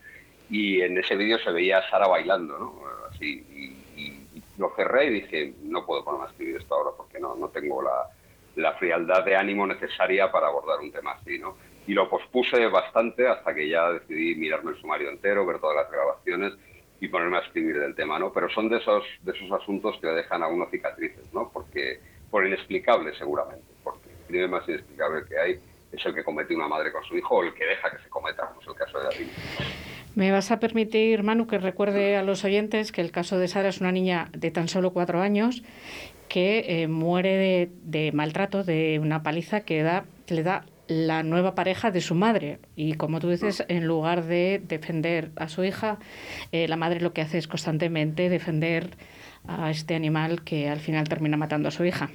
y 0.50 0.82
en 0.82 0.98
ese 0.98 1.16
vídeo 1.16 1.38
se 1.38 1.52
veía 1.52 1.78
a 1.78 1.88
Sara 1.92 2.08
bailando, 2.08 2.58
¿no? 2.58 2.82
Así, 3.08 3.46
y, 3.52 4.02
y, 4.02 4.28
y, 4.34 4.44
lo 4.58 4.74
cerré 4.76 5.06
y 5.06 5.22
dije, 5.22 5.54
no 5.62 5.86
puedo 5.86 6.04
ponerme 6.04 6.26
a 6.26 6.30
escribir 6.32 6.56
esto 6.56 6.74
ahora 6.74 6.90
porque 6.98 7.20
no, 7.20 7.36
no 7.36 7.50
tengo 7.50 7.84
la, 7.84 8.10
la 8.56 8.74
frialdad 8.74 9.24
de 9.24 9.36
ánimo 9.36 9.68
necesaria 9.68 10.32
para 10.32 10.48
abordar 10.48 10.80
un 10.80 10.92
tema 10.92 11.12
así, 11.12 11.38
¿no? 11.38 11.56
Y 11.86 11.94
lo 11.94 12.10
pospuse 12.10 12.66
bastante 12.66 13.28
hasta 13.28 13.54
que 13.54 13.70
ya 13.70 13.92
decidí 13.92 14.34
mirarme 14.34 14.72
el 14.72 14.82
sumario 14.82 15.12
entero, 15.12 15.46
ver 15.46 15.60
todas 15.60 15.76
las 15.76 15.92
grabaciones 15.92 16.54
y 17.00 17.08
ponerme 17.08 17.38
a 17.38 17.42
escribir 17.42 17.80
del 17.80 17.96
tema, 17.96 18.18
¿no? 18.20 18.32
Pero 18.32 18.50
son 18.50 18.70
de 18.70 18.78
esos, 18.78 19.04
de 19.22 19.32
esos 19.32 19.52
asuntos 19.52 19.98
que 20.02 20.08
dejan 20.08 20.44
a 20.44 20.48
uno 20.48 20.68
cicatrices, 20.70 21.34
¿no? 21.34 21.50
Porque, 21.52 22.00
por 22.32 22.46
inexplicable 22.46 23.14
seguramente, 23.18 23.66
porque 23.84 24.10
el 24.10 24.28
crimen 24.28 24.52
más 24.52 24.68
inexplicable 24.68 25.26
que 25.28 25.38
hay 25.38 25.60
es 25.92 26.06
el 26.06 26.14
que 26.14 26.24
comete 26.24 26.56
una 26.56 26.68
madre 26.68 26.92
con 26.92 27.04
su 27.04 27.18
hijo 27.18 27.36
o 27.36 27.44
el 27.44 27.54
que 27.54 27.66
deja 27.66 27.92
que 27.92 28.04
se 28.04 28.10
cometa, 28.10 28.48
como 28.48 28.62
es 28.62 28.68
el 28.68 28.76
caso 28.76 28.98
de 29.00 29.04
David. 29.06 29.28
¿Me 30.16 30.32
vas 30.32 30.50
a 30.52 30.60
permitir, 30.60 31.24
Manu, 31.24 31.46
que 31.46 31.58
recuerde 31.58 32.16
a 32.16 32.24
los 32.24 32.46
oyentes 32.46 32.94
que 32.94 33.02
el 33.02 33.12
caso 33.12 33.38
de 33.38 33.50
Sara 33.50 33.70
es 33.70 33.82
una 33.82 33.92
niña 33.92 34.30
de 34.32 34.50
tan 34.50 34.70
solo 34.70 34.94
cuatro 34.94 35.22
años 35.22 35.62
que 36.30 36.82
eh, 36.84 36.88
muere 36.88 37.36
de, 37.36 37.70
de, 37.84 38.12
maltrato, 38.14 38.64
de 38.64 39.00
una 39.02 39.24
paliza 39.24 39.62
que, 39.62 39.84
da, 39.84 40.06
que 40.26 40.36
le 40.36 40.44
da 40.44 40.66
la 40.88 41.24
nueva 41.24 41.56
pareja 41.56 41.92
de 41.92 42.02
su 42.02 42.16
madre. 42.16 42.60
Y 42.76 42.96
como 42.96 43.20
tú 43.20 43.30
dices, 43.30 43.66
en 43.68 43.88
lugar 43.88 44.26
de 44.26 44.62
defender 44.64 45.32
a 45.36 45.48
su 45.48 45.64
hija, 45.64 46.00
eh, 46.52 46.68
la 46.68 46.78
madre 46.78 47.02
lo 47.02 47.14
que 47.14 47.22
hace 47.22 47.38
es 47.38 47.48
constantemente 47.48 48.30
defender 48.30 48.98
a 49.48 49.70
este 49.70 49.96
animal 49.96 50.44
que 50.44 50.70
al 50.70 50.80
final 50.80 51.08
termina 51.08 51.38
matando 51.38 51.70
a 51.70 51.72
su 51.72 51.86
hija. 51.86 52.10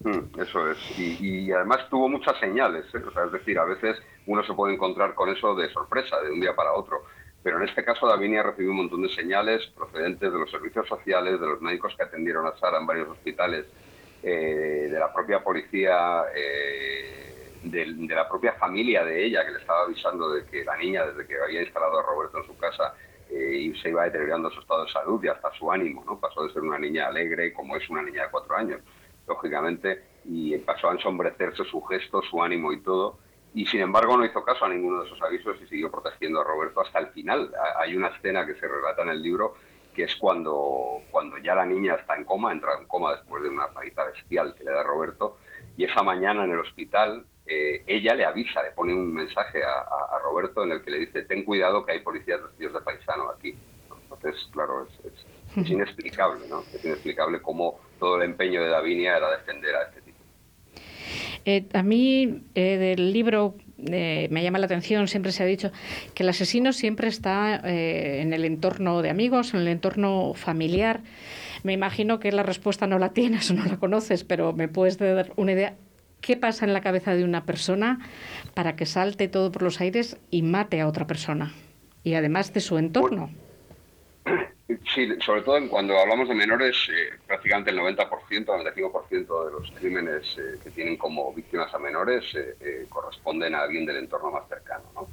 Mm, 0.00 0.40
eso 0.40 0.70
es. 0.70 0.78
Y, 0.98 1.16
y, 1.20 1.52
además 1.52 1.88
tuvo 1.90 2.08
muchas 2.08 2.38
señales. 2.38 2.84
¿eh? 2.94 3.02
O 3.06 3.12
sea, 3.12 3.24
es 3.24 3.32
decir, 3.32 3.58
a 3.58 3.64
veces 3.64 3.96
uno 4.26 4.42
se 4.44 4.54
puede 4.54 4.74
encontrar 4.74 5.14
con 5.14 5.28
eso 5.28 5.54
de 5.54 5.68
sorpresa, 5.70 6.20
de 6.22 6.32
un 6.32 6.40
día 6.40 6.54
para 6.54 6.72
otro. 6.72 7.02
Pero 7.42 7.58
en 7.58 7.68
este 7.68 7.84
caso 7.84 8.06
Davinia 8.06 8.42
recibió 8.42 8.70
un 8.70 8.78
montón 8.78 9.02
de 9.02 9.08
señales 9.10 9.66
procedentes 9.68 10.32
de 10.32 10.38
los 10.38 10.50
servicios 10.50 10.86
sociales, 10.86 11.40
de 11.40 11.46
los 11.46 11.60
médicos 11.60 11.94
que 11.96 12.02
atendieron 12.02 12.46
a 12.46 12.56
Sara 12.58 12.78
en 12.78 12.86
varios 12.86 13.08
hospitales, 13.08 13.66
eh, 14.22 14.88
de 14.90 14.98
la 14.98 15.12
propia 15.12 15.42
policía, 15.42 16.24
eh, 16.34 17.39
de, 17.62 17.92
de, 17.94 18.14
la 18.14 18.28
propia 18.28 18.52
familia 18.54 19.04
de 19.04 19.24
ella, 19.24 19.44
que 19.44 19.52
le 19.52 19.58
estaba 19.58 19.82
avisando 19.82 20.32
de 20.32 20.44
que 20.46 20.64
la 20.64 20.76
niña, 20.76 21.04
desde 21.06 21.26
que 21.26 21.40
había 21.40 21.62
instalado 21.62 21.98
a 21.98 22.02
Roberto 22.02 22.38
en 22.38 22.46
su 22.46 22.56
casa, 22.56 22.94
eh, 23.30 23.72
se 23.80 23.90
iba 23.90 24.04
deteriorando 24.04 24.50
su 24.50 24.60
estado 24.60 24.84
de 24.84 24.90
salud 24.90 25.22
y 25.22 25.28
hasta 25.28 25.52
su 25.52 25.70
ánimo. 25.70 26.04
¿no? 26.04 26.18
Pasó 26.18 26.44
de 26.44 26.52
ser 26.52 26.62
una 26.62 26.78
niña 26.78 27.06
alegre, 27.06 27.52
como 27.52 27.76
es 27.76 27.88
una 27.88 28.02
niña 28.02 28.24
de 28.24 28.30
cuatro 28.30 28.56
años, 28.56 28.80
lógicamente, 29.26 30.02
y 30.24 30.56
pasó 30.58 30.90
a 30.90 30.92
ensombrecerse 30.92 31.64
su 31.64 31.80
gesto, 31.82 32.22
su 32.22 32.42
ánimo 32.42 32.72
y 32.72 32.80
todo 32.80 33.18
y 33.54 33.66
sin 33.66 33.80
embargo 33.80 34.16
no 34.16 34.24
hizo 34.24 34.44
caso 34.44 34.64
a 34.64 34.68
ninguno 34.68 35.00
de 35.00 35.06
esos 35.06 35.20
avisos 35.22 35.56
y 35.62 35.66
siguió 35.66 35.90
protegiendo 35.90 36.40
a 36.40 36.44
Roberto 36.44 36.80
hasta 36.80 37.00
el 37.00 37.08
final. 37.08 37.52
Hay 37.78 37.96
una 37.96 38.08
escena 38.08 38.46
que 38.46 38.54
se 38.54 38.68
relata 38.68 39.02
en 39.02 39.08
el 39.08 39.22
libro 39.22 39.54
que 39.94 40.04
es 40.04 40.14
cuando, 40.16 41.02
cuando 41.10 41.36
ya 41.38 41.56
la 41.56 41.66
niña 41.66 41.94
está 41.94 42.14
en 42.14 42.24
coma, 42.24 42.52
entra 42.52 42.78
en 42.78 42.86
coma 42.86 43.16
después 43.16 43.42
de 43.42 43.48
una 43.48 43.66
paliza 43.68 44.04
bestial 44.04 44.54
que 44.54 44.62
le 44.62 44.70
da 44.70 44.84
Roberto, 44.84 45.38
y 45.76 45.84
esa 45.84 46.02
mañana 46.04 46.44
en 46.44 46.52
el 46.52 46.60
hospital 46.60 47.24
eh, 47.50 47.82
ella 47.86 48.14
le 48.14 48.24
avisa, 48.24 48.62
le 48.62 48.70
pone 48.70 48.94
un 48.94 49.12
mensaje 49.12 49.62
a, 49.62 49.72
a, 49.72 50.16
a, 50.16 50.18
Roberto 50.22 50.62
en 50.64 50.72
el 50.72 50.82
que 50.82 50.90
le 50.90 50.98
dice, 51.00 51.22
ten 51.22 51.44
cuidado 51.44 51.84
que 51.84 51.92
hay 51.92 52.00
policías 52.00 52.40
vestidos 52.42 52.74
de 52.74 52.80
paisano 52.80 53.30
aquí. 53.30 53.54
Entonces, 54.02 54.48
claro, 54.52 54.86
es, 54.86 55.12
es, 55.12 55.26
es 55.56 55.70
inexplicable, 55.70 56.46
¿no? 56.48 56.62
Es 56.72 56.84
inexplicable 56.84 57.42
cómo 57.42 57.80
todo 57.98 58.16
el 58.16 58.22
empeño 58.22 58.62
de 58.62 58.68
Davinia 58.68 59.16
era 59.16 59.30
defender 59.30 59.74
a 59.74 59.82
este 59.82 60.00
tipo. 60.02 60.18
Eh, 61.44 61.66
a 61.72 61.82
mí 61.82 62.44
eh, 62.54 62.76
del 62.76 63.12
libro 63.12 63.54
eh, 63.88 64.28
me 64.30 64.42
llama 64.42 64.58
la 64.58 64.66
atención, 64.66 65.08
siempre 65.08 65.32
se 65.32 65.42
ha 65.42 65.46
dicho 65.46 65.72
que 66.14 66.22
el 66.22 66.28
asesino 66.28 66.72
siempre 66.72 67.08
está 67.08 67.60
eh, 67.64 68.20
en 68.20 68.32
el 68.32 68.44
entorno 68.44 69.02
de 69.02 69.10
amigos, 69.10 69.54
en 69.54 69.60
el 69.60 69.68
entorno 69.68 70.34
familiar. 70.34 71.00
Me 71.62 71.72
imagino 71.72 72.20
que 72.20 72.32
la 72.32 72.42
respuesta 72.42 72.86
no 72.86 72.98
la 72.98 73.10
tienes 73.10 73.50
o 73.50 73.54
no 73.54 73.64
la 73.64 73.78
conoces, 73.78 74.24
pero 74.24 74.52
me 74.52 74.68
puedes 74.68 74.98
dar 74.98 75.32
una 75.36 75.52
idea. 75.52 75.74
¿Qué 76.20 76.36
pasa 76.36 76.64
en 76.64 76.72
la 76.72 76.80
cabeza 76.80 77.14
de 77.14 77.24
una 77.24 77.44
persona 77.44 77.98
para 78.54 78.76
que 78.76 78.86
salte 78.86 79.28
todo 79.28 79.50
por 79.52 79.62
los 79.62 79.80
aires 79.80 80.18
y 80.30 80.42
mate 80.42 80.80
a 80.80 80.86
otra 80.86 81.06
persona? 81.06 81.52
Y 82.02 82.14
además 82.14 82.52
de 82.52 82.60
su 82.60 82.78
entorno. 82.78 83.30
Sí, 84.94 85.08
sobre 85.24 85.42
todo 85.42 85.68
cuando 85.68 85.98
hablamos 85.98 86.28
de 86.28 86.34
menores, 86.34 86.76
eh, 86.90 87.18
prácticamente 87.26 87.70
el 87.70 87.78
90%, 87.78 88.08
95% 88.46 89.46
de 89.46 89.52
los 89.52 89.70
crímenes 89.72 90.36
eh, 90.38 90.58
que 90.62 90.70
tienen 90.70 90.96
como 90.96 91.32
víctimas 91.34 91.74
a 91.74 91.78
menores 91.78 92.24
eh, 92.34 92.54
eh 92.60 92.86
corresponden 92.88 93.54
a 93.54 93.62
alguien 93.62 93.84
del 93.84 93.96
entorno 93.96 94.30
más 94.30 94.48
cercano. 94.48 94.84
¿no? 94.94 95.08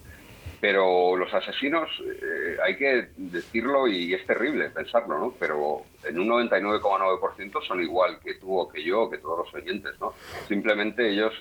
Pero 0.60 1.16
los 1.16 1.32
asesinos, 1.34 1.88
eh, 2.03 2.58
hay 2.64 2.76
que 2.78 3.10
decirlo 3.16 3.88
y 3.88 4.14
es 4.14 4.26
terrible 4.26 4.72
pensarlo, 4.72 5.20
¿no? 5.20 5.34
pero 5.39 5.84
en 6.03 6.20
un 6.20 6.28
99,9% 6.30 7.64
son 7.68 7.82
igual 7.82 8.20
que 8.20 8.36
tú 8.36 8.58
o 8.58 8.68
que 8.68 8.84
yo 8.84 9.03
o 9.03 9.10
que 9.10 9.20
todos 9.20 9.45
los 9.45 9.53
oyentes. 9.53 9.99
¿no? 9.99 10.14
Simplemente 10.47 11.10
ellos, 11.10 11.34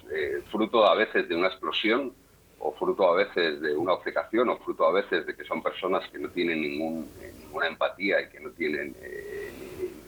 fruto 0.51 0.87
a 0.87 0.95
veces 0.95 1.29
de 1.29 1.35
una 1.35 1.47
explosión, 1.47 2.12
o 2.59 2.73
fruto 2.73 3.09
a 3.09 3.17
veces 3.17 3.61
de 3.61 3.75
una 3.75 3.93
obcecación, 3.93 4.49
o 4.49 4.59
fruto 4.59 4.87
a 4.87 4.93
veces 4.93 5.27
de 5.27 5.35
que 5.35 5.45
son 5.45 5.62
personas 5.62 6.09
que 6.11 6.19
no 6.19 6.29
tienen 6.31 6.61
ningún 6.61 7.09
ninguna 7.57 7.69
empatía 7.69 8.21
y 8.21 8.29
que 8.29 8.41
no 8.41 8.51
tienen 8.51 8.95
eh, 9.01 9.51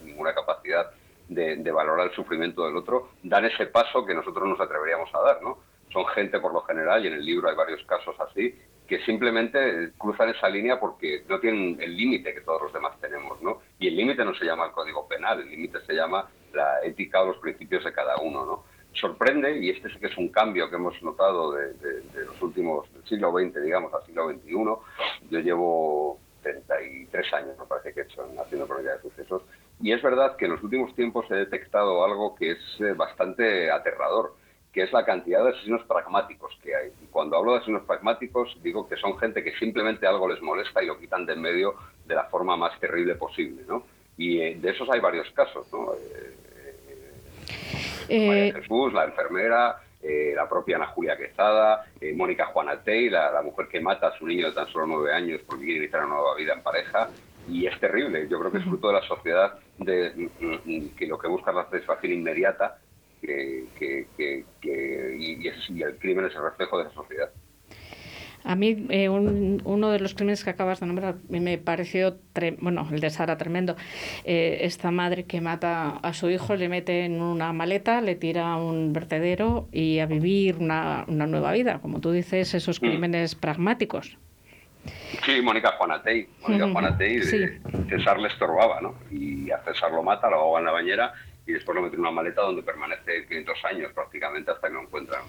ninguna 0.04 0.34
capacidad 0.34 0.90
de, 1.28 1.56
de, 1.56 1.72
valorar 1.72 2.08
el 2.08 2.14
sufrimiento 2.14 2.66
del 2.66 2.76
otro, 2.76 3.10
dan 3.22 3.44
ese 3.44 3.66
paso 3.66 4.04
que 4.04 4.14
nosotros 4.14 4.48
nos 4.48 4.60
atreveríamos 4.60 5.14
a 5.14 5.20
dar, 5.20 5.42
¿no? 5.42 5.58
Son 5.92 6.06
gente 6.08 6.40
por 6.40 6.52
lo 6.52 6.62
general, 6.62 7.04
y 7.04 7.08
en 7.08 7.14
el 7.14 7.24
libro 7.24 7.48
hay 7.48 7.56
varios 7.56 7.82
casos 7.84 8.14
así, 8.20 8.54
que 8.88 9.04
simplemente 9.04 9.92
cruzan 9.98 10.30
esa 10.30 10.48
línea 10.48 10.80
porque 10.80 11.22
no 11.28 11.38
tienen 11.38 11.76
el 11.80 11.94
límite 11.94 12.32
que 12.32 12.40
todos 12.40 12.62
los 12.62 12.72
demás 12.72 12.98
tenemos, 13.00 13.40
¿no? 13.42 13.60
Y 13.78 13.88
el 13.88 13.96
límite 13.96 14.24
no 14.24 14.34
se 14.34 14.46
llama 14.46 14.66
el 14.66 14.72
código 14.72 15.06
penal, 15.06 15.40
el 15.40 15.50
límite 15.50 15.80
se 15.86 15.92
llama 15.92 16.26
la 16.54 16.80
ética 16.82 17.20
o 17.20 17.26
los 17.26 17.36
principios 17.36 17.84
de 17.84 17.92
cada 17.92 18.16
uno, 18.16 18.46
¿no? 18.46 18.64
Sorprende, 18.94 19.58
y 19.58 19.68
este 19.68 19.90
sí 19.90 19.98
que 19.98 20.06
es 20.06 20.16
un 20.16 20.30
cambio 20.30 20.70
que 20.70 20.76
hemos 20.76 21.00
notado 21.02 21.52
de, 21.52 21.74
de, 21.74 22.00
de 22.00 22.24
los 22.24 22.40
últimos, 22.40 22.90
del 22.94 23.04
siglo 23.04 23.30
XX, 23.30 23.62
digamos, 23.62 23.92
al 23.92 24.04
siglo 24.06 24.30
XXI. 24.30 24.52
Yo 25.30 25.40
llevo 25.40 26.18
33 26.42 27.34
años, 27.34 27.58
me 27.58 27.66
parece 27.66 27.92
que 27.92 28.00
he 28.00 28.04
hecho 28.04 28.26
en 28.26 28.38
haciendo 28.38 28.66
probabilidad 28.66 28.96
de 28.96 29.10
sucesos. 29.10 29.42
Y 29.80 29.92
es 29.92 30.02
verdad 30.02 30.36
que 30.36 30.46
en 30.46 30.52
los 30.52 30.62
últimos 30.62 30.94
tiempos 30.94 31.26
he 31.30 31.34
detectado 31.34 32.04
algo 32.04 32.34
que 32.34 32.52
es 32.52 32.80
eh, 32.80 32.94
bastante 32.94 33.70
aterrador, 33.70 34.34
que 34.78 34.84
es 34.84 34.92
la 34.92 35.04
cantidad 35.04 35.42
de 35.42 35.50
asesinos 35.50 35.82
pragmáticos 35.88 36.56
que 36.62 36.72
hay. 36.72 36.92
Y 37.02 37.06
cuando 37.06 37.36
hablo 37.36 37.50
de 37.50 37.56
asesinos 37.56 37.82
pragmáticos, 37.82 38.56
digo 38.62 38.88
que 38.88 38.94
son 38.94 39.18
gente 39.18 39.42
que 39.42 39.52
simplemente 39.56 40.06
algo 40.06 40.28
les 40.28 40.40
molesta 40.40 40.80
y 40.80 40.86
lo 40.86 40.96
quitan 41.00 41.26
de 41.26 41.32
en 41.32 41.40
medio 41.40 41.74
de 42.06 42.14
la 42.14 42.22
forma 42.26 42.56
más 42.56 42.78
terrible 42.78 43.16
posible, 43.16 43.64
¿no? 43.66 43.82
Y 44.16 44.40
eh, 44.40 44.56
de 44.56 44.70
esos 44.70 44.88
hay 44.88 45.00
varios 45.00 45.28
casos, 45.32 45.66
¿no? 45.72 45.94
Eh, 48.08 48.28
María 48.28 48.54
Jesús, 48.54 48.92
la 48.92 49.06
enfermera, 49.06 49.80
eh, 50.00 50.32
la 50.36 50.48
propia 50.48 50.76
Ana 50.76 50.86
Julia 50.86 51.16
Quezada, 51.16 51.84
eh, 52.00 52.12
Mónica 52.14 52.46
Juanatey, 52.46 53.10
la, 53.10 53.32
la 53.32 53.42
mujer 53.42 53.66
que 53.66 53.80
mata 53.80 54.06
a 54.06 54.16
su 54.16 54.28
niño 54.28 54.46
de 54.46 54.52
tan 54.52 54.68
solo 54.68 54.86
nueve 54.86 55.12
años 55.12 55.40
porque 55.44 55.64
quiere 55.64 55.80
iniciar 55.80 56.04
una 56.04 56.14
nueva 56.14 56.36
vida 56.36 56.52
en 56.52 56.62
pareja. 56.62 57.08
Y 57.48 57.66
es 57.66 57.76
terrible. 57.80 58.28
Yo 58.30 58.38
creo 58.38 58.52
que 58.52 58.58
es 58.58 58.64
fruto 58.64 58.86
de 58.88 58.94
la 58.94 59.02
sociedad 59.08 59.58
de, 59.78 60.30
mm, 60.38 60.46
mm, 60.64 60.88
que 60.94 61.06
lo 61.08 61.18
que 61.18 61.26
busca 61.26 61.50
es 61.50 61.56
la 61.56 61.64
satisfacción 61.64 62.12
inmediata 62.12 62.78
que, 63.20 63.64
que- 63.78 64.06
que- 64.16 64.44
que- 64.60 65.16
y, 65.18 65.42
y 65.44 65.48
es- 65.48 65.70
y 65.70 65.82
el 65.82 65.96
crimen 65.96 66.26
es 66.26 66.34
el 66.34 66.42
reflejo 66.42 66.78
de 66.78 66.84
esa 66.84 66.94
sociedad. 66.94 67.30
A 68.44 68.54
mí 68.54 68.86
eh, 68.88 69.08
un- 69.08 69.60
uno 69.64 69.90
de 69.90 69.98
los 69.98 70.14
crímenes 70.14 70.44
que 70.44 70.50
acabas 70.50 70.80
de 70.80 70.86
nombrar 70.86 71.16
me- 71.28 71.58
pareció, 71.58 72.16
tre- 72.32 72.56
bueno, 72.60 72.88
el 72.90 73.00
de 73.00 73.10
Sara 73.10 73.36
tremendo. 73.36 73.76
Eh, 74.24 74.60
esta 74.62 74.90
madre 74.90 75.24
que 75.24 75.40
mata 75.40 75.96
a 75.98 76.14
su 76.14 76.30
hijo, 76.30 76.54
le 76.54 76.68
mete 76.68 77.04
en 77.04 77.20
una 77.20 77.52
maleta, 77.52 78.00
le 78.00 78.14
tira 78.14 78.52
a 78.52 78.56
un 78.56 78.92
vertedero 78.92 79.68
y 79.72 79.98
a 79.98 80.06
vivir 80.06 80.56
una, 80.58 81.04
una 81.08 81.26
nueva 81.26 81.52
vida. 81.52 81.80
Como 81.80 82.00
tú 82.00 82.12
dices, 82.12 82.54
esos 82.54 82.80
Mm. 82.80 82.86
crímenes 82.86 83.34
pragmáticos. 83.34 84.16
Sí, 85.26 85.42
Mónica 85.42 85.72
Juanatey. 85.72 86.28
Mónica 86.46 86.70
Juanatey, 86.70 87.16
de- 87.18 87.22
sí. 87.22 87.38
César 87.90 88.18
le 88.20 88.28
estorbaba, 88.28 88.80
¿no? 88.80 88.94
Y 89.10 89.50
a 89.50 89.58
César 89.64 89.90
lo 89.92 90.02
mata, 90.02 90.30
lo 90.30 90.36
ahoga 90.36 90.60
en 90.60 90.66
la 90.66 90.72
bañera 90.72 91.12
y 91.48 91.54
después 91.54 91.74
lo 91.74 91.80
mete 91.80 91.94
en 91.94 92.02
una 92.02 92.10
maleta 92.10 92.42
donde 92.42 92.62
permanece 92.62 93.26
500 93.26 93.64
años 93.64 93.92
prácticamente 93.94 94.50
hasta 94.50 94.68
que 94.68 94.74
lo 94.74 94.82
encuentran 94.82 95.22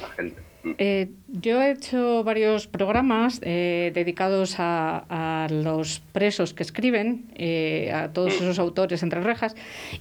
la 0.00 0.08
gente. 0.08 0.40
Eh, 0.78 1.08
yo 1.28 1.60
he 1.60 1.72
hecho 1.72 2.22
varios 2.22 2.68
programas 2.68 3.40
eh, 3.42 3.90
dedicados 3.94 4.56
a, 4.58 5.04
a 5.08 5.48
los 5.48 6.00
presos 6.12 6.54
que 6.54 6.62
escriben, 6.62 7.24
eh, 7.34 7.90
a 7.92 8.12
todos 8.12 8.34
esos 8.34 8.58
autores 8.58 9.02
entre 9.02 9.22
rejas, 9.22 9.56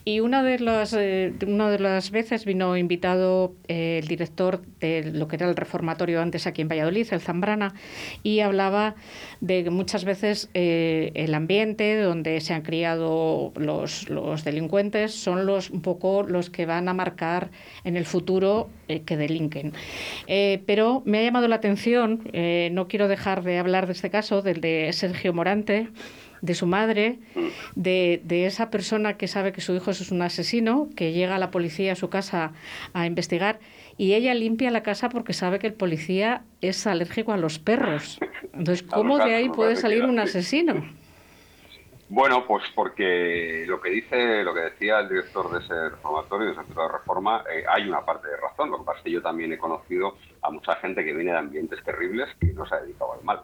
y 0.06 0.20
una 0.20 0.44
de 0.44 0.60
las, 0.60 0.94
eh, 0.94 1.34
una 1.48 1.72
de 1.72 1.80
las 1.80 2.12
veces 2.12 2.46
vino 2.46 2.78
invitado 2.78 3.56
eh, 3.68 4.00
el 4.04 4.08
director 4.08 4.62
de 4.80 5.12
lo 5.12 5.28
que 5.28 5.38
era 5.38 5.50
el 5.50 5.56
reformatorio 5.56 6.22
antes 6.22 6.46
aquí 6.46 6.62
en 6.62 6.68
Valladolid, 6.68 7.08
el 7.12 7.22
Zambrana, 7.22 7.74
y 8.22 8.42
hablaba 8.42 8.96
de 9.40 9.64
que 9.64 9.70
muchas 9.72 10.06
veces 10.06 10.50
eh, 10.54 11.12
el 11.16 11.34
ambiente 11.34 12.00
donde 12.00 12.40
se 12.42 12.54
han 12.54 12.62
criado 12.62 13.52
los, 13.56 14.10
los 14.10 14.44
delincuentes 14.44 15.14
son 15.14 15.46
los 15.46 15.72
un 15.72 15.82
poco 15.82 16.24
los 16.24 16.50
que 16.50 16.66
van 16.66 16.88
a 16.88 16.94
marcar 16.94 17.50
en 17.84 17.98
el 17.98 18.06
futuro 18.06 18.70
que 18.88 19.16
delinquen. 19.16 19.72
Eh, 20.28 20.51
pero 20.58 21.04
me 21.06 21.20
ha 21.20 21.24
llamado 21.24 21.48
la 21.48 21.56
atención, 21.56 22.30
eh, 22.34 22.70
no 22.72 22.88
quiero 22.88 23.08
dejar 23.08 23.44
de 23.44 23.60
hablar 23.60 23.86
de 23.86 23.94
este 23.94 24.10
caso, 24.10 24.42
del 24.42 24.62
de 24.62 24.92
Sergio 24.94 25.34
Morante, 25.34 25.90
de 26.42 26.56
su 26.56 26.66
madre, 26.66 27.20
de, 27.76 28.22
de 28.24 28.46
esa 28.48 28.72
persona 28.72 29.18
que 29.18 29.28
sabe 29.28 29.52
que 29.52 29.62
su 29.62 29.76
hijo 29.76 29.92
es 29.92 30.12
un 30.12 30.22
asesino, 30.22 30.90
que 30.96 31.14
llega 31.14 31.36
a 31.36 31.40
la 31.40 31.52
policía 31.52 31.94
a 31.94 31.96
su 31.96 32.10
casa 32.10 32.54
a 32.94 33.06
investigar 33.06 33.60
y 33.98 34.16
ella 34.16 34.34
limpia 34.34 34.72
la 34.72 34.82
casa 34.82 35.10
porque 35.10 35.34
sabe 35.34 35.60
que 35.60 35.68
el 35.68 35.74
policía 35.74 36.44
es 36.62 36.88
alérgico 36.88 37.34
a 37.34 37.38
los 37.38 37.60
perros. 37.60 38.20
Entonces, 38.54 38.82
¿cómo 38.84 39.20
de 39.20 39.36
ahí 39.36 39.50
puede 39.50 39.76
salir 39.76 40.06
un 40.06 40.18
asesino? 40.20 40.84
Bueno, 42.10 42.46
pues 42.46 42.64
porque 42.76 43.64
lo 43.68 43.80
que 43.80 43.90
dice, 43.90 44.44
lo 44.44 44.54
que 44.54 44.62
decía 44.62 45.00
el 45.00 45.08
director 45.08 45.50
de 45.50 45.60
ese 45.60 45.90
reformatorio, 45.92 46.48
de 46.48 46.52
ese 46.54 46.64
centro 46.64 46.84
de 46.84 46.90
reforma, 46.90 47.42
eh, 47.50 47.64
hay 47.70 47.88
una 47.88 48.04
parte 48.04 48.28
de 48.28 48.36
razón. 48.36 48.70
Lo 48.70 48.80
que 48.80 48.84
pasa 48.84 48.98
es 48.98 49.04
que 49.06 49.12
yo 49.12 49.22
también 49.22 49.54
he 49.54 49.58
conocido 49.58 50.18
a 50.42 50.50
mucha 50.50 50.76
gente 50.78 51.04
que 51.04 51.14
viene 51.14 51.32
de 51.32 51.38
ambientes 51.38 51.84
terribles 51.84 52.30
que 52.40 52.48
no 52.54 52.66
se 52.66 52.76
ha 52.76 52.82
dedicado 52.82 53.14
al 53.14 53.24
mal. 53.24 53.42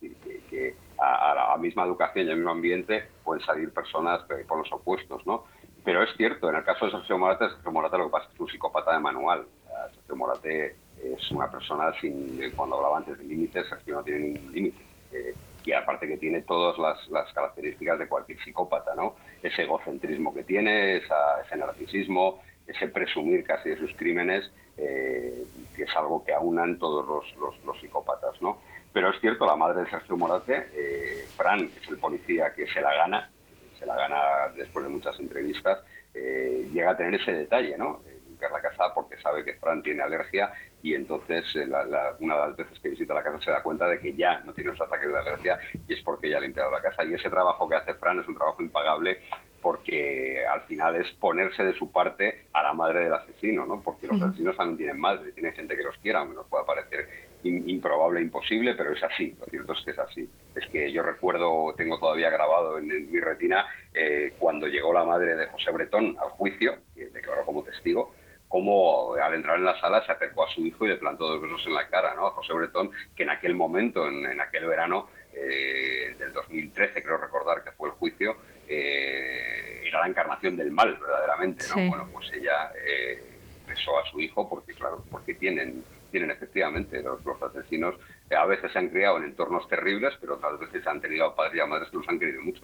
Y 0.00 0.10
que, 0.14 0.40
que 0.48 0.74
a, 0.98 1.34
la 1.34 1.56
misma 1.56 1.84
educación 1.84 2.26
y 2.26 2.30
al 2.30 2.36
mismo 2.36 2.52
ambiente 2.52 3.08
pueden 3.24 3.44
salir 3.44 3.72
personas 3.72 4.22
por 4.48 4.58
los 4.58 4.72
opuestos, 4.72 5.26
¿no? 5.26 5.44
Pero 5.84 6.02
es 6.02 6.10
cierto, 6.16 6.50
en 6.50 6.56
el 6.56 6.64
caso 6.64 6.86
de 6.86 6.92
Sergio 6.92 7.18
Morate, 7.18 7.48
Sergio 7.48 7.72
Morate 7.72 7.98
lo 7.98 8.06
que 8.06 8.10
pasa 8.10 8.24
es 8.24 8.28
que 8.30 8.34
es 8.34 8.40
un 8.40 8.48
psicópata 8.48 8.92
de 8.92 9.00
manual. 9.00 9.46
Sergio 9.94 10.16
Morate 10.16 10.76
es 11.02 11.30
una 11.30 11.50
persona 11.50 11.92
sin, 12.00 12.42
eh, 12.42 12.52
cuando 12.54 12.76
hablaba 12.76 12.98
antes 12.98 13.18
de 13.18 13.24
límites, 13.24 13.66
Sergio 13.68 13.94
no 13.94 14.02
tiene 14.02 14.20
ningún 14.20 14.52
límite. 14.52 14.82
Eh, 15.12 15.34
y 15.64 15.72
aparte 15.72 16.06
que 16.06 16.16
tiene 16.16 16.42
todas 16.42 16.78
las, 16.78 17.32
características 17.32 17.98
de 17.98 18.08
cualquier 18.08 18.38
psicópata, 18.42 18.94
¿no? 18.94 19.16
Ese 19.42 19.62
egocentrismo 19.62 20.34
que 20.34 20.44
tiene, 20.44 20.96
ese 20.96 21.56
narcisismo, 21.56 22.42
ese 22.70 22.88
presumir 22.88 23.44
casi 23.44 23.70
de 23.70 23.76
sus 23.78 23.94
crímenes, 23.96 24.50
eh, 24.76 25.44
que 25.74 25.82
es 25.82 25.96
algo 25.96 26.24
que 26.24 26.32
aunan 26.32 26.78
todos 26.78 27.06
los, 27.06 27.24
los- 27.64 27.80
psicópatas, 27.80 28.40
¿no? 28.42 28.60
Pero 28.92 29.10
es 29.10 29.20
cierto, 29.20 29.46
la 29.46 29.56
madre 29.56 29.82
de 29.84 29.90
Sergio 29.90 30.16
Morate, 30.16 30.68
eh, 30.74 31.28
Fran, 31.36 31.70
que 31.70 31.78
es 31.80 31.88
el 31.88 31.98
policía 31.98 32.52
que 32.54 32.66
se 32.66 32.80
la 32.80 32.92
gana, 32.94 33.30
se 33.78 33.86
la 33.86 33.96
gana 33.96 34.20
después 34.56 34.84
de 34.84 34.90
muchas 34.90 35.18
entrevistas, 35.20 35.78
eh, 36.14 36.68
llega 36.72 36.90
a 36.90 36.96
tener 36.96 37.14
ese 37.14 37.32
detalle, 37.32 37.78
¿no? 37.78 38.02
Limpiar 38.40 38.52
la 38.52 38.62
casa 38.70 38.94
porque 38.94 39.18
sabe 39.18 39.44
que 39.44 39.54
Fran 39.54 39.82
tiene 39.82 40.02
alergia 40.02 40.50
y 40.82 40.94
entonces 40.94 41.44
eh, 41.56 41.66
la- 41.66 41.84
la- 41.84 42.16
una 42.20 42.36
de 42.36 42.40
las 42.48 42.56
veces 42.56 42.78
que 42.80 42.88
visita 42.88 43.12
la 43.12 43.22
casa 43.22 43.38
se 43.40 43.50
da 43.50 43.62
cuenta 43.62 43.86
de 43.86 44.00
que 44.00 44.14
ya 44.14 44.40
no 44.40 44.54
tiene 44.54 44.70
los 44.70 44.80
ataques 44.80 45.08
de 45.12 45.18
alergia 45.18 45.58
y 45.86 45.92
es 45.92 46.00
porque 46.02 46.30
ya 46.30 46.38
ha 46.38 46.40
limpiado 46.40 46.70
la 46.70 46.80
casa. 46.80 47.04
Y 47.04 47.12
ese 47.12 47.28
trabajo 47.28 47.68
que 47.68 47.74
hace 47.76 47.92
Fran 47.94 48.18
es 48.18 48.26
un 48.28 48.36
trabajo 48.36 48.62
impagable 48.62 49.20
porque 49.60 50.42
al 50.46 50.62
final 50.62 50.96
es 50.96 51.10
ponerse 51.12 51.62
de 51.62 51.74
su 51.74 51.92
parte 51.92 52.46
a 52.54 52.62
la 52.62 52.72
madre 52.72 53.00
del 53.04 53.12
asesino, 53.12 53.66
¿no? 53.66 53.82
Porque 53.82 54.06
los 54.06 54.18
asesinos 54.22 54.56
también 54.56 54.78
tienen 54.78 54.98
madre, 54.98 55.32
tienen 55.32 55.52
gente 55.52 55.76
que 55.76 55.82
los 55.82 55.98
quiera, 55.98 56.20
aunque 56.20 56.34
nos 56.36 56.46
pueda 56.46 56.64
parecer 56.64 57.06
in- 57.42 57.68
improbable, 57.68 58.22
imposible, 58.22 58.74
pero 58.74 58.92
es 58.94 59.02
así, 59.02 59.36
lo 59.38 59.44
cierto 59.46 59.74
es 59.74 59.84
que 59.84 59.90
es 59.90 59.98
así. 59.98 60.30
Es 60.54 60.66
que 60.70 60.90
yo 60.90 61.02
recuerdo, 61.02 61.74
tengo 61.76 61.98
todavía 61.98 62.30
grabado 62.30 62.78
en, 62.78 62.90
en 62.90 63.12
mi 63.12 63.20
retina, 63.20 63.66
eh, 63.92 64.32
cuando 64.38 64.66
llegó 64.66 64.94
la 64.94 65.04
madre 65.04 65.36
de 65.36 65.46
José 65.48 65.70
Bretón 65.72 66.16
al 66.18 66.30
juicio, 66.30 66.78
que 66.94 67.08
declaró 67.08 67.44
como 67.44 67.62
testigo, 67.62 68.14
cómo 68.50 69.14
al 69.14 69.32
entrar 69.32 69.58
en 69.58 69.64
la 69.64 69.80
sala 69.80 70.04
se 70.04 70.10
acercó 70.10 70.44
a 70.44 70.50
su 70.50 70.66
hijo 70.66 70.84
y 70.84 70.88
le 70.88 70.96
plantó 70.96 71.28
dos 71.28 71.40
besos 71.40 71.64
en 71.68 71.74
la 71.74 71.86
cara, 71.86 72.16
¿no? 72.16 72.26
A 72.26 72.30
José 72.32 72.52
Bretón, 72.52 72.90
que 73.14 73.22
en 73.22 73.30
aquel 73.30 73.54
momento, 73.54 74.08
en, 74.08 74.26
en 74.26 74.40
aquel 74.40 74.66
verano 74.66 75.08
eh, 75.32 76.16
del 76.18 76.32
2013, 76.32 77.00
creo 77.00 77.16
recordar 77.16 77.62
que 77.62 77.70
fue 77.70 77.90
el 77.90 77.94
juicio, 77.94 78.36
eh, 78.68 79.84
era 79.86 80.00
la 80.00 80.08
encarnación 80.08 80.56
del 80.56 80.72
mal, 80.72 80.98
verdaderamente, 81.00 81.64
¿no? 81.68 81.74
Sí. 81.74 81.88
Bueno, 81.88 82.08
pues 82.12 82.28
ella 82.32 82.72
eh, 82.84 83.22
besó 83.68 83.96
a 84.00 84.10
su 84.10 84.20
hijo 84.20 84.48
porque, 84.48 84.74
claro, 84.74 85.04
porque 85.08 85.34
tienen, 85.34 85.84
tienen 86.10 86.32
efectivamente 86.32 87.00
los, 87.02 87.24
los 87.24 87.40
asesinos, 87.40 87.94
eh, 88.28 88.34
a 88.34 88.46
veces 88.46 88.72
se 88.72 88.78
han 88.80 88.88
criado 88.88 89.18
en 89.18 89.24
entornos 89.26 89.68
terribles, 89.68 90.12
pero 90.20 90.34
otras 90.34 90.58
veces 90.58 90.84
han 90.88 91.00
tenido 91.00 91.26
a 91.26 91.36
padres 91.36 91.54
y 91.54 91.60
a 91.60 91.66
madres 91.66 91.88
que 91.90 91.98
los 91.98 92.08
han 92.08 92.18
querido 92.18 92.42
mucho. 92.42 92.62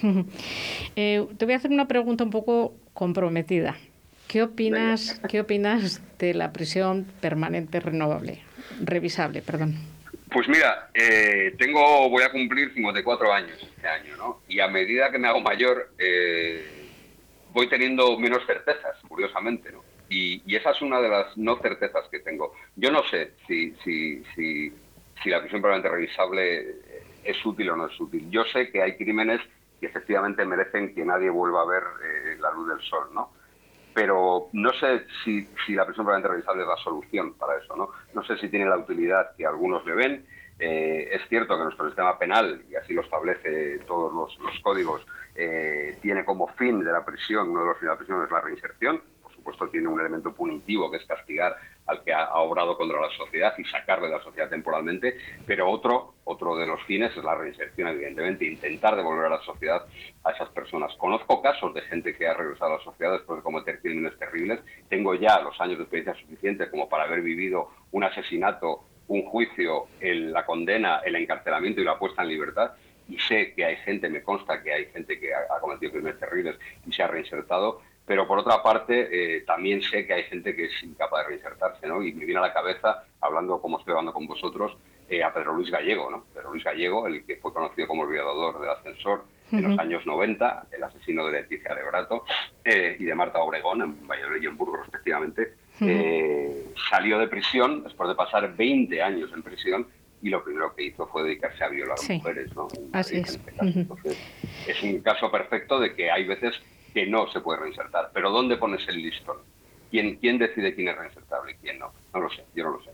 Eh, 0.94 1.26
te 1.38 1.46
voy 1.46 1.54
a 1.54 1.56
hacer 1.56 1.70
una 1.70 1.88
pregunta 1.88 2.24
un 2.24 2.30
poco 2.30 2.74
comprometida. 2.92 3.76
¿Qué 4.32 4.42
opinas, 4.42 5.20
¿Qué 5.28 5.40
opinas 5.42 6.00
de 6.18 6.32
la 6.32 6.54
prisión 6.54 7.04
permanente 7.20 7.80
renovable? 7.80 8.40
Revisable, 8.82 9.42
perdón. 9.42 9.74
Pues 10.32 10.48
mira, 10.48 10.88
eh, 10.94 11.54
tengo, 11.58 12.08
voy 12.08 12.22
a 12.22 12.32
cumplir 12.32 12.72
54 12.72 13.30
años 13.30 13.62
este 13.62 13.86
año, 13.86 14.16
¿no? 14.16 14.40
Y 14.48 14.60
a 14.60 14.68
medida 14.68 15.10
que 15.10 15.18
me 15.18 15.28
hago 15.28 15.42
mayor, 15.42 15.90
eh, 15.98 16.64
voy 17.52 17.68
teniendo 17.68 18.18
menos 18.18 18.40
certezas, 18.46 18.96
curiosamente, 19.06 19.70
¿no? 19.70 19.84
Y, 20.08 20.42
esa 20.56 20.70
es 20.70 20.80
una 20.80 20.98
de 21.02 21.10
las 21.10 21.36
no 21.36 21.58
certezas 21.58 22.08
que 22.10 22.20
tengo. 22.20 22.54
Yo 22.76 22.90
no 22.90 23.02
sé 23.10 23.32
si, 23.46 23.74
si, 23.84 24.24
si, 24.34 25.28
la 25.28 25.42
prisión 25.42 25.60
permanente 25.60 25.90
revisable 25.90 26.76
es 27.22 27.44
útil 27.44 27.68
o 27.68 27.76
no 27.76 27.86
es 27.86 28.00
útil. 28.00 28.30
Yo 28.30 28.44
sé 28.44 28.70
que 28.70 28.80
hay 28.80 28.96
crímenes 28.96 29.42
que 29.78 29.88
efectivamente 29.88 30.42
merecen 30.46 30.94
que 30.94 31.04
nadie 31.04 31.28
vuelva 31.28 31.60
a 31.60 31.66
ver 31.66 31.82
eh, 31.82 32.36
la 32.40 32.50
luz 32.52 32.70
del 32.70 32.80
sol, 32.80 33.10
¿no? 33.12 33.41
Pero 33.94 34.48
no 34.52 34.72
sé 34.74 35.06
si, 35.24 35.48
si 35.66 35.74
la 35.74 35.84
prisión 35.84 36.06
permanente 36.06 36.28
revisable 36.28 36.62
es 36.62 36.68
la 36.68 36.76
solución 36.76 37.34
para 37.34 37.58
eso, 37.58 37.76
¿no? 37.76 37.90
No 38.14 38.24
sé 38.24 38.36
si 38.38 38.48
tiene 38.48 38.66
la 38.66 38.78
utilidad 38.78 39.34
que 39.36 39.46
algunos 39.46 39.84
le 39.84 39.94
ven. 39.94 40.26
Eh, 40.58 41.08
es 41.12 41.28
cierto 41.28 41.56
que 41.56 41.64
nuestro 41.64 41.86
sistema 41.86 42.18
penal, 42.18 42.62
y 42.70 42.76
así 42.76 42.94
lo 42.94 43.02
establece 43.02 43.80
todos 43.86 44.12
los, 44.12 44.38
los 44.38 44.60
códigos, 44.60 45.04
eh, 45.34 45.98
tiene 46.00 46.24
como 46.24 46.46
fin 46.48 46.84
de 46.84 46.92
la 46.92 47.04
prisión, 47.04 47.50
uno 47.50 47.60
de 47.60 47.66
los 47.66 47.78
fines 47.78 47.90
de 47.90 47.94
la 47.94 47.98
prisión 47.98 48.24
es 48.24 48.30
la 48.30 48.40
reinserción. 48.40 49.02
Supuesto, 49.42 49.68
tiene 49.70 49.88
un 49.88 49.98
elemento 49.98 50.32
punitivo 50.32 50.88
que 50.88 50.98
es 50.98 51.04
castigar 51.04 51.56
al 51.86 52.04
que 52.04 52.12
ha, 52.12 52.32
obrado 52.34 52.76
contra 52.76 53.00
la 53.00 53.10
sociedad 53.10 53.52
y 53.58 53.64
sacarle 53.64 54.06
de 54.06 54.14
la 54.16 54.22
sociedad 54.22 54.48
temporalmente, 54.48 55.16
pero 55.44 55.68
otro, 55.68 56.14
otro 56.22 56.54
de 56.54 56.64
los 56.64 56.80
fines 56.84 57.10
es 57.16 57.24
la 57.24 57.34
reinserción, 57.34 57.88
evidentemente, 57.88 58.44
intentar 58.44 58.94
devolver 58.94 59.26
a 59.26 59.30
la 59.30 59.42
sociedad 59.42 59.84
a 60.22 60.30
esas 60.30 60.48
personas. 60.50 60.94
Conozco 60.94 61.42
casos 61.42 61.74
de 61.74 61.80
gente 61.80 62.16
que 62.16 62.28
ha 62.28 62.34
regresado 62.34 62.74
a 62.74 62.78
la 62.78 62.84
sociedad 62.84 63.14
después 63.14 63.40
de 63.40 63.42
cometer 63.42 63.80
crímenes 63.80 64.16
terribles. 64.16 64.60
Tengo 64.88 65.12
ya 65.16 65.40
los 65.40 65.60
años 65.60 65.78
de 65.78 65.84
experiencia 65.84 66.22
suficientes 66.22 66.70
como 66.70 66.88
para 66.88 67.02
haber 67.02 67.20
vivido 67.20 67.68
un 67.90 68.04
asesinato, 68.04 68.84
un 69.08 69.24
juicio, 69.24 69.88
la 70.00 70.46
condena, 70.46 71.00
el 71.04 71.16
encarcelamiento 71.16 71.80
y 71.80 71.84
la 71.84 71.98
puesta 71.98 72.22
en 72.22 72.28
libertad. 72.28 72.70
Y 73.08 73.18
sé 73.18 73.54
que 73.54 73.64
hay 73.64 73.76
gente, 73.78 74.08
me 74.08 74.22
consta 74.22 74.62
que 74.62 74.72
hay 74.72 74.86
gente 74.86 75.18
que 75.18 75.34
ha 75.34 75.58
cometido 75.60 75.90
crímenes 75.90 76.20
terribles 76.20 76.56
y 76.86 76.92
se 76.92 77.02
ha 77.02 77.08
reinsertado. 77.08 77.82
Pero 78.06 78.26
por 78.26 78.38
otra 78.38 78.62
parte, 78.62 79.36
eh, 79.36 79.40
también 79.42 79.80
sé 79.82 80.06
que 80.06 80.12
hay 80.14 80.24
gente 80.24 80.54
que 80.56 80.64
es 80.64 80.82
incapaz 80.82 81.22
de 81.24 81.28
reinsertarse, 81.30 81.86
¿no? 81.86 82.02
Y 82.02 82.12
me 82.12 82.24
viene 82.24 82.40
a 82.40 82.42
la 82.48 82.52
cabeza, 82.52 83.04
hablando 83.20 83.60
como 83.60 83.78
estoy 83.78 83.92
hablando 83.92 84.12
con 84.12 84.26
vosotros, 84.26 84.76
eh, 85.08 85.22
a 85.22 85.32
Pedro 85.32 85.54
Luis 85.54 85.70
Gallego, 85.70 86.10
¿no? 86.10 86.24
Pedro 86.34 86.50
Luis 86.52 86.64
Gallego, 86.64 87.06
el 87.06 87.24
que 87.24 87.36
fue 87.36 87.52
conocido 87.52 87.86
como 87.86 88.04
el 88.04 88.10
violador 88.10 88.60
del 88.60 88.70
ascensor 88.70 89.24
en 89.52 89.68
los 89.68 89.78
años 89.78 90.06
90, 90.06 90.68
el 90.72 90.82
asesino 90.82 91.26
de 91.26 91.32
Leticia 91.32 91.74
de 91.74 91.82
Brato 91.84 92.24
eh, 92.64 92.96
y 92.98 93.04
de 93.04 93.14
Marta 93.14 93.38
Obregón, 93.40 93.82
en 93.82 94.08
Valladolid 94.08 94.42
y 94.42 94.46
en 94.46 94.56
Burgos 94.56 94.80
respectivamente, 94.80 95.54
eh, 95.82 96.72
salió 96.88 97.18
de 97.18 97.28
prisión 97.28 97.82
después 97.84 98.08
de 98.08 98.14
pasar 98.14 98.56
20 98.56 99.02
años 99.02 99.30
en 99.34 99.42
prisión 99.42 99.86
y 100.22 100.30
lo 100.30 100.42
primero 100.42 100.74
que 100.74 100.84
hizo 100.84 101.06
fue 101.08 101.24
dedicarse 101.24 101.64
a 101.64 101.68
violar 101.68 101.98
Sí. 101.98 102.14
mujeres. 102.14 102.54
¿no? 102.56 102.68
Así 102.94 103.18
es. 103.18 103.30
este. 103.34 103.52
Entonces, 103.60 104.16
es 104.66 104.82
un 104.82 105.00
caso 105.02 105.30
perfecto 105.30 105.78
de 105.78 105.94
que 105.94 106.10
hay 106.10 106.24
veces 106.26 106.58
que 106.92 107.06
no 107.06 107.30
se 107.32 107.40
puede 107.40 107.60
reinsertar. 107.60 108.10
Pero 108.12 108.30
¿dónde 108.30 108.56
pones 108.56 108.86
el 108.88 109.02
listón? 109.02 109.38
¿Quién, 109.90 110.16
quién 110.16 110.38
decide 110.38 110.74
quién 110.74 110.88
es 110.88 110.96
reinsertable 110.96 111.52
y 111.52 111.54
quién 111.56 111.78
no? 111.78 111.92
No 112.14 112.20
lo 112.20 112.30
sé, 112.30 112.44
yo 112.54 112.64
no 112.64 112.70
lo 112.70 112.82
sé. 112.82 112.90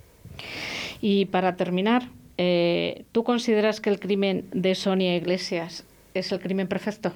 Y 1.01 1.27
para 1.27 1.57
terminar, 1.57 2.03
eh, 2.37 3.05
¿tú 3.13 3.25
consideras 3.25 3.81
que 3.81 3.91
el 3.91 4.01
crimen 4.01 4.49
de 4.53 4.75
Sonia 4.75 5.17
Iglesias 5.17 5.87
es 6.15 6.33
el 6.33 6.41
crimen 6.41 6.69
perfecto? 6.69 7.13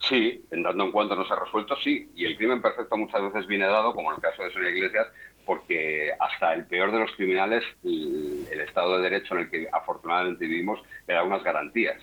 Sí, 0.00 0.44
en 0.50 0.62
dando 0.62 0.84
en 0.84 0.92
cuanto 0.92 1.16
no 1.16 1.26
se 1.26 1.32
ha 1.32 1.40
resuelto, 1.40 1.76
sí. 1.82 2.10
Y 2.14 2.26
el 2.26 2.36
crimen 2.36 2.60
perfecto 2.62 2.96
muchas 2.96 3.22
veces 3.22 3.46
viene 3.46 3.66
dado, 3.66 3.94
como 3.94 4.10
en 4.10 4.16
el 4.16 4.22
caso 4.22 4.42
de 4.42 4.52
Sonia 4.52 4.70
Iglesias, 4.70 5.06
porque 5.44 6.10
hasta 6.20 6.52
el 6.52 6.66
peor 6.66 6.92
de 6.92 6.98
los 6.98 7.12
criminales, 7.12 7.64
el, 7.82 8.46
el 8.50 8.60
Estado 8.60 8.96
de 8.96 9.10
Derecho 9.10 9.34
en 9.34 9.40
el 9.40 9.50
que 9.50 9.68
afortunadamente 9.72 10.46
vivimos, 10.46 10.80
le 11.08 11.14
da 11.14 11.22
unas 11.22 11.42
garantías. 11.42 11.96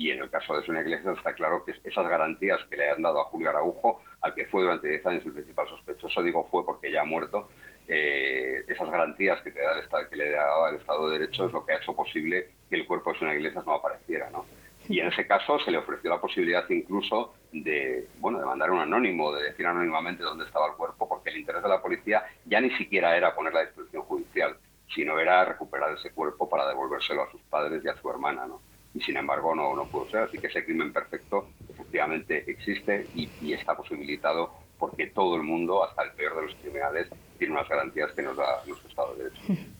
Y 0.00 0.10
en 0.10 0.22
el 0.22 0.30
caso 0.30 0.56
de 0.56 0.64
Sonia 0.64 0.80
Iglesias 0.80 1.18
está 1.18 1.34
claro 1.34 1.62
que 1.62 1.74
esas 1.84 2.08
garantías 2.08 2.58
que 2.70 2.76
le 2.78 2.88
han 2.88 3.02
dado 3.02 3.20
a 3.20 3.24
Julio 3.24 3.50
Araujo, 3.50 4.00
al 4.22 4.34
que 4.34 4.46
fue 4.46 4.62
durante 4.62 4.88
10 4.88 5.04
años 5.04 5.26
el 5.26 5.34
principal 5.34 5.68
sospechoso, 5.68 6.22
digo 6.22 6.48
fue 6.50 6.64
porque 6.64 6.90
ya 6.90 7.02
ha 7.02 7.04
muerto, 7.04 7.50
eh, 7.86 8.64
esas 8.66 8.90
garantías 8.90 9.42
que, 9.42 9.50
te 9.50 9.60
da 9.60 9.74
el 9.74 9.80
Estado, 9.80 10.08
que 10.08 10.16
le 10.16 10.30
daba 10.30 10.70
el 10.70 10.76
Estado 10.76 11.06
de 11.06 11.18
Derecho 11.18 11.44
es 11.44 11.52
lo 11.52 11.66
que 11.66 11.74
ha 11.74 11.76
hecho 11.76 11.94
posible 11.94 12.48
que 12.70 12.76
el 12.76 12.86
cuerpo 12.86 13.12
de 13.12 13.18
Sonia 13.18 13.34
Iglesias 13.34 13.66
no 13.66 13.74
apareciera, 13.74 14.30
¿no? 14.30 14.46
Y 14.88 15.00
en 15.00 15.08
ese 15.08 15.26
caso 15.26 15.58
se 15.58 15.70
le 15.70 15.76
ofreció 15.76 16.08
la 16.08 16.18
posibilidad 16.18 16.64
incluso 16.70 17.34
de, 17.52 18.08
bueno, 18.20 18.38
de 18.38 18.46
mandar 18.46 18.70
un 18.70 18.80
anónimo, 18.80 19.34
de 19.34 19.50
decir 19.50 19.66
anónimamente 19.66 20.22
dónde 20.22 20.46
estaba 20.46 20.68
el 20.68 20.76
cuerpo, 20.76 21.06
porque 21.10 21.28
el 21.28 21.40
interés 21.40 21.62
de 21.62 21.68
la 21.68 21.82
policía 21.82 22.24
ya 22.46 22.58
ni 22.62 22.70
siquiera 22.78 23.14
era 23.18 23.34
ponerla 23.34 23.60
a 23.60 23.64
disposición 23.66 24.04
judicial, 24.04 24.56
sino 24.94 25.18
era 25.18 25.44
recuperar 25.44 25.92
ese 25.92 26.10
cuerpo 26.12 26.48
para 26.48 26.66
devolvérselo 26.66 27.24
a 27.24 27.30
sus 27.30 27.42
padres 27.42 27.84
y 27.84 27.88
a 27.88 27.96
su 27.96 28.08
hermana, 28.08 28.46
¿no? 28.46 28.62
Y 28.92 29.00
sin 29.00 29.16
embargo 29.16 29.54
no, 29.54 29.74
no 29.76 29.88
pudo 29.90 30.08
ser, 30.08 30.20
así 30.22 30.38
que 30.40 30.48
ese 30.48 30.64
crimen 30.64 30.92
perfecto 30.92 31.54
efectivamente 31.68 32.50
existe 32.50 33.10
y, 33.12 33.34
y 33.38 33.52
está 33.54 33.76
posibilitado 33.76 34.52
porque 34.76 35.08
todo 35.08 35.36
el 35.36 35.42
mundo, 35.42 35.84
hasta 35.84 36.02
el 36.04 36.14
peor 36.14 36.36
de 36.36 36.42
los 36.42 36.54
criminales, 36.56 37.12
tiene 37.40 37.54
unas 37.54 37.68
garantías 37.68 38.12
que 38.12 38.22
nos 38.22 38.36
da 38.36 38.44
nuestro 38.68 38.88
Estado 38.88 39.14
de 39.16 39.24
Derecho. 39.24 39.42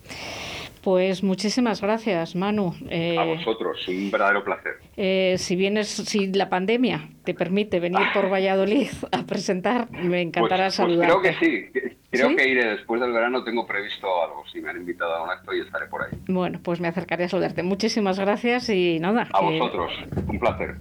Pues 0.83 1.23
muchísimas 1.23 1.83
gracias, 1.83 2.35
Manu. 2.35 2.75
Eh, 2.89 3.15
A 3.19 3.25
vosotros, 3.25 3.87
un 3.87 4.11
verdadero 4.11 4.43
placer. 4.43 4.77
eh, 4.97 5.35
si 5.37 5.55
vienes, 5.55 5.89
si 5.89 6.33
la 6.33 6.49
pandemia 6.49 7.07
te 7.23 7.35
permite 7.35 7.81
venir 7.81 8.01
por 8.15 8.31
Valladolid 8.33 8.89
a 9.13 9.25
presentar, 9.27 9.91
me 9.91 10.23
encantará 10.23 10.69
Pues, 10.69 10.77
pues 10.79 10.89
saludarte. 10.89 11.07
creo 11.07 11.23
que 11.23 11.35
sí. 11.75 11.91
Creo 12.11 12.31
¿Sí? 12.31 12.37
que 12.37 12.49
iré 12.49 12.65
después 12.77 12.99
del 12.99 13.13
verano. 13.13 13.45
Tengo 13.45 13.67
previsto 13.67 14.07
algo. 14.25 14.43
Si 14.51 14.63
me 14.63 14.71
han 14.71 14.79
invitado 14.79 15.17
a 15.17 15.23
un 15.25 15.29
acto 15.31 15.53
y 15.55 15.61
estaré 15.61 15.85
por 15.87 16.03
ahí. 16.03 16.19
Bueno, 16.29 16.61
pues 16.63 16.81
me 16.81 16.89
acercaré 16.89 17.25
a 17.25 17.29
saludarte. 17.29 17.63
Muchísimas 17.63 18.19
gracias 18.19 18.71
y 18.71 18.99
nada. 19.01 19.29
A 19.35 19.39
que- 19.41 19.59
vosotros. 19.59 19.93
Un 20.29 20.41
placer. 20.41 20.77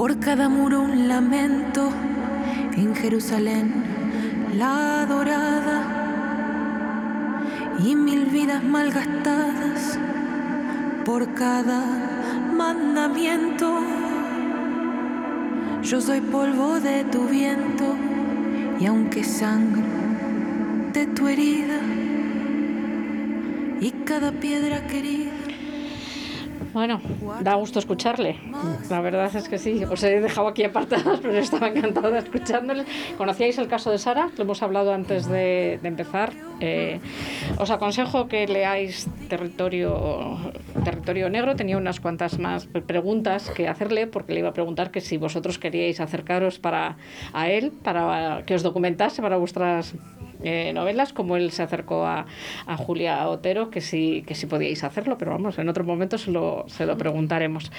Por 0.00 0.18
cada 0.18 0.48
muro 0.48 0.80
un 0.80 1.08
lamento, 1.08 1.90
en 2.74 2.94
Jerusalén 2.94 3.84
la 4.56 5.04
dorada 5.06 5.76
y 7.84 7.94
mil 7.94 8.24
vidas 8.24 8.64
malgastadas 8.64 9.98
por 11.04 11.34
cada 11.34 11.84
mandamiento. 12.56 13.78
Yo 15.82 16.00
soy 16.00 16.22
polvo 16.22 16.80
de 16.80 17.04
tu 17.04 17.26
viento 17.26 17.94
y 18.80 18.86
aunque 18.86 19.22
sangro 19.22 19.82
de 20.94 21.08
tu 21.08 21.28
herida 21.28 21.78
y 23.82 23.90
cada 24.06 24.32
piedra 24.32 24.86
querida. 24.86 25.29
Bueno, 26.72 27.00
da 27.42 27.54
gusto 27.54 27.78
escucharle. 27.80 28.36
La 28.88 29.00
verdad 29.00 29.34
es 29.34 29.48
que 29.48 29.58
sí. 29.58 29.82
Os 29.84 30.02
he 30.04 30.20
dejado 30.20 30.48
aquí 30.48 30.62
apartados, 30.62 31.20
pero 31.20 31.36
estaba 31.36 31.68
encantada 31.68 32.18
escuchándoles. 32.18 32.86
¿Conocíais 33.18 33.58
el 33.58 33.66
caso 33.66 33.90
de 33.90 33.98
Sara? 33.98 34.30
Lo 34.36 34.44
hemos 34.44 34.62
hablado 34.62 34.92
antes 34.92 35.26
de, 35.26 35.78
de 35.82 35.88
empezar. 35.88 36.32
Eh, 36.60 37.00
os 37.58 37.70
aconsejo 37.70 38.28
que 38.28 38.46
leáis 38.46 39.08
Territorio, 39.28 40.38
Territorio 40.84 41.28
Negro. 41.28 41.56
Tenía 41.56 41.76
unas 41.76 41.98
cuantas 41.98 42.38
más 42.38 42.66
preguntas 42.66 43.50
que 43.50 43.66
hacerle, 43.66 44.06
porque 44.06 44.32
le 44.32 44.40
iba 44.40 44.50
a 44.50 44.52
preguntar 44.54 44.90
que 44.90 45.00
si 45.00 45.16
vosotros 45.16 45.58
queríais 45.58 46.00
acercaros 46.00 46.58
para 46.58 46.96
a 47.32 47.50
él, 47.50 47.72
para 47.82 48.44
que 48.46 48.54
os 48.54 48.62
documentase 48.62 49.22
para 49.22 49.36
vuestras 49.36 49.94
eh, 50.42 50.72
novelas, 50.72 51.12
como 51.12 51.36
él 51.36 51.50
se 51.52 51.62
acercó 51.62 52.04
a, 52.06 52.26
a 52.66 52.76
Julia 52.76 53.28
Otero, 53.28 53.70
que 53.70 53.80
sí, 53.80 54.24
que 54.26 54.34
sí 54.34 54.46
podíais 54.46 54.84
hacerlo, 54.84 55.18
pero 55.18 55.32
vamos, 55.32 55.58
en 55.58 55.68
otro 55.68 55.84
momento 55.84 56.18
se 56.18 56.30
lo, 56.30 56.64
se 56.68 56.86
lo 56.86 56.96
preguntaremos. 56.96 57.70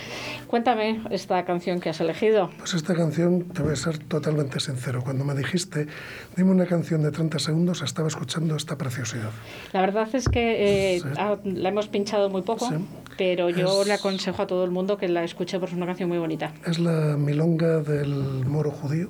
Cuéntame 0.48 1.02
esta 1.12 1.44
canción 1.46 1.80
que 1.80 1.90
has 1.90 2.00
elegido. 2.02 2.50
Pues 2.58 2.74
esta 2.74 2.94
canción, 2.96 3.44
te 3.50 3.62
voy 3.62 3.74
a 3.74 3.76
ser 3.76 3.98
totalmente 4.00 4.60
sincero, 4.60 5.02
cuando 5.04 5.24
me 5.26 5.34
dijiste, 5.36 5.88
dime 6.36 6.52
una 6.52 6.66
canción 6.66 7.02
de 7.04 7.12
30 7.12 7.40
segundos, 7.40 7.82
estaba 7.82 8.08
escuchando 8.08 8.56
esta 8.56 8.78
preciosidad. 8.78 9.30
La 9.74 9.82
verdad 9.82 10.08
es 10.14 10.28
que 10.30 10.96
eh, 10.96 11.00
Sí. 11.02 11.08
ah, 11.18 11.38
la 11.44 11.70
hemos 11.70 11.88
pinchado 11.88 12.30
muy 12.30 12.42
poco, 12.42 12.68
Sí. 12.70 12.76
pero 13.18 13.50
yo 13.50 13.82
Es- 13.82 13.88
le 13.88 13.94
aconsejo 13.94 14.42
a 14.42 14.48
todo 14.48 14.64
el 14.66 14.72
mundo 14.72 14.98
que 14.98 15.08
la 15.08 15.24
escuche 15.24 15.60
porque 15.60 15.72
es 15.74 15.78
una 15.78 15.86
canción 15.86 16.10
muy 16.10 16.18
bonita. 16.18 16.54
Es 16.66 16.80
la 16.80 17.16
milonga 17.18 17.80
del 17.80 18.46
moro 18.46 18.72
judío, 18.72 19.10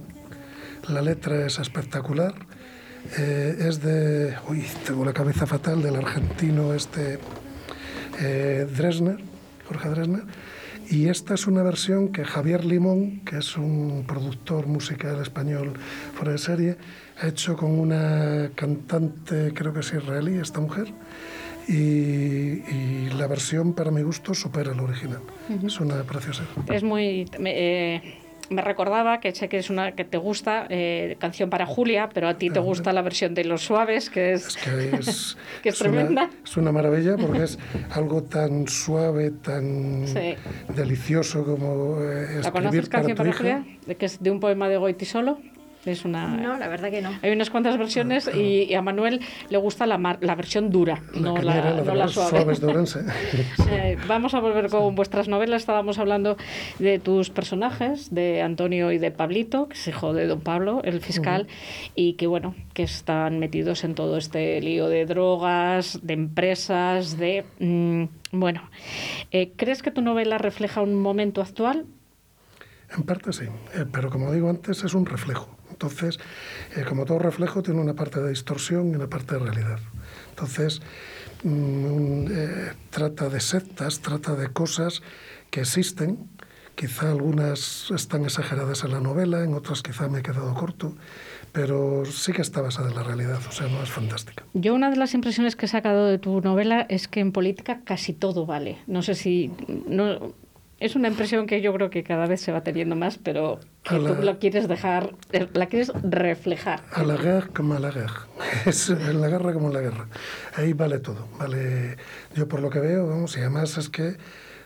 la 0.87 1.01
letra 1.01 1.45
es 1.45 1.59
espectacular, 1.59 2.33
eh, 3.17 3.55
es 3.67 3.81
de, 3.81 4.35
uy, 4.49 4.65
tengo 4.85 5.03
la 5.05 5.13
cabeza 5.13 5.45
fatal, 5.45 5.81
del 5.81 5.95
argentino 5.95 6.73
este 6.73 7.19
eh, 8.19 8.67
Dresner, 8.75 9.17
Jorge 9.67 9.89
Dresner, 9.89 10.23
y 10.89 11.07
esta 11.07 11.35
es 11.35 11.47
una 11.47 11.63
versión 11.63 12.11
que 12.11 12.25
Javier 12.25 12.65
Limón, 12.65 13.21
que 13.21 13.37
es 13.37 13.55
un 13.57 14.03
productor 14.05 14.67
musical 14.67 15.21
español 15.21 15.73
fuera 16.13 16.33
de 16.33 16.37
serie, 16.37 16.77
ha 17.21 17.27
hecho 17.27 17.55
con 17.55 17.71
una 17.71 18.51
cantante, 18.55 19.53
creo 19.53 19.73
que 19.73 19.79
es 19.79 19.93
israelí, 19.93 20.37
esta 20.37 20.59
mujer, 20.59 20.91
y, 21.67 21.73
y 21.73 23.09
la 23.17 23.27
versión 23.27 23.73
para 23.73 23.91
mi 23.91 24.01
gusto 24.01 24.33
supera 24.33 24.73
la 24.73 24.83
original. 24.83 25.21
Es 25.63 25.79
una 25.79 26.03
preciosidad. 26.03 26.47
Es 26.67 26.83
muy... 26.83 27.25
Eh, 27.39 28.01
me 28.51 28.61
recordaba 28.61 29.19
que 29.19 29.31
sé 29.33 29.49
que 29.49 29.57
es 29.57 29.69
una 29.69 29.93
que 29.93 30.03
te 30.05 30.17
gusta 30.17 30.67
eh, 30.69 31.15
canción 31.19 31.49
para 31.49 31.65
Julia, 31.65 32.09
pero 32.13 32.27
a 32.27 32.37
ti 32.37 32.49
te 32.49 32.59
gusta 32.59 32.91
la 32.93 33.01
versión 33.01 33.33
de 33.33 33.45
Los 33.45 33.63
Suaves, 33.63 34.09
que 34.09 34.33
es, 34.33 34.57
que 34.57 34.95
es, 34.97 35.37
que 35.63 35.69
es 35.69 35.75
es 35.75 35.81
una- 35.81 35.89
tremenda. 35.91 36.29
es 36.43 36.57
una 36.57 36.71
maravilla 36.71 37.15
porque 37.17 37.43
es 37.43 37.57
algo 37.91 38.23
tan 38.23 38.67
suave, 38.67 39.31
tan 39.31 40.05
Sí. 40.07 40.35
delicioso 40.75 41.45
como 41.45 41.97
eh, 42.01 42.41
¿La 42.43 42.51
conoces 42.51 42.89
para 42.89 43.03
canción 43.03 43.17
para. 43.17 43.33
Julia? 43.33 43.65
Que 43.97 44.05
es 44.05 44.21
de 44.21 44.31
un 44.31 44.39
poema 44.39 44.67
de 44.69 44.77
Goiti 44.77 45.05
solo. 45.05 45.39
Es 45.83 46.05
una... 46.05 46.27
No, 46.27 46.57
la 46.59 46.67
verdad 46.67 46.91
que 46.91 47.01
no. 47.01 47.09
Hay 47.23 47.31
unas 47.31 47.49
cuantas 47.49 47.75
versiones 47.77 48.29
y, 48.33 48.63
y 48.69 48.73
a 48.75 48.83
Manuel 48.83 49.19
le 49.49 49.57
gusta 49.57 49.87
la, 49.87 49.97
mar- 49.97 50.19
la 50.21 50.35
versión 50.35 50.69
dura, 50.69 51.01
no 51.15 51.33
que 51.33 51.41
la, 51.41 51.81
no 51.83 51.95
la 51.95 52.07
suave. 52.07 52.29
suaves 52.29 52.61
de 52.61 52.67
Orense. 52.67 52.99
Eh, 53.71 53.97
vamos 54.07 54.33
a 54.33 54.39
volver 54.41 54.69
con 54.69 54.93
vuestras 54.95 55.27
novelas. 55.27 55.61
Estábamos 55.61 55.97
hablando 55.97 56.37
de 56.77 56.99
tus 56.99 57.29
personajes, 57.29 58.13
de 58.13 58.41
Antonio 58.41 58.91
y 58.91 58.97
de 58.99 59.09
Pablito, 59.11 59.69
que 59.69 59.73
es 59.75 59.87
hijo 59.87 60.13
de 60.13 60.27
don 60.27 60.41
Pablo, 60.41 60.81
el 60.83 60.99
fiscal, 61.01 61.47
y 61.95 62.13
que 62.13 62.27
bueno, 62.27 62.53
que 62.73 62.83
están 62.83 63.39
metidos 63.39 63.83
en 63.83 63.95
todo 63.95 64.17
este 64.17 64.59
lío 64.61 64.87
de 64.87 65.05
drogas, 65.05 65.99
de 66.03 66.13
empresas, 66.13 67.17
de 67.17 67.43
mm, 67.59 68.03
bueno. 68.33 68.69
Eh, 69.31 69.53
¿Crees 69.55 69.81
que 69.81 69.89
tu 69.91 70.01
novela 70.01 70.37
refleja 70.37 70.81
un 70.81 70.95
momento 71.01 71.41
actual? 71.41 71.85
En 72.95 73.03
parte 73.03 73.31
sí, 73.33 73.45
eh, 73.73 73.85
pero 73.91 74.09
como 74.09 74.31
digo 74.33 74.49
antes, 74.49 74.83
es 74.83 74.93
un 74.93 75.05
reflejo. 75.05 75.49
Entonces, 75.81 76.19
eh, 76.75 76.83
como 76.87 77.05
todo 77.05 77.17
reflejo, 77.17 77.63
tiene 77.63 77.81
una 77.81 77.95
parte 77.95 78.21
de 78.21 78.29
distorsión 78.29 78.91
y 78.91 78.95
una 78.95 79.07
parte 79.07 79.33
de 79.33 79.39
realidad. 79.39 79.79
Entonces, 80.29 80.79
mm, 81.43 82.25
eh, 82.29 82.73
trata 82.91 83.29
de 83.29 83.39
sectas, 83.39 83.99
trata 84.01 84.35
de 84.35 84.49
cosas 84.49 85.01
que 85.49 85.61
existen. 85.61 86.29
Quizá 86.75 87.09
algunas 87.09 87.89
están 87.89 88.25
exageradas 88.25 88.83
en 88.83 88.91
la 88.91 88.99
novela, 88.99 89.43
en 89.43 89.55
otras 89.55 89.81
quizá 89.81 90.07
me 90.07 90.19
he 90.19 90.21
quedado 90.21 90.53
corto, 90.53 90.95
pero 91.51 92.05
sí 92.05 92.31
que 92.31 92.43
está 92.43 92.61
basada 92.61 92.89
en 92.89 92.95
la 92.95 93.03
realidad, 93.03 93.39
o 93.49 93.51
sea, 93.51 93.67
no 93.67 93.81
es 93.81 93.89
fantástica. 93.89 94.43
Yo 94.53 94.75
una 94.75 94.91
de 94.91 94.97
las 94.97 95.15
impresiones 95.15 95.55
que 95.55 95.65
he 95.65 95.69
sacado 95.69 96.05
de 96.05 96.19
tu 96.19 96.41
novela 96.41 96.85
es 96.89 97.07
que 97.07 97.21
en 97.21 97.31
política 97.31 97.81
casi 97.83 98.13
todo 98.13 98.45
vale. 98.45 98.77
No 98.85 99.01
sé 99.01 99.15
si... 99.15 99.51
No, 99.87 100.33
es 100.81 100.95
una 100.95 101.07
impresión 101.07 101.47
que 101.47 101.61
yo 101.61 101.71
creo 101.73 101.89
que 101.89 102.03
cada 102.03 102.25
vez 102.27 102.41
se 102.41 102.51
va 102.51 102.61
teniendo 102.63 102.95
más, 102.97 103.17
pero 103.17 103.59
que 103.83 103.97
la- 103.97 104.15
tú 104.15 104.21
lo 104.23 104.39
quieres 104.39 104.67
dejar, 104.67 105.13
eh, 105.31 105.47
la 105.53 105.67
quieres 105.67 105.91
reflejar. 106.03 106.81
A 106.91 107.03
la 107.03 107.15
guerra 107.15 107.47
como 107.55 107.75
a 107.75 107.79
la 107.79 107.91
guerra. 107.91 108.27
es 108.65 108.89
la 108.89 109.27
guerra 109.29 109.53
como 109.53 109.69
la 109.69 109.79
guerra. 109.81 110.07
Ahí 110.55 110.73
vale 110.73 110.99
todo. 110.99 111.27
Vale, 111.39 111.95
yo 112.35 112.47
por 112.47 112.59
lo 112.61 112.69
que 112.69 112.79
veo, 112.79 113.07
vamos, 113.07 113.37
y 113.37 113.39
además 113.39 113.77
es 113.77 113.89
que 113.89 114.17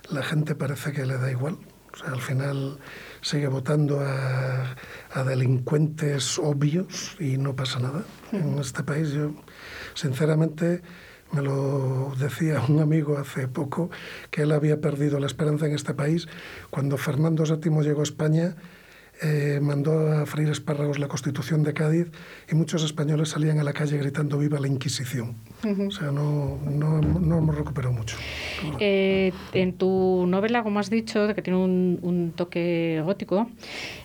la 0.09 0.23
gente 0.23 0.55
parece 0.55 0.91
que 0.91 1.05
le 1.05 1.17
da 1.17 1.29
igual. 1.29 1.57
O 1.93 1.97
sea, 1.97 2.09
al 2.09 2.19
final 2.21 2.77
sigue 3.21 3.47
votando 3.47 4.01
a, 4.01 4.75
a 5.13 5.23
delincuentes 5.23 6.37
obvios 6.39 7.15
y 7.19 7.37
no 7.37 7.55
pasa 7.55 7.79
nada. 7.79 8.03
En 8.33 8.57
este 8.59 8.83
país 8.83 9.11
yo, 9.11 9.31
sinceramente, 9.93 10.81
me 11.31 11.41
lo 11.41 12.13
decía 12.17 12.61
un 12.67 12.79
amigo 12.79 13.17
hace 13.17 13.47
poco, 13.47 13.89
que 14.31 14.43
él 14.43 14.51
había 14.51 14.79
perdido 14.79 15.19
la 15.19 15.27
esperanza 15.27 15.65
en 15.65 15.73
este 15.73 15.93
país 15.93 16.27
cuando 16.69 16.97
Fernando 16.97 17.43
VII 17.43 17.81
llegó 17.81 18.01
a 18.01 18.03
España 18.03 18.55
eh, 19.21 19.59
mandó 19.61 20.11
a 20.11 20.25
freír 20.25 20.49
espárragos 20.49 20.99
la 20.99 21.07
Constitución 21.07 21.63
de 21.63 21.73
Cádiz 21.73 22.07
y 22.51 22.55
muchos 22.55 22.83
españoles 22.83 23.29
salían 23.29 23.59
a 23.59 23.63
la 23.63 23.71
calle 23.71 23.97
gritando 23.97 24.37
viva 24.37 24.59
la 24.59 24.67
Inquisición. 24.67 25.35
O 25.63 25.91
sea, 25.91 26.11
no, 26.11 26.57
no, 26.63 27.01
no 27.01 27.37
hemos 27.39 27.55
recuperado 27.55 27.91
mucho. 27.93 28.17
Eh, 28.79 29.31
en 29.53 29.73
tu 29.73 30.25
novela, 30.27 30.61
como 30.63 30.79
has 30.79 30.89
dicho, 30.91 31.25
de 31.27 31.33
que 31.33 31.41
tiene 31.41 31.57
un, 31.59 31.99
un 32.03 32.31
toque 32.33 33.01
gótico, 33.03 33.49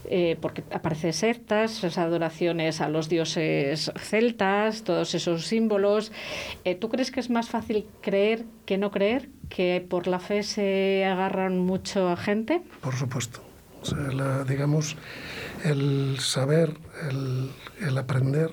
eh, 0.06 0.36
porque 0.40 0.64
aparecen 0.72 1.12
sectas, 1.12 1.72
esas 1.78 1.98
adoraciones 1.98 2.80
a 2.80 2.88
los 2.88 3.08
dioses 3.10 3.92
celtas, 3.98 4.84
todos 4.84 5.14
esos 5.14 5.46
símbolos. 5.46 6.12
Eh, 6.64 6.74
¿Tú 6.76 6.88
crees 6.88 7.10
que 7.10 7.20
es 7.20 7.28
más 7.30 7.48
fácil 7.50 7.86
creer 8.00 8.44
que 8.64 8.78
no 8.78 8.90
creer? 8.90 9.28
¿Que 9.50 9.84
por 9.86 10.06
la 10.06 10.18
fe 10.18 10.42
se 10.42 11.04
agarran 11.04 11.58
mucho 11.58 12.08
a 12.08 12.16
gente? 12.16 12.62
Por 12.80 12.94
supuesto. 12.94 13.40
O 13.82 13.84
sea, 13.84 13.98
la- 14.12 14.44
digamos, 14.44 14.96
el 15.64 16.16
saber, 16.20 16.74
el, 17.10 17.50
el 17.86 17.98
aprender, 17.98 18.52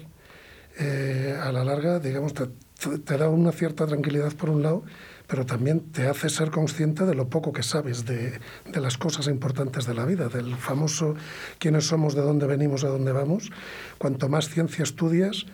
eh, 0.79 1.35
a 1.41 1.51
la 1.51 1.63
larga, 1.63 1.99
digamos, 1.99 2.33
te, 2.33 2.45
te- 2.79 3.17
da 3.17 3.29
una 3.29 3.51
cierta 3.51 3.85
tranquilidad 3.85 4.33
por 4.33 4.49
un 4.49 4.63
lado, 4.63 4.83
pero 5.27 5.45
también 5.45 5.79
te 5.91 6.07
hace 6.07 6.29
ser 6.29 6.51
consciente 6.51 7.05
de 7.05 7.13
lo 7.15 7.27
poco 7.29 7.51
que 7.51 7.63
sabes 7.63 8.05
de, 8.05 8.39
de 8.71 8.79
las 8.79 8.97
cosas 8.97 9.27
importantes 9.27 9.85
de 9.85 9.93
la 9.93 10.05
vida, 10.05 10.29
del 10.29 10.55
famoso 10.55 11.15
quiénes 11.59 11.85
somos, 11.87 12.15
de 12.15 12.21
dónde 12.21 12.47
venimos, 12.47 12.83
a 12.83 12.87
dónde 12.89 13.11
vamos. 13.11 13.49
Cuanto 13.97 14.29
más 14.29 14.47
ciencia 14.49 14.83
estudias, 14.83 15.45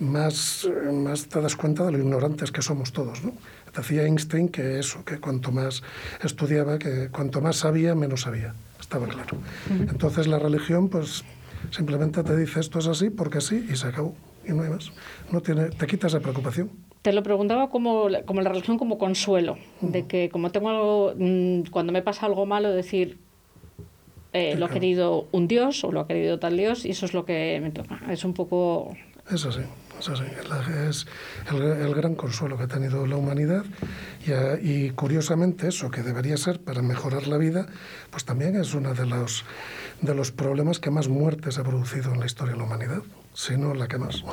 más, 0.00 0.68
más 0.92 1.26
te 1.28 1.40
das 1.40 1.54
cuenta 1.56 1.84
de 1.84 1.92
lo 1.92 1.98
ignorantes 1.98 2.50
que 2.50 2.62
somos 2.62 2.92
todos. 2.92 3.22
¿no? 3.22 3.32
Decía 3.76 4.02
Einstein 4.04 4.48
que 4.48 4.78
eso, 4.80 5.04
que 5.04 5.18
cuanto 5.20 5.52
más 5.52 5.82
estudiaba, 6.24 6.78
que 6.78 7.08
cuanto 7.10 7.40
más 7.40 7.56
sabía, 7.56 7.94
menos 7.94 8.22
sabía. 8.22 8.54
Estaba 8.80 9.06
claro. 9.06 9.36
Entonces 9.70 10.26
la 10.26 10.38
religión, 10.40 10.88
pues 10.88 11.22
simplemente 11.70 12.24
te 12.24 12.36
dice 12.36 12.58
esto 12.60 12.80
es 12.80 12.86
así 12.88 13.10
porque 13.10 13.40
sí 13.40 13.66
y 13.70 13.76
se 13.76 13.86
acabó. 13.86 14.16
Y 14.46 14.52
no 14.52 14.62
hay 14.62 14.70
más. 14.70 14.90
No 15.30 15.40
tiene, 15.40 15.70
te 15.70 15.86
quitas 15.86 16.12
esa 16.12 16.20
preocupación. 16.20 16.70
Te 17.02 17.12
lo 17.12 17.22
preguntaba 17.22 17.68
como, 17.70 18.08
la- 18.08 18.22
como 18.24 18.40
la 18.42 18.50
religión 18.50 18.78
como 18.78 18.98
consuelo, 18.98 19.56
de 19.80 20.06
que 20.06 20.28
como 20.30 20.50
tengo 20.50 20.68
algo, 20.70 21.14
mm, 21.16 21.62
cuando 21.70 21.92
me 21.92 22.02
pasa 22.02 22.26
algo 22.26 22.46
malo, 22.46 22.70
decir, 22.70 23.18
eh, 24.32 24.54
lo 24.56 24.66
ha 24.66 24.68
querido 24.70 25.26
un 25.32 25.46
dios 25.46 25.84
o 25.84 25.92
lo 25.92 26.00
ha 26.00 26.06
querido 26.06 26.38
tal 26.38 26.56
dios 26.56 26.84
y 26.86 26.90
eso 26.90 27.04
es 27.06 27.12
lo 27.14 27.24
que 27.24 27.58
me 27.62 27.70
toca. 27.70 28.00
Es 28.10 28.24
un 28.24 28.32
poco... 28.34 28.96
Es 29.30 29.44
así, 29.44 29.60
es 30.00 30.08
así. 30.08 30.24
La- 30.48 30.88
Es 30.88 31.06
el, 31.52 31.62
el 31.62 31.94
gran 31.94 32.14
consuelo 32.14 32.56
que 32.56 32.64
ha 32.64 32.68
tenido 32.68 33.06
la 33.06 33.16
humanidad 33.16 33.64
y, 34.26 34.32
a- 34.32 34.58
y 34.60 34.90
curiosamente 34.90 35.68
eso 35.68 35.90
que 35.90 36.02
debería 36.02 36.36
ser 36.36 36.60
para 36.60 36.82
mejorar 36.82 37.26
la 37.26 37.36
vida, 37.36 37.66
pues 38.10 38.24
también 38.24 38.56
es 38.56 38.74
uno 38.74 38.94
de 38.94 39.06
los, 39.06 39.44
de 40.00 40.14
los 40.14 40.32
problemas 40.32 40.78
que 40.80 40.90
más 40.90 41.08
muertes 41.08 41.58
ha 41.58 41.62
producido 41.62 42.12
en 42.14 42.20
la 42.20 42.26
historia 42.26 42.52
de 42.54 42.58
la 42.58 42.64
humanidad, 42.64 43.02
si 43.34 43.56
no 43.56 43.74
la 43.74 43.88
que 43.88 43.98
más. 43.98 44.24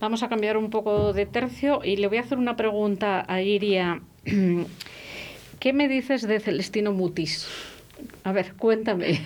Vamos 0.00 0.22
a 0.22 0.28
cambiar 0.28 0.56
un 0.56 0.70
poco 0.70 1.12
de 1.12 1.26
tercio 1.26 1.80
y 1.82 1.96
le 1.96 2.06
voy 2.06 2.18
a 2.18 2.20
hacer 2.20 2.38
una 2.38 2.56
pregunta 2.56 3.24
a 3.26 3.42
Iria. 3.42 4.00
¿Qué 5.58 5.72
me 5.72 5.88
dices 5.88 6.22
de 6.22 6.38
Celestino 6.38 6.92
Mutis? 6.92 7.48
A 8.22 8.32
ver, 8.32 8.54
cuéntame. 8.54 9.20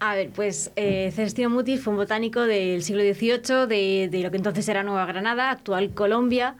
A 0.00 0.14
ver, 0.16 0.30
pues 0.30 0.72
eh, 0.76 1.12
Celestino 1.14 1.48
Mutis 1.48 1.80
fue 1.80 1.92
un 1.92 1.96
botánico 1.96 2.40
del 2.42 2.82
siglo 2.82 3.02
XVIII, 3.02 3.66
de, 3.68 4.08
de 4.10 4.22
lo 4.22 4.30
que 4.30 4.36
entonces 4.36 4.68
era 4.68 4.82
Nueva 4.82 5.06
Granada, 5.06 5.50
actual 5.50 5.94
Colombia, 5.94 6.56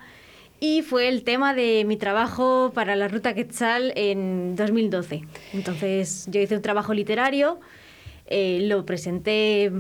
y 0.61 0.83
fue 0.83 1.09
el 1.09 1.25
tema 1.25 1.53
de 1.53 1.85
mi 1.85 1.97
trabajo 1.97 2.71
para 2.73 2.95
la 2.95 3.09
Ruta 3.09 3.35
Quetzal 3.35 3.93
en 3.97 4.55
2012. 4.55 5.23
Entonces 5.53 6.27
yo 6.31 6.41
hice 6.41 6.55
un 6.55 6.63
trabajo 6.63 6.95
literario, 6.95 7.59
eh, 8.27 8.61
lo 8.63 8.87
presenté 8.87 9.73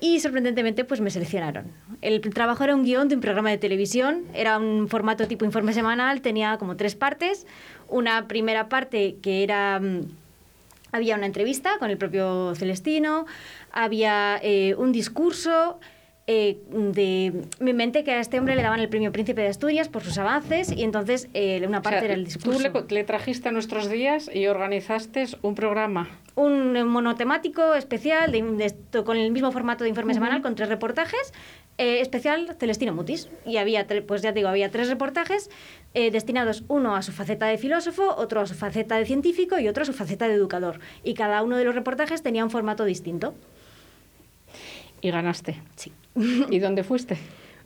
y 0.00 0.20
sorprendentemente 0.20 0.84
pues 0.84 1.00
me 1.00 1.10
seleccionaron. 1.10 1.66
El 2.00 2.20
trabajo 2.20 2.64
era 2.64 2.74
un 2.74 2.84
guion 2.84 3.08
de 3.08 3.16
un 3.16 3.20
programa 3.20 3.50
de 3.50 3.58
televisión, 3.58 4.24
era 4.34 4.58
un 4.58 4.88
formato 4.88 5.26
tipo 5.26 5.44
informe 5.44 5.72
semanal, 5.72 6.20
tenía 6.20 6.58
como 6.58 6.76
tres 6.76 6.94
partes. 6.94 7.46
Una 7.88 8.28
primera 8.28 8.68
parte 8.68 9.16
que 9.22 9.42
era... 9.42 9.80
mm, 9.80 10.02
había 10.92 11.16
una 11.16 11.26
entrevista 11.26 11.78
con 11.78 11.90
el 11.90 11.98
propio 11.98 12.54
Celestino, 12.54 13.26
había 13.72 14.38
eh, 14.42 14.74
un 14.78 14.92
discurso 14.92 15.78
eh, 16.30 16.58
de... 16.70 17.32
Me 17.58 17.70
inventé 17.72 18.04
que 18.04 18.12
a 18.12 18.20
este 18.20 18.38
hombre 18.38 18.54
le 18.54 18.62
daban 18.62 18.78
el 18.80 18.88
premio 18.88 19.10
Príncipe 19.10 19.40
de 19.40 19.48
Asturias 19.48 19.88
por 19.88 20.04
sus 20.04 20.16
avances 20.18 20.70
y 20.70 20.84
entonces 20.84 21.28
eh, 21.34 21.60
una 21.66 21.82
parte 21.82 21.96
O 21.96 22.00
sea, 22.00 22.04
era 22.06 22.14
el 22.14 22.24
discurso. 22.24 22.58
Tú 22.70 22.86
le, 22.88 22.94
le 22.94 23.04
trajiste 23.04 23.48
a 23.48 23.52
nuestros 23.52 23.90
días 23.90 24.30
y 24.32 24.46
organizaste 24.46 25.24
un 25.42 25.54
programa. 25.56 26.08
Un 26.36 26.76
eh, 26.76 26.84
monotemático 26.84 27.74
especial 27.74 28.30
de, 28.30 28.42
de 28.42 28.64
esto- 28.66 29.04
con 29.04 29.16
el 29.16 29.32
mismo 29.32 29.50
formato 29.50 29.82
de 29.84 29.90
informe 29.90 30.12
Ujú. 30.12 30.18
semanal 30.18 30.42
con 30.42 30.54
tres 30.54 30.68
reportajes 30.68 31.32
eh, 31.78 32.00
especial 32.00 32.56
Celestino 32.60 32.92
Mutis 32.92 33.28
y 33.46 33.56
había 33.56 33.86
pues 34.06 34.20
ya 34.22 34.32
te 34.32 34.40
digo 34.40 34.48
había 34.48 34.68
tres 34.70 34.88
reportajes 34.88 35.48
eh, 35.94 36.10
destinados 36.10 36.64
uno 36.68 36.94
a 36.96 37.02
su 37.02 37.12
faceta 37.12 37.46
de 37.46 37.56
filósofo 37.56 38.14
otro 38.16 38.40
a 38.40 38.46
su 38.46 38.54
faceta 38.54 38.96
de 38.96 39.06
científico 39.06 39.58
y 39.60 39.68
otro 39.68 39.84
a 39.84 39.86
su 39.86 39.92
faceta 39.92 40.26
de 40.28 40.34
educador 40.34 40.80
y 41.04 41.14
cada 41.14 41.40
uno 41.42 41.56
de 41.56 41.64
los 41.64 41.74
reportajes 41.76 42.20
tenía 42.22 42.44
un 42.44 42.50
formato 42.50 42.84
distinto 42.84 43.32
Y 45.00 45.10
ganaste. 45.12 45.60
Sí. 45.76 45.92
¿Y 46.50 46.58
dónde 46.58 46.84
fuiste? 46.84 47.16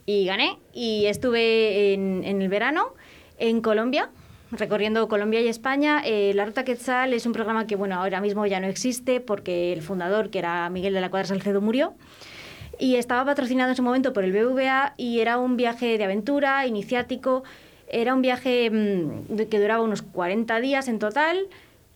y 0.06 0.24
gané 0.24 0.58
y 0.72 1.06
estuve 1.06 1.94
en, 1.94 2.24
el 2.24 2.48
verano 2.48 2.94
en 3.38 3.60
Colombia 3.60 4.10
recorriendo 4.50 5.08
Colombia 5.08 5.40
y 5.40 5.48
España. 5.48 6.02
Eh, 6.04 6.32
la 6.34 6.44
Ruta 6.44 6.64
Quetzal 6.64 7.14
es 7.14 7.24
un 7.24 7.32
programa 7.32 7.66
que 7.66 7.76
bueno 7.76 7.96
ahora 7.96 8.20
mismo 8.20 8.44
ya 8.46 8.60
no 8.60 8.66
existe 8.66 9.20
porque 9.20 9.72
el 9.72 9.82
fundador 9.82 10.30
que 10.30 10.38
era 10.38 10.68
Miguel 10.70 10.92
de 10.92 11.00
la 11.00 11.10
Cuadra 11.10 11.28
Salcedo 11.28 11.60
murió 11.60 11.94
y 12.78 12.96
estaba 12.96 13.24
patrocinado 13.24 13.70
en 13.70 13.76
su 13.76 13.82
momento 13.82 14.12
por 14.12 14.24
el 14.24 14.32
BVA 14.32 14.94
y 14.96 15.20
era 15.20 15.38
un 15.38 15.56
viaje 15.56 15.96
de 15.96 16.04
aventura 16.04 16.66
iniciático. 16.66 17.44
Era 17.88 18.14
un 18.14 18.22
viaje 18.22 18.70
mm, 18.70 19.48
que 19.48 19.60
duraba 19.60 19.82
unos 19.82 20.02
40 20.02 20.60
días 20.60 20.88
en 20.88 20.98
total. 20.98 21.46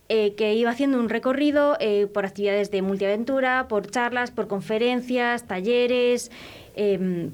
Eh, 0.09 0.35
que 0.35 0.53
iba 0.53 0.71
haciendo 0.71 1.01
un 1.01 1.09
recorrido 1.09 1.75
eh, 1.81 2.07
por 2.07 2.25
actividades 2.25 2.71
de 2.71 2.81
multiaventura, 2.81 3.67
por 3.67 3.91
charlas, 3.91 4.31
por 4.31 4.47
conferencias, 4.47 5.45
talleres, 5.47 6.31
em, 6.77 7.31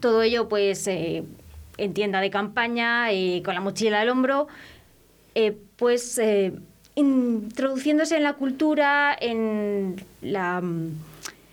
todo 0.00 0.22
ello 0.22 0.48
pues 0.48 0.86
eh, 0.86 1.24
en 1.76 1.92
tienda 1.92 2.22
de 2.22 2.30
campaña, 2.30 3.08
con 3.44 3.54
la 3.54 3.60
mochila 3.60 4.00
al 4.00 4.08
hombro, 4.08 4.48
pues 5.76 6.18
introduciéndose 6.94 8.16
en 8.16 8.22
la 8.22 8.32
cultura, 8.34 9.14
en 9.20 9.96
la 10.22 10.62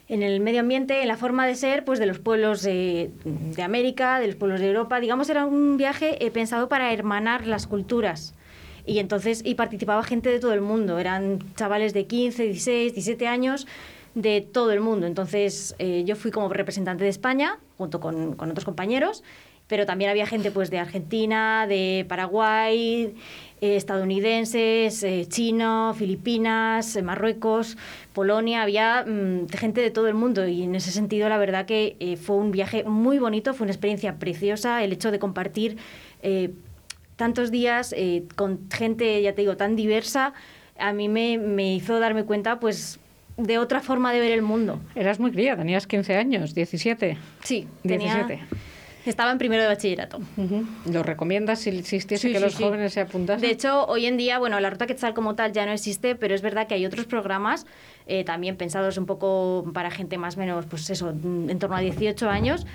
en 0.08 0.24
el 0.24 0.40
medio 0.40 0.60
ambiente, 0.60 1.02
en 1.02 1.08
la 1.08 1.18
forma 1.18 1.46
de 1.46 1.56
ser 1.56 1.84
pues 1.84 2.00
de 2.00 2.06
los 2.06 2.20
pueblos 2.20 2.62
de, 2.62 3.12
América, 3.62 4.20
de 4.20 4.28
los 4.28 4.36
pueblos 4.36 4.60
de 4.62 4.68
Europa. 4.68 5.00
Digamos, 5.00 5.30
era 5.30 5.46
un 5.46 5.78
viaje 5.78 6.18
pensado 6.34 6.70
para 6.70 6.94
hermanar 6.94 7.48
las 7.48 7.68
culturas. 7.68 8.34
Y 8.86 9.00
entonces, 9.00 9.42
y 9.46 9.56
participaba 9.56 10.04
gente 10.04 10.30
de 10.30 10.40
todo 10.40 10.54
el 10.54 10.62
mundo. 10.62 11.00
Eran 11.00 11.40
chavales 11.56 11.94
de 11.94 12.06
15, 12.06 12.44
16, 12.44 12.94
17 12.94 13.28
años 13.28 13.68
de 14.16 14.42
todo 14.42 14.72
el 14.72 14.82
mundo. 14.82 15.08
Entonces, 15.08 15.76
eh, 15.80 16.04
yo 16.06 16.16
fui 16.16 16.32
como 16.32 16.50
representante 16.50 17.04
de 17.04 17.10
España, 17.10 17.60
junto 17.78 18.00
con, 18.00 18.36
con 18.36 18.52
otros 18.52 18.66
compañeros, 18.66 19.24
pero 19.72 19.86
también 19.86 20.10
había 20.10 20.26
gente 20.26 20.52
pues 20.52 20.70
de 20.70 20.80
Argentina, 20.80 21.66
de 21.66 22.06
Paraguay, 22.10 23.16
eh, 23.62 23.78
estadounidenses, 23.78 25.02
eh, 25.02 25.26
chino, 25.30 25.94
Filipinas, 25.98 26.94
eh, 26.98 27.02
Marruecos, 27.02 27.78
Polonia, 28.12 28.64
había 28.64 29.06
mm, 29.08 29.48
gente 29.48 29.80
de 29.80 29.90
todo 29.90 30.10
el 30.10 30.14
mundo 30.14 30.46
y 30.46 30.64
en 30.64 30.76
ese 30.76 30.92
sentido 30.92 31.30
la 31.30 31.38
verdad 31.38 31.66
que 31.66 32.18
fue 32.22 32.36
un 32.36 32.52
viaje 32.52 32.84
muy 32.84 33.18
bonito, 33.18 33.54
fue 33.54 33.64
una 33.64 33.72
experiencia 33.72 34.20
preciosa 34.20 34.84
el 34.84 34.92
hecho 34.92 35.10
de 35.10 35.20
compartir 35.20 35.78
tantos 37.22 37.52
días 37.52 37.94
eh, 37.96 38.24
con 38.36 38.68
gente, 38.72 39.22
ya 39.22 39.36
te 39.36 39.42
digo, 39.42 39.56
tan 39.56 39.76
diversa, 39.76 40.34
a 40.80 40.92
mí 40.92 41.08
me, 41.08 41.38
me 41.38 41.76
hizo 41.76 42.00
darme 42.00 42.24
cuenta 42.24 42.60
pues 42.60 43.00
de 43.38 43.60
otra 43.60 43.80
forma 43.80 44.12
de 44.12 44.20
ver 44.20 44.32
el 44.32 44.42
mundo. 44.42 44.80
Eras 44.96 45.20
muy 45.20 45.30
cría, 45.32 45.56
tenías 45.56 45.86
15 45.86 46.16
años, 46.18 46.56
17. 46.56 47.20
Sí, 47.44 47.68
tenía 47.84 48.26
17. 48.26 48.40
Estaba 49.06 49.32
en 49.32 49.38
primero 49.38 49.62
de 49.62 49.68
bachillerato. 49.68 50.20
¿Lo 50.92 51.04
recomiendas 51.04 51.60
si 51.60 51.70
existiese 51.70 52.28
Sí, 52.28 52.34
que 52.34 52.40
sí, 52.40 52.44
los 52.44 52.54
sí. 52.56 52.64
jóvenes 52.64 52.94
se 52.94 53.02
apuntasen? 53.02 53.42
De 53.42 53.52
hecho, 53.54 53.86
hoy 53.86 54.08
en 54.08 54.18
día, 54.18 54.40
bueno, 54.40 54.60
la 54.60 54.72
ruta 54.72 54.88
Quetzal 54.88 55.14
como 55.14 55.36
tal 55.36 55.52
ya 55.54 55.68
no 55.68 55.74
existe, 55.74 56.16
pero 56.16 56.34
es 56.34 56.42
verdad 56.42 56.66
que 56.66 56.74
hay 56.74 56.88
otros 56.88 57.06
programas 57.06 57.68
eh, 58.08 58.24
también 58.24 58.58
pensados 58.58 58.98
un 58.98 59.06
poco 59.06 59.70
para 59.76 59.92
gente 59.92 60.18
más 60.18 60.38
o 60.38 60.40
menos, 60.40 60.66
pues 60.66 60.90
eso, 60.90 61.12
en 61.12 61.60
torno 61.60 61.76
a 61.76 61.82
18 61.82 62.28
años, 62.32 62.66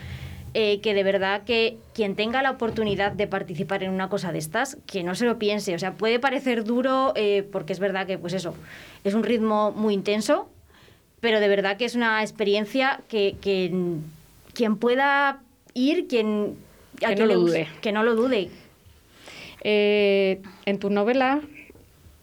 eh, 0.59 0.81
que 0.81 0.95
de 0.95 1.03
verdad 1.03 1.43
que 1.45 1.77
quien 1.93 2.17
tenga 2.17 2.41
la 2.41 2.51
oportunidad 2.51 3.13
de 3.13 3.27
participar 3.27 3.83
en 3.83 3.91
una 3.91 4.09
cosa 4.09 4.33
de 4.33 4.39
estas, 4.39 4.79
que 4.87 5.03
no 5.03 5.15
se 5.15 5.27
lo 5.27 5.39
piense. 5.39 5.75
O 5.75 5.79
sea, 5.79 5.93
puede 5.93 6.19
parecer 6.19 6.65
duro 6.65 7.13
eh, 7.15 7.47
porque 7.53 7.75
es 7.75 7.79
verdad 7.79 8.07
que, 8.07 8.17
pues 8.17 8.33
eso, 8.33 8.55
es 9.05 9.13
un 9.13 9.23
ritmo 9.23 9.71
muy 9.73 9.93
intenso, 9.93 10.49
pero 11.21 11.41
de 11.41 11.49
verdad 11.49 11.77
que 11.77 11.85
es 11.85 11.95
una 11.95 12.23
experiencia 12.23 13.03
que, 13.11 13.37
que, 13.39 13.71
quien 14.55 14.77
pueda 14.79 15.43
ir, 15.75 16.09
quien... 16.09 16.57
a 17.05 17.09
Que 17.09 17.17
quien 17.17 17.29
no 17.29 17.35
lo 17.35 17.41
dude. 17.41 17.69
Que 17.83 17.93
no 17.93 18.03
lo 18.03 18.15
dude. 18.15 18.49
Eh, 19.61 20.41
en 20.65 20.79
tu 20.79 20.89
novela, 20.89 21.43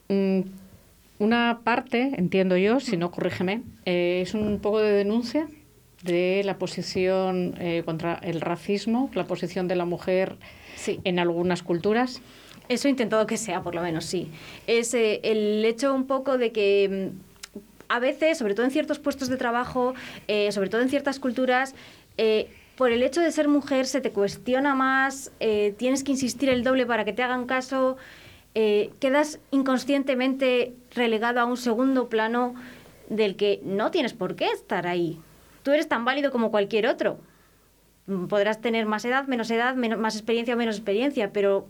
mm, 0.08 0.40
una 1.20 1.60
parte, 1.64 2.14
entiendo 2.18 2.58
yo, 2.58 2.80
si 2.80 2.98
no 2.98 3.12
corrígeme, 3.12 3.62
eh, 3.86 4.22
es 4.24 4.34
un 4.34 4.58
poco 4.58 4.80
de 4.80 4.92
denuncia 4.92 5.48
de 6.04 6.42
la 6.44 6.58
posición 6.58 7.56
eh, 7.60 7.82
contra 7.86 8.16
el 8.16 8.42
racismo, 8.42 9.10
la 9.14 9.26
posición 9.26 9.68
de 9.68 9.76
la 9.76 9.86
mujer 9.86 10.38
en 11.04 11.20
algunas 11.20 11.64
culturas. 11.64 12.22
Eso 12.70 12.88
he 12.88 12.92
intentado 12.92 13.28
que 13.28 13.38
sea, 13.38 13.62
por 13.62 13.76
lo 13.76 13.82
menos, 13.82 14.06
sí. 14.06 14.32
Es 14.68 14.94
eh, 14.94 15.20
el 15.24 15.64
hecho 15.66 15.94
un 15.94 16.08
poco 16.08 16.38
de 16.38 16.52
que 16.52 17.12
mm, 17.12 17.60
a 17.90 18.00
veces, 18.00 18.38
sobre 18.38 18.56
todo 18.56 18.66
en 18.66 18.72
ciertos 18.72 19.00
puestos 19.00 19.28
de 19.28 19.38
trabajo, 19.38 19.94
eh, 20.28 20.52
sobre 20.52 20.70
todo 20.70 20.82
en 20.82 20.90
ciertas 20.90 21.20
culturas, 21.20 21.76
eh, 22.18 22.50
por 22.78 22.92
el 22.92 23.04
hecho 23.04 23.22
de 23.22 23.32
ser 23.32 23.48
mujer 23.48 23.86
se 23.86 24.02
te 24.02 24.12
cuestiona 24.12 24.74
más, 24.74 25.32
tienes 25.78 26.04
que 26.04 26.12
insistir 26.12 26.50
el 26.50 26.64
doble 26.64 26.88
para 26.88 27.06
que 27.06 27.14
te 27.14 27.22
hagan 27.22 27.46
caso, 27.46 27.98
quedas 28.56 29.40
inconscientemente 29.52 30.74
relegado 30.96 31.40
a 31.40 31.46
un 31.46 31.56
segundo 31.56 32.10
plano 32.10 32.56
del 33.10 33.36
que 33.36 33.62
no 33.64 33.92
tienes 33.92 34.14
por 34.14 34.36
qué 34.36 34.48
estar 34.48 34.88
ahí. 34.88 35.20
Tú 35.64 35.72
eres 35.72 35.88
tan 35.88 36.06
válido 36.06 36.32
como 36.32 36.52
cualquier 36.52 36.88
otro. 36.88 37.18
Mm, 38.08 38.26
Podrás 38.28 38.62
tener 38.62 38.86
más 38.86 39.04
edad, 39.06 39.26
menos 39.28 39.50
edad, 39.52 39.76
menos, 39.76 39.98
más 40.00 40.16
experiencia 40.16 40.54
o 40.54 40.58
menos 40.58 40.76
experiencia, 40.78 41.32
pero 41.32 41.66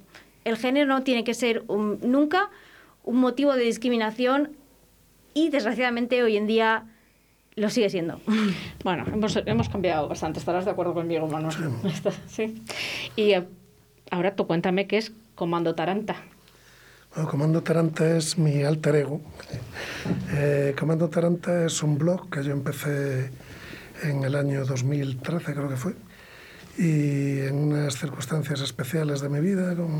el 0.46 0.58
género 0.58 0.88
no 0.88 1.04
tiene 1.04 1.24
que 1.24 1.34
ser 1.34 1.64
un- 1.68 2.00
nunca 2.02 2.50
un 3.04 3.18
motivo 3.20 3.54
de 3.56 3.64
discriminación 3.64 4.52
y 5.34 5.50
desgraciadamente 5.50 6.22
hoy 6.24 6.38
en 6.38 6.48
día 6.48 6.86
lo 7.56 7.70
sigue 7.70 7.90
siendo. 7.90 8.20
Bueno, 8.84 9.06
hemos, 9.14 9.36
hemos 9.46 9.70
cambiado 9.70 10.10
bastante, 10.10 10.40
estarás 10.40 10.66
de 10.66 10.72
acuerdo 10.72 10.94
conmigo, 10.94 11.28
Manuel. 11.28 11.54
Sí. 12.28 12.62
Y 13.16 13.32
eh, 13.34 13.48
ahora 14.12 14.36
tú 14.36 14.48
cuéntame 14.48 14.88
qué 14.88 14.98
es 14.98 15.12
Comando 15.36 15.76
Taranta. 15.76 16.16
Bueno, 17.16 17.30
Comando 17.30 17.62
Taranta 17.62 18.18
es 18.18 18.38
mi 18.40 18.64
alter 18.64 18.96
ego. 18.96 19.22
Eh, 20.34 20.76
Comando 20.80 21.10
Taranta 21.10 21.66
es 21.66 21.82
un 21.84 21.98
blog 21.98 22.30
que 22.30 22.44
yo 22.44 22.52
empecé 22.52 23.30
en 24.02 24.24
el 24.24 24.36
año 24.36 24.66
2013, 24.66 25.54
creo 25.54 25.70
que 25.70 25.78
fue, 25.78 25.96
y 26.78 27.42
en 27.42 27.56
unas 27.56 27.98
circunstancias 27.98 28.62
especiales 28.62 29.22
de 29.22 29.30
mi 29.30 29.40
vida, 29.40 29.76
con, 29.76 30.00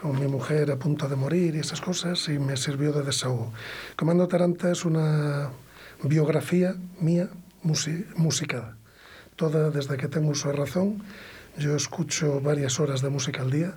con 0.00 0.18
mi 0.20 0.26
mujer 0.26 0.70
a 0.70 0.76
punto 0.78 1.08
de 1.08 1.16
morir 1.16 1.54
y 1.54 1.58
esas 1.60 1.80
cosas, 1.80 2.28
y 2.28 2.38
me 2.38 2.56
sirvió 2.56 2.92
de 2.92 3.02
desahogo. 3.02 3.52
Comando 3.96 4.26
Taranta 4.28 4.70
es 4.72 4.84
una 4.84 5.50
biografía 6.02 6.74
mía 7.00 7.28
musi- 7.62 8.06
musicada. 8.16 8.76
Toda 9.36 9.70
desde 9.70 9.96
que 9.96 10.08
tengo 10.08 10.30
uso 10.30 10.48
de 10.50 10.56
razón, 10.56 11.02
yo 11.58 11.76
escucho 11.76 12.40
varias 12.40 12.80
horas 12.80 13.00
de 13.02 13.10
música 13.10 13.42
al 13.42 13.50
día. 13.50 13.74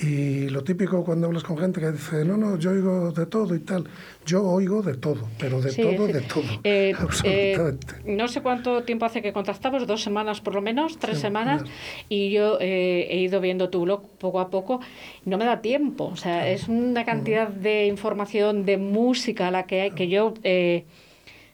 Y 0.00 0.48
lo 0.48 0.64
típico 0.64 1.04
cuando 1.04 1.26
hablas 1.26 1.42
con 1.44 1.58
gente 1.58 1.78
que 1.80 1.92
dice, 1.92 2.24
no, 2.24 2.36
no, 2.38 2.56
yo 2.58 2.70
oigo 2.70 3.12
de 3.12 3.26
todo 3.26 3.54
y 3.54 3.58
tal. 3.60 3.84
Yo 4.24 4.42
oigo 4.42 4.82
de 4.82 4.94
todo, 4.94 5.28
pero 5.38 5.60
de 5.60 5.70
Sí, 5.70 5.82
todo, 5.82 6.06
sí. 6.06 6.12
de 6.12 6.20
todo. 6.22 6.44
Eh, 6.64 6.92
absolutamente. 6.98 7.86
eh, 8.06 8.16
no 8.16 8.26
sé 8.26 8.40
cuánto 8.40 8.82
tiempo 8.84 9.04
hace 9.04 9.20
que 9.20 9.32
contactamos, 9.32 9.86
dos 9.86 10.02
semanas 10.02 10.40
por 10.40 10.54
lo 10.54 10.62
menos, 10.62 10.98
tres 10.98 11.16
Sí, 11.16 11.22
semanas, 11.22 11.62
y 12.08 12.30
yo 12.30 12.56
eh, 12.60 13.06
he 13.10 13.18
ido 13.18 13.40
viendo 13.40 13.68
tu 13.68 13.82
blog 13.82 14.02
poco 14.18 14.40
a 14.40 14.48
poco. 14.50 14.80
No 15.26 15.36
me 15.36 15.44
da 15.44 15.60
tiempo, 15.60 16.04
o 16.06 16.16
sea, 16.16 16.48
es 16.48 16.68
una 16.68 17.04
cantidad 17.04 17.48
de 17.48 17.86
información, 17.86 18.64
de 18.64 18.78
música 18.78 19.50
la 19.50 19.66
que 19.66 19.82
hay, 19.82 19.90
que 19.90 20.08
yo 20.08 20.32
eh, 20.42 20.84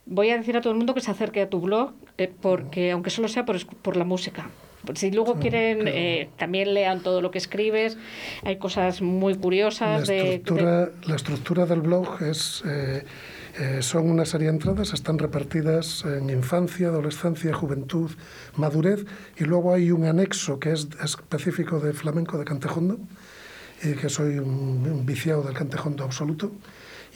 voy 0.06 0.30
a 0.30 0.38
decir 0.38 0.56
a 0.56 0.60
todo 0.60 0.72
el 0.72 0.78
mundo 0.78 0.94
que 0.94 1.00
se 1.00 1.10
acerque 1.10 1.40
a 1.42 1.50
tu 1.50 1.60
blog, 1.60 1.92
eh, 2.18 2.30
porque 2.40 2.92
aunque 2.92 3.10
solo 3.10 3.26
sea 3.28 3.44
por, 3.44 3.56
por 3.82 3.96
la 3.96 4.04
música. 4.04 4.48
Si 4.96 5.10
luego 5.10 5.34
quieren, 5.40 5.86
eh, 5.88 6.30
también 6.38 6.72
lean 6.74 7.02
todo 7.02 7.20
lo 7.20 7.30
que 7.30 7.38
escribes. 7.38 7.96
Hay 8.44 8.56
cosas 8.58 9.02
muy 9.02 9.34
La 9.34 9.40
curiosas. 9.40 10.06
de- 10.06 10.14
de- 10.14 10.34
estructura, 10.36 10.90
la 11.06 11.16
estructura 11.16 11.66
del 11.66 11.80
blog 11.80 12.22
es, 12.22 12.62
eh, 12.66 13.04
eh, 13.58 13.78
son 13.82 14.08
una 14.10 14.24
serie 14.24 14.46
de 14.46 14.52
entradas, 14.54 14.92
están 14.94 15.18
repartidas 15.18 16.04
en 16.04 16.30
infancia, 16.30 16.88
adolescencia, 16.88 17.52
juventud, 17.52 18.10
madurez, 18.56 19.04
y 19.38 19.44
luego 19.44 19.74
hay 19.74 19.90
un 19.90 20.04
anexo 20.04 20.58
que 20.60 20.72
es 20.72 20.88
específico 21.02 21.80
de 21.80 21.92
flamenco, 21.92 22.38
de 22.38 22.44
cantejondo, 22.44 22.98
y 23.82 23.92
que 23.94 24.08
soy 24.08 24.38
un, 24.38 24.48
un 24.90 25.06
viciado 25.06 25.42
del 25.42 25.54
cantejondo 25.54 26.04
absoluto. 26.04 26.52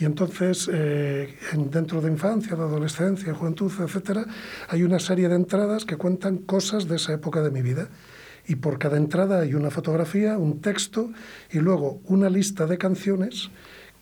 Y 0.02 0.04
entonces, 0.04 0.68
eh, 0.72 1.32
en- 1.52 1.70
dentro 1.70 2.00
de 2.00 2.10
infancia, 2.10 2.56
de 2.56 2.62
adolescencia, 2.62 3.32
juventud, 3.34 3.70
etcétera, 3.78 4.26
hay 4.68 4.82
una 4.82 4.98
serie 4.98 5.28
de 5.28 5.36
entradas 5.36 5.84
que 5.84 5.96
cuentan 5.96 6.38
cosas 6.38 6.88
de 6.88 6.96
esa 6.96 7.12
época 7.12 7.40
de 7.40 7.52
mi 7.52 7.62
vida. 7.62 7.88
Y 8.48 8.56
por 8.56 8.80
cada 8.80 8.96
entrada 8.96 9.38
hay 9.42 9.54
una 9.54 9.70
fotografía, 9.70 10.38
un 10.38 10.60
texto 10.60 11.12
y 11.52 11.60
luego 11.60 12.00
una 12.06 12.28
lista 12.28 12.66
de 12.66 12.78
canciones 12.78 13.52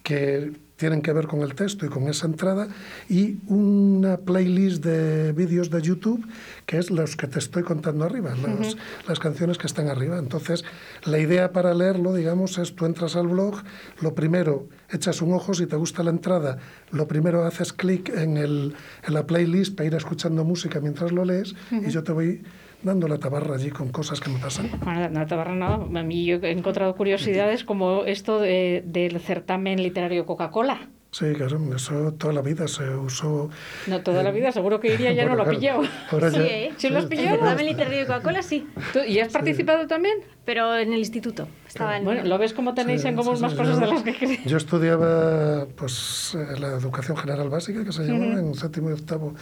que 0.02 0.52
tienen 0.80 1.02
que 1.02 1.12
ver 1.12 1.26
con 1.26 1.42
el 1.42 1.54
texto 1.54 1.84
y 1.84 1.90
con 1.90 2.08
esa 2.08 2.26
entrada 2.26 2.66
y 3.08 3.36
una 3.48 4.16
playlist 4.16 4.82
de 4.82 5.32
vídeos 5.34 5.68
de 5.68 5.82
YouTube 5.82 6.26
que 6.64 6.78
es 6.78 6.90
los 6.90 7.16
que 7.16 7.26
te 7.26 7.38
estoy 7.38 7.62
contando 7.64 8.06
arriba, 8.06 8.34
las, 8.34 8.68
Ujú. 8.72 8.78
las 9.06 9.18
canciones 9.18 9.58
que 9.58 9.66
están 9.66 9.88
arriba. 9.88 10.18
Entonces, 10.18 10.64
la 11.04 11.18
idea 11.18 11.52
para 11.52 11.74
leerlo, 11.74 12.14
digamos, 12.14 12.56
es 12.56 12.74
tú 12.74 12.86
entras 12.86 13.14
al 13.14 13.28
blog, 13.28 13.56
lo 14.00 14.14
primero 14.14 14.68
echas 14.90 15.20
un 15.20 15.34
ojo, 15.34 15.52
si 15.52 15.66
te 15.66 15.76
gusta 15.76 16.02
la 16.02 16.10
entrada, 16.10 16.56
lo 16.92 17.06
primero 17.06 17.44
haces 17.44 17.74
clic 17.74 18.08
en, 18.08 18.38
el, 18.38 18.74
en 19.06 19.14
la 19.14 19.26
playlist 19.26 19.76
para 19.76 19.86
ir 19.88 19.94
escuchando 19.94 20.44
música 20.44 20.80
mientras 20.80 21.12
lo 21.12 21.26
lees 21.26 21.52
Ujú. 21.70 21.84
y 21.88 21.90
yo 21.90 22.02
te 22.02 22.12
voy 22.12 22.42
dando 22.82 23.08
la 23.08 23.18
tabarra 23.18 23.54
allí 23.56 23.70
con 23.70 23.90
cosas 23.90 24.20
que 24.20 24.30
me 24.30 24.38
pasan. 24.38 24.70
Bueno, 24.84 25.08
no, 25.10 25.26
tabarra 25.26 25.54
no. 25.54 25.66
A 25.98 26.02
mí 26.02 26.24
yo 26.24 26.36
he 26.36 26.50
encontrado 26.50 26.94
curiosidades 26.96 27.64
como 27.64 28.04
esto 28.04 28.38
de- 28.40 28.82
del 28.86 29.20
certamen 29.20 29.82
literario 29.82 30.26
Coca-Cola. 30.26 30.88
Sí, 31.12 31.32
claro, 31.34 31.58
eso 31.74 32.12
toda 32.12 32.32
la 32.32 32.40
vida 32.40 32.68
se 32.68 32.88
usó. 32.88 33.50
No, 33.88 34.00
toda 34.00 34.22
la 34.22 34.30
vida, 34.30 34.52
seguro 34.52 34.78
que 34.78 34.94
iría 34.94 35.12
ya 35.12 35.24
no 35.24 35.34
lo 35.34 35.44
pillado. 35.48 35.82
ahora 36.12 36.30
Sí, 36.30 36.36
ya- 36.38 36.46
¿eh? 36.46 36.72
¿Sí 36.76 36.88
lo 36.88 36.98
has 36.98 37.04
El 37.04 37.08
pillado? 37.10 37.30
certamen 37.38 37.66
literario 37.66 37.98
de 37.98 38.06
Coca-Cola, 38.06 38.42
sí. 38.42 38.68
¿Tú- 38.92 39.00
¿Y 39.00 39.18
has 39.18 39.32
participado 39.32 39.88
también? 39.88 40.18
Pero 40.44 40.76
en 40.76 40.92
el 40.92 41.00
instituto. 41.00 41.48
Estaba 41.66 41.96
en... 41.96 42.04
Bueno, 42.04 42.24
¿lo 42.24 42.38
ves 42.38 42.52
como 42.54 42.74
tenéis 42.74 43.02
Sí, 43.02 43.08
en 43.08 43.16
común 43.16 43.34
sí, 43.36 43.42
más 43.42 43.50
sí, 43.52 43.58
cosas 43.58 43.74
yo- 43.80 43.86
de 43.86 43.92
las 43.92 44.02
que 44.04 44.14
crees? 44.16 44.44
Yo 44.44 44.56
estudiaba 44.56 45.66
pues 45.76 46.36
eh, 46.36 46.60
la 46.60 46.68
educación 46.68 47.16
general 47.16 47.48
básica, 47.50 47.84
que 47.84 47.90
se 47.92 48.04
llamaba, 48.04 48.26
Ujú. 48.40 48.48
en 48.48 48.54
séptimo 48.54 48.90
y 48.90 48.92
octavo 48.92 49.34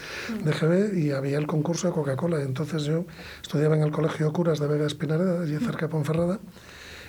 de 0.42 0.50
GB, 0.52 0.98
y 0.98 1.10
había 1.12 1.36
el 1.36 1.46
concurso 1.46 1.88
de 1.88 1.92
Coca-Cola. 1.92 2.40
Entonces 2.40 2.84
yo 2.84 3.04
estudiaba 3.42 3.76
en 3.76 3.82
el 3.82 3.90
Colegio 3.90 4.32
Curas 4.32 4.58
de 4.58 4.68
Vega 4.68 4.86
Espinareda, 4.86 5.42
allí 5.42 5.56
cerca 5.58 5.84
de 5.86 5.88
Ponferrada, 5.88 6.38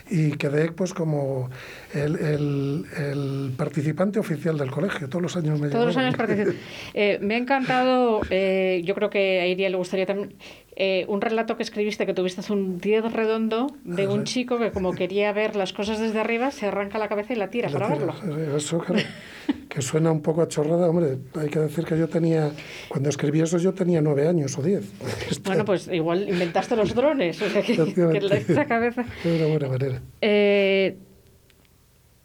y 0.09 0.31
quedé 0.31 0.71
pues 0.71 0.93
como 0.93 1.49
el, 1.93 2.15
el- 2.17 2.85
el 2.97 3.51
participante 3.57 4.19
oficial 4.19 4.57
del 4.57 4.71
colegio. 4.71 5.07
Todos 5.09 5.21
los 5.23 5.37
años 5.37 5.59
me 5.59 5.69
Todos 5.69 5.85
los 5.87 5.97
años. 5.97 6.15
Eh, 6.93 7.19
me 7.21 7.35
ha 7.35 7.37
encantado, 7.37 8.21
eh, 8.29 8.81
yo 8.85 8.95
creo 8.95 9.09
que 9.09 9.39
a 9.41 9.47
Iria 9.47 9.69
le 9.69 9.77
gustaría 9.77 10.05
también, 10.05 10.33
eh, 10.75 11.05
un 11.07 11.19
relato 11.21 11.57
que 11.57 11.63
escribiste 11.63 12.05
que 12.05 12.13
tuviste 12.13 12.41
hace 12.41 12.53
un 12.53 12.79
10 12.79 13.11
redondo 13.11 13.67
de 13.83 14.07
un 14.07 14.23
chico 14.23 14.57
que 14.59 14.71
como 14.71 14.93
quería 14.93 15.31
ver 15.33 15.55
las 15.55 15.73
cosas 15.73 15.99
desde 15.99 16.19
arriba, 16.19 16.51
se 16.51 16.67
arranca 16.67 16.97
la 16.99 17.07
cabeza 17.09 17.33
y 17.33 17.35
la 17.35 17.49
tira 17.49 17.69
para 17.69 17.87
verlo. 17.89 18.13
Eso, 18.55 18.79
claro, 18.79 19.01
que 19.69 19.81
suena 19.81 20.11
un 20.11 20.21
poco 20.21 20.41
a 20.41 20.47
chorrada, 20.47 20.87
hombre. 20.89 21.17
Hay 21.39 21.49
que 21.49 21.59
decir 21.59 21.83
que 21.85 21.97
yo 21.97 22.07
tenía, 22.07 22.51
cuando 22.87 23.09
escribí 23.09 23.41
eso, 23.41 23.57
yo 23.57 23.73
tenía 23.73 24.01
nueve 24.01 24.27
años 24.27 24.57
o 24.57 24.61
diez. 24.61 24.89
Bueno, 25.43 25.65
pues 25.65 25.87
igual 25.91 26.29
inventaste 26.29 26.75
los 26.75 26.93
drones, 26.95 27.41
o 27.41 27.49
sea 27.49 27.61
que, 27.61 27.75
que 27.75 28.21
la- 28.21 28.35
esa 28.37 28.65
cabeza. 28.65 29.03
De 29.23 29.35
una 29.37 29.47
buena 29.47 29.67
manera. 29.69 30.01
Eh, 30.21 30.97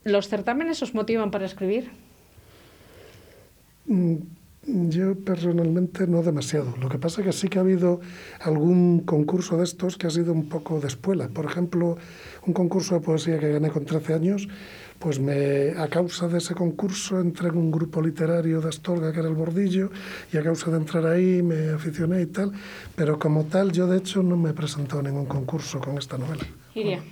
¿Los 0.04 0.28
certámenes 0.28 0.82
os 0.82 0.94
motivan 0.94 1.30
para 1.30 1.46
escribir? 1.46 1.90
Mm, 3.86 4.16
Yo 4.66 5.14
personalmente 5.14 6.06
no 6.06 6.22
demasiado. 6.22 6.74
Lo 6.80 6.88
que 6.88 6.98
pasa 6.98 7.20
es 7.20 7.26
que 7.26 7.32
sí 7.32 7.48
que 7.48 7.58
ha 7.58 7.62
habido 7.62 8.00
algún 8.40 9.00
concurso 9.00 9.58
de 9.58 9.64
estos 9.64 9.96
que 9.98 10.06
ha 10.06 10.10
sido 10.10 10.32
un 10.32 10.48
poco 10.48 10.80
de 10.80 10.86
espuela. 10.88 11.28
Por 11.28 11.44
ejemplo, 11.44 11.98
un 12.46 12.52
concurso 12.54 12.94
de 12.94 13.00
poesía 13.00 13.38
que 13.38 13.52
gané 13.52 13.70
con 13.70 13.84
13 13.84 14.14
años, 14.14 14.48
pues 14.98 15.20
me, 15.20 15.70
a 15.76 15.88
causa 15.88 16.28
de 16.28 16.38
ese 16.38 16.54
concurso 16.54 17.20
entré 17.20 17.48
en 17.48 17.58
un 17.58 17.70
grupo 17.70 18.00
literario 18.00 18.62
de 18.62 18.68
Astorga 18.70 19.12
que 19.12 19.18
era 19.20 19.28
el 19.28 19.34
Bordillo 19.34 19.90
y 20.32 20.38
a 20.38 20.42
causa 20.42 20.70
de 20.70 20.78
entrar 20.78 21.04
ahí 21.06 21.42
me 21.42 21.70
aficioné 21.70 22.22
y 22.22 22.26
tal. 22.26 22.52
Pero 22.96 23.18
como 23.18 23.44
tal, 23.44 23.70
yo 23.70 23.86
de 23.86 23.98
hecho 23.98 24.22
no 24.22 24.36
me 24.36 24.50
he 24.50 24.54
presentado 24.54 25.00
a 25.00 25.02
ningún 25.02 25.26
concurso 25.26 25.78
con 25.78 25.98
esta 25.98 26.16
novela. 26.16 26.44
Iria. 26.74 27.02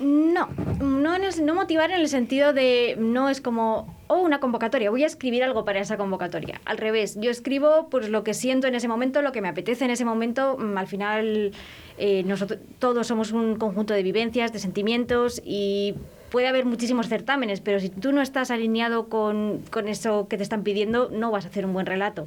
No, 0.00 0.48
no, 0.80 1.14
en 1.14 1.22
el- 1.24 1.46
no 1.46 1.54
motivar 1.54 1.90
en 1.92 2.00
el 2.00 2.08
sentido 2.08 2.52
de 2.52 2.96
no 2.98 3.28
es 3.28 3.40
como, 3.40 4.01
oh, 4.12 4.20
una 4.20 4.40
convocatoria, 4.40 4.90
voy 4.90 5.04
a 5.04 5.06
escribir 5.06 5.42
algo 5.42 5.64
para 5.64 5.80
esa 5.80 5.96
convocatoria. 5.96 6.60
Al 6.64 6.78
revés, 6.78 7.16
yo 7.20 7.30
escribo 7.30 7.88
pues 7.90 8.08
lo 8.08 8.22
que 8.24 8.34
siento 8.34 8.66
en 8.66 8.74
ese 8.74 8.88
momento, 8.88 9.22
lo 9.22 9.32
que 9.32 9.40
me 9.40 9.48
apetece 9.48 9.84
en 9.84 9.90
ese 9.90 10.04
momento. 10.04 10.56
Mm, 10.58 10.76
Al 10.76 10.86
final, 10.86 11.52
eh, 11.98 12.22
nosotros 12.24 12.60
todos 12.78 13.06
somos 13.06 13.32
un 13.32 13.56
conjunto 13.56 13.94
de 13.94 14.02
vivencias, 14.02 14.52
de 14.52 14.58
sentimientos 14.58 15.40
y 15.44 15.94
puede 16.30 16.46
haber 16.48 16.64
muchísimos 16.64 17.08
certámenes, 17.08 17.60
pero 17.60 17.80
si 17.80 17.88
tú 17.88 18.12
no 18.12 18.22
estás 18.22 18.50
alineado 18.50 19.08
con, 19.08 19.62
con 19.70 19.88
eso 19.88 20.28
que 20.28 20.36
te 20.36 20.42
están 20.42 20.62
pidiendo, 20.62 21.08
no 21.10 21.30
vas 21.30 21.44
a 21.44 21.48
hacer 21.48 21.64
un 21.66 21.72
buen 21.72 21.86
relato. 21.86 22.26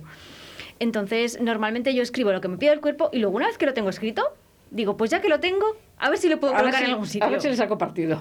Entonces, 0.80 1.40
normalmente 1.42 1.94
yo 1.94 2.04
escribo 2.04 2.32
lo 2.32 2.42
que 2.42 2.48
me 2.48 2.58
pide 2.58 2.72
el 2.74 2.82
cuerpo 2.82 3.10
y 3.14 3.20
luego 3.20 3.36
una 3.38 3.48
vez 3.48 3.58
que 3.58 3.66
lo 3.66 3.74
tengo 3.74 3.90
escrito, 3.90 4.24
digo, 4.72 4.98
pues 4.98 5.10
ya 5.12 5.22
que 5.22 5.30
lo 5.30 5.40
tengo, 5.40 5.66
a 5.98 6.10
ver 6.10 6.18
si 6.20 6.30
lo 6.30 6.40
puedo 6.40 6.54
A 6.54 6.58
colocar 6.60 6.80
si, 6.80 6.86
en 6.86 6.92
algún 6.92 7.08
sitio. 7.08 7.26
a 7.26 7.30
ver 7.30 7.42
si 7.42 7.48
le 7.48 7.56
saco 7.56 7.78
partido. 7.78 8.20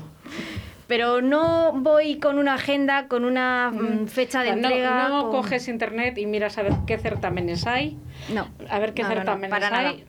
Pero 0.87 1.23
no 1.23 1.73
voy 1.73 2.19
con 2.19 2.39
una 2.39 2.55
agenda, 2.55 3.09
con 3.09 3.25
una 3.25 3.71
mm, 3.73 4.07
fecha 4.07 4.43
de 4.43 4.51
no- 4.57 4.69
entrega. 4.69 5.09
No, 5.09 5.23
con- 5.23 5.31
coges 5.43 5.69
internet 5.69 6.19
y 6.19 6.27
miras 6.27 6.59
a 6.59 6.63
ver 6.63 6.73
qué 6.87 6.99
certámenes 6.99 7.67
hay. 7.67 7.97
No. 8.33 8.49
A 8.69 8.79
ver 8.79 8.93
qué 8.95 9.03
No, 9.03 9.09
no, 9.09 9.15
no, 9.15 9.21
certámenes 9.21 9.51
para 9.51 9.71
nada. 9.71 9.89
hay. 9.91 10.05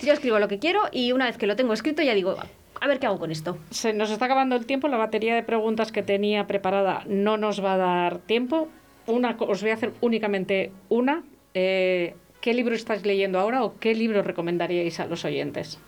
Yo 0.00 0.12
escribo 0.12 0.38
lo 0.38 0.48
que 0.48 0.58
quiero 0.58 0.82
y 0.92 1.12
una 1.12 1.26
vez 1.26 1.36
que 1.38 1.46
lo 1.46 1.54
tengo 1.56 1.72
escrito 1.72 2.02
ya 2.02 2.14
digo, 2.14 2.36
a 2.80 2.86
ver 2.88 2.98
qué 2.98 3.06
hago 3.06 3.18
con 3.18 3.30
esto. 3.30 3.58
Se 3.70 3.92
nos 3.92 4.10
está 4.10 4.24
acabando 4.24 4.56
el 4.56 4.66
tiempo, 4.66 4.88
la 4.88 4.96
batería 4.96 5.34
de 5.34 5.42
preguntas 5.44 5.92
que 5.92 6.02
tenía 6.02 6.46
preparada 6.48 7.04
no 7.06 7.36
nos 7.36 7.62
va 7.64 7.74
a 7.74 7.76
dar 7.76 8.18
tiempo. 8.18 8.68
Una, 9.06 9.36
os 9.38 9.60
voy 9.62 9.70
a 9.70 9.74
hacer 9.74 9.92
únicamente 10.00 10.72
una. 10.88 11.22
Eh, 11.54 12.14
¿Qué 12.40 12.54
libro 12.54 12.74
estáis 12.74 13.04
leyendo 13.06 13.38
ahora 13.38 13.62
o 13.62 13.78
qué 13.78 13.94
libro 13.94 14.22
recomendaríais 14.22 14.98
a 14.98 15.06
los 15.06 15.24
oyentes? 15.24 15.78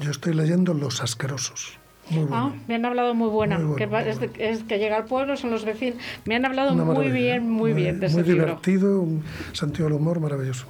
Yo 0.00 0.10
estoy 0.10 0.32
leyendo 0.32 0.72
Los 0.72 1.02
Asquerosos. 1.02 1.78
Muy. 2.10 2.28
Ah, 2.30 2.52
me 2.68 2.76
han 2.76 2.84
hablado 2.84 3.14
muy 3.14 3.28
buena. 3.28 3.58
Muy 3.58 3.76
que 3.76 3.86
va- 3.86 4.00
muy 4.02 4.10
es, 4.10 4.20
de- 4.20 4.30
es 4.38 4.62
que 4.64 4.78
llega 4.78 4.96
al 4.96 5.04
pueblo, 5.06 5.36
son 5.36 5.50
los 5.50 5.64
vecinos. 5.64 5.98
Me 6.24 6.36
han 6.36 6.44
hablado 6.44 6.72
Una 6.72 6.84
muy 6.84 7.08
bien, 7.08 7.50
muy, 7.50 7.72
bien 7.72 7.98
de 8.00 8.08
Muy 8.08 8.20
ese 8.20 8.30
libro. 8.30 8.46
divertido, 8.46 9.00
un 9.00 9.24
sentido 9.52 9.86
del 9.88 9.94
humor 9.94 10.20
maravilloso. 10.20 10.66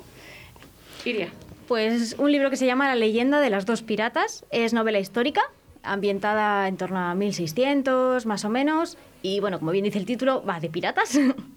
Iria. 1.04 1.28
Pues 1.68 2.16
un 2.18 2.32
libro 2.32 2.48
que 2.50 2.56
se 2.56 2.64
llama 2.66 2.86
La 2.86 2.94
leyenda 2.94 3.40
de 3.40 3.50
las 3.50 3.66
dos 3.66 3.82
piratas. 3.82 4.44
Es 4.50 4.72
novela 4.72 4.98
histórica, 4.98 5.42
ambientada 5.82 6.68
en 6.68 6.76
torno 6.76 6.98
a 7.00 7.14
1600 7.14 8.24
más 8.26 8.44
o 8.44 8.48
menos. 8.50 8.96
Y 9.22 9.40
bueno, 9.40 9.58
como 9.58 9.72
bien 9.72 9.84
dice 9.84 9.98
el 9.98 10.06
título, 10.06 10.44
va 10.44 10.60
de 10.60 10.68
piratas. 10.70 11.18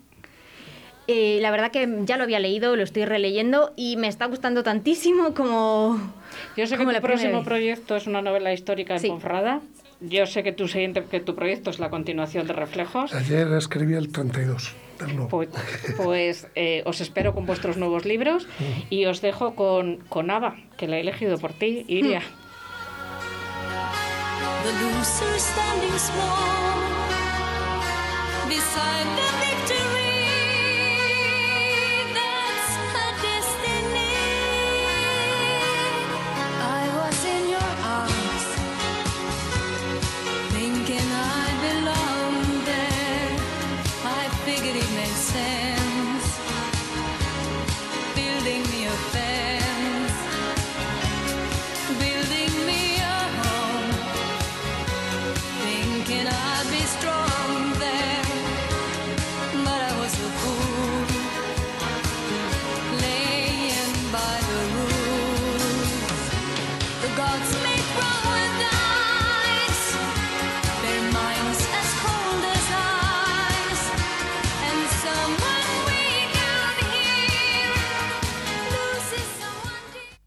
Eh, 1.11 1.39
la 1.41 1.49
verdad 1.49 1.71
que 1.71 1.89
ya 2.05 2.17
lo 2.17 2.23
había 2.23 2.39
leído, 2.39 2.75
lo 2.75 2.83
estoy 2.83 3.03
releyendo 3.03 3.73
y 3.75 3.97
me 3.97 4.07
está 4.07 4.27
gustando 4.27 4.61
tantísimo 4.61 5.33
como... 5.33 5.99
Yo 6.55 6.67
sé 6.67 6.77
que 6.77 6.83
como 6.85 6.93
tu 6.95 7.01
próximo 7.01 7.43
proyecto 7.43 7.95
es 7.95 8.05
una 8.05 8.21
novela 8.21 8.53
histórica 8.53 8.99
Sí. 8.99 9.07
Ponferrada. 9.07 9.61
Yo 10.01 10.27
sé 10.27 10.43
que 10.43 10.51
tu 10.51 10.67
siguiente, 10.67 11.03
que 11.09 11.19
tu 11.19 11.33
proyecto 11.33 11.71
es 11.71 11.79
la 11.79 11.89
continuación 11.89 12.45
de 12.45 12.53
Reflejos. 12.53 13.11
Ayer 13.15 13.47
escribí 13.53 13.95
el 13.95 14.11
32 14.11 14.75
del 14.99 15.15
nuevo. 15.15 15.29
Pues, 15.29 15.49
pues, 15.97 16.47
eh, 16.53 16.83
os 16.85 17.01
espero 17.01 17.33
con 17.33 17.47
vuestros 17.47 17.77
nuevos 17.77 18.05
libros 18.05 18.47
y 18.91 19.05
os 19.05 19.19
dejo 19.21 19.55
con, 19.55 19.97
con 20.09 20.29
Ava, 20.29 20.57
que 20.77 20.87
la 20.87 20.97
he 20.97 21.01
elegido 21.01 21.39
por 21.39 21.53
ti, 21.53 21.85
Iria. 21.87 22.21
The 29.69 29.78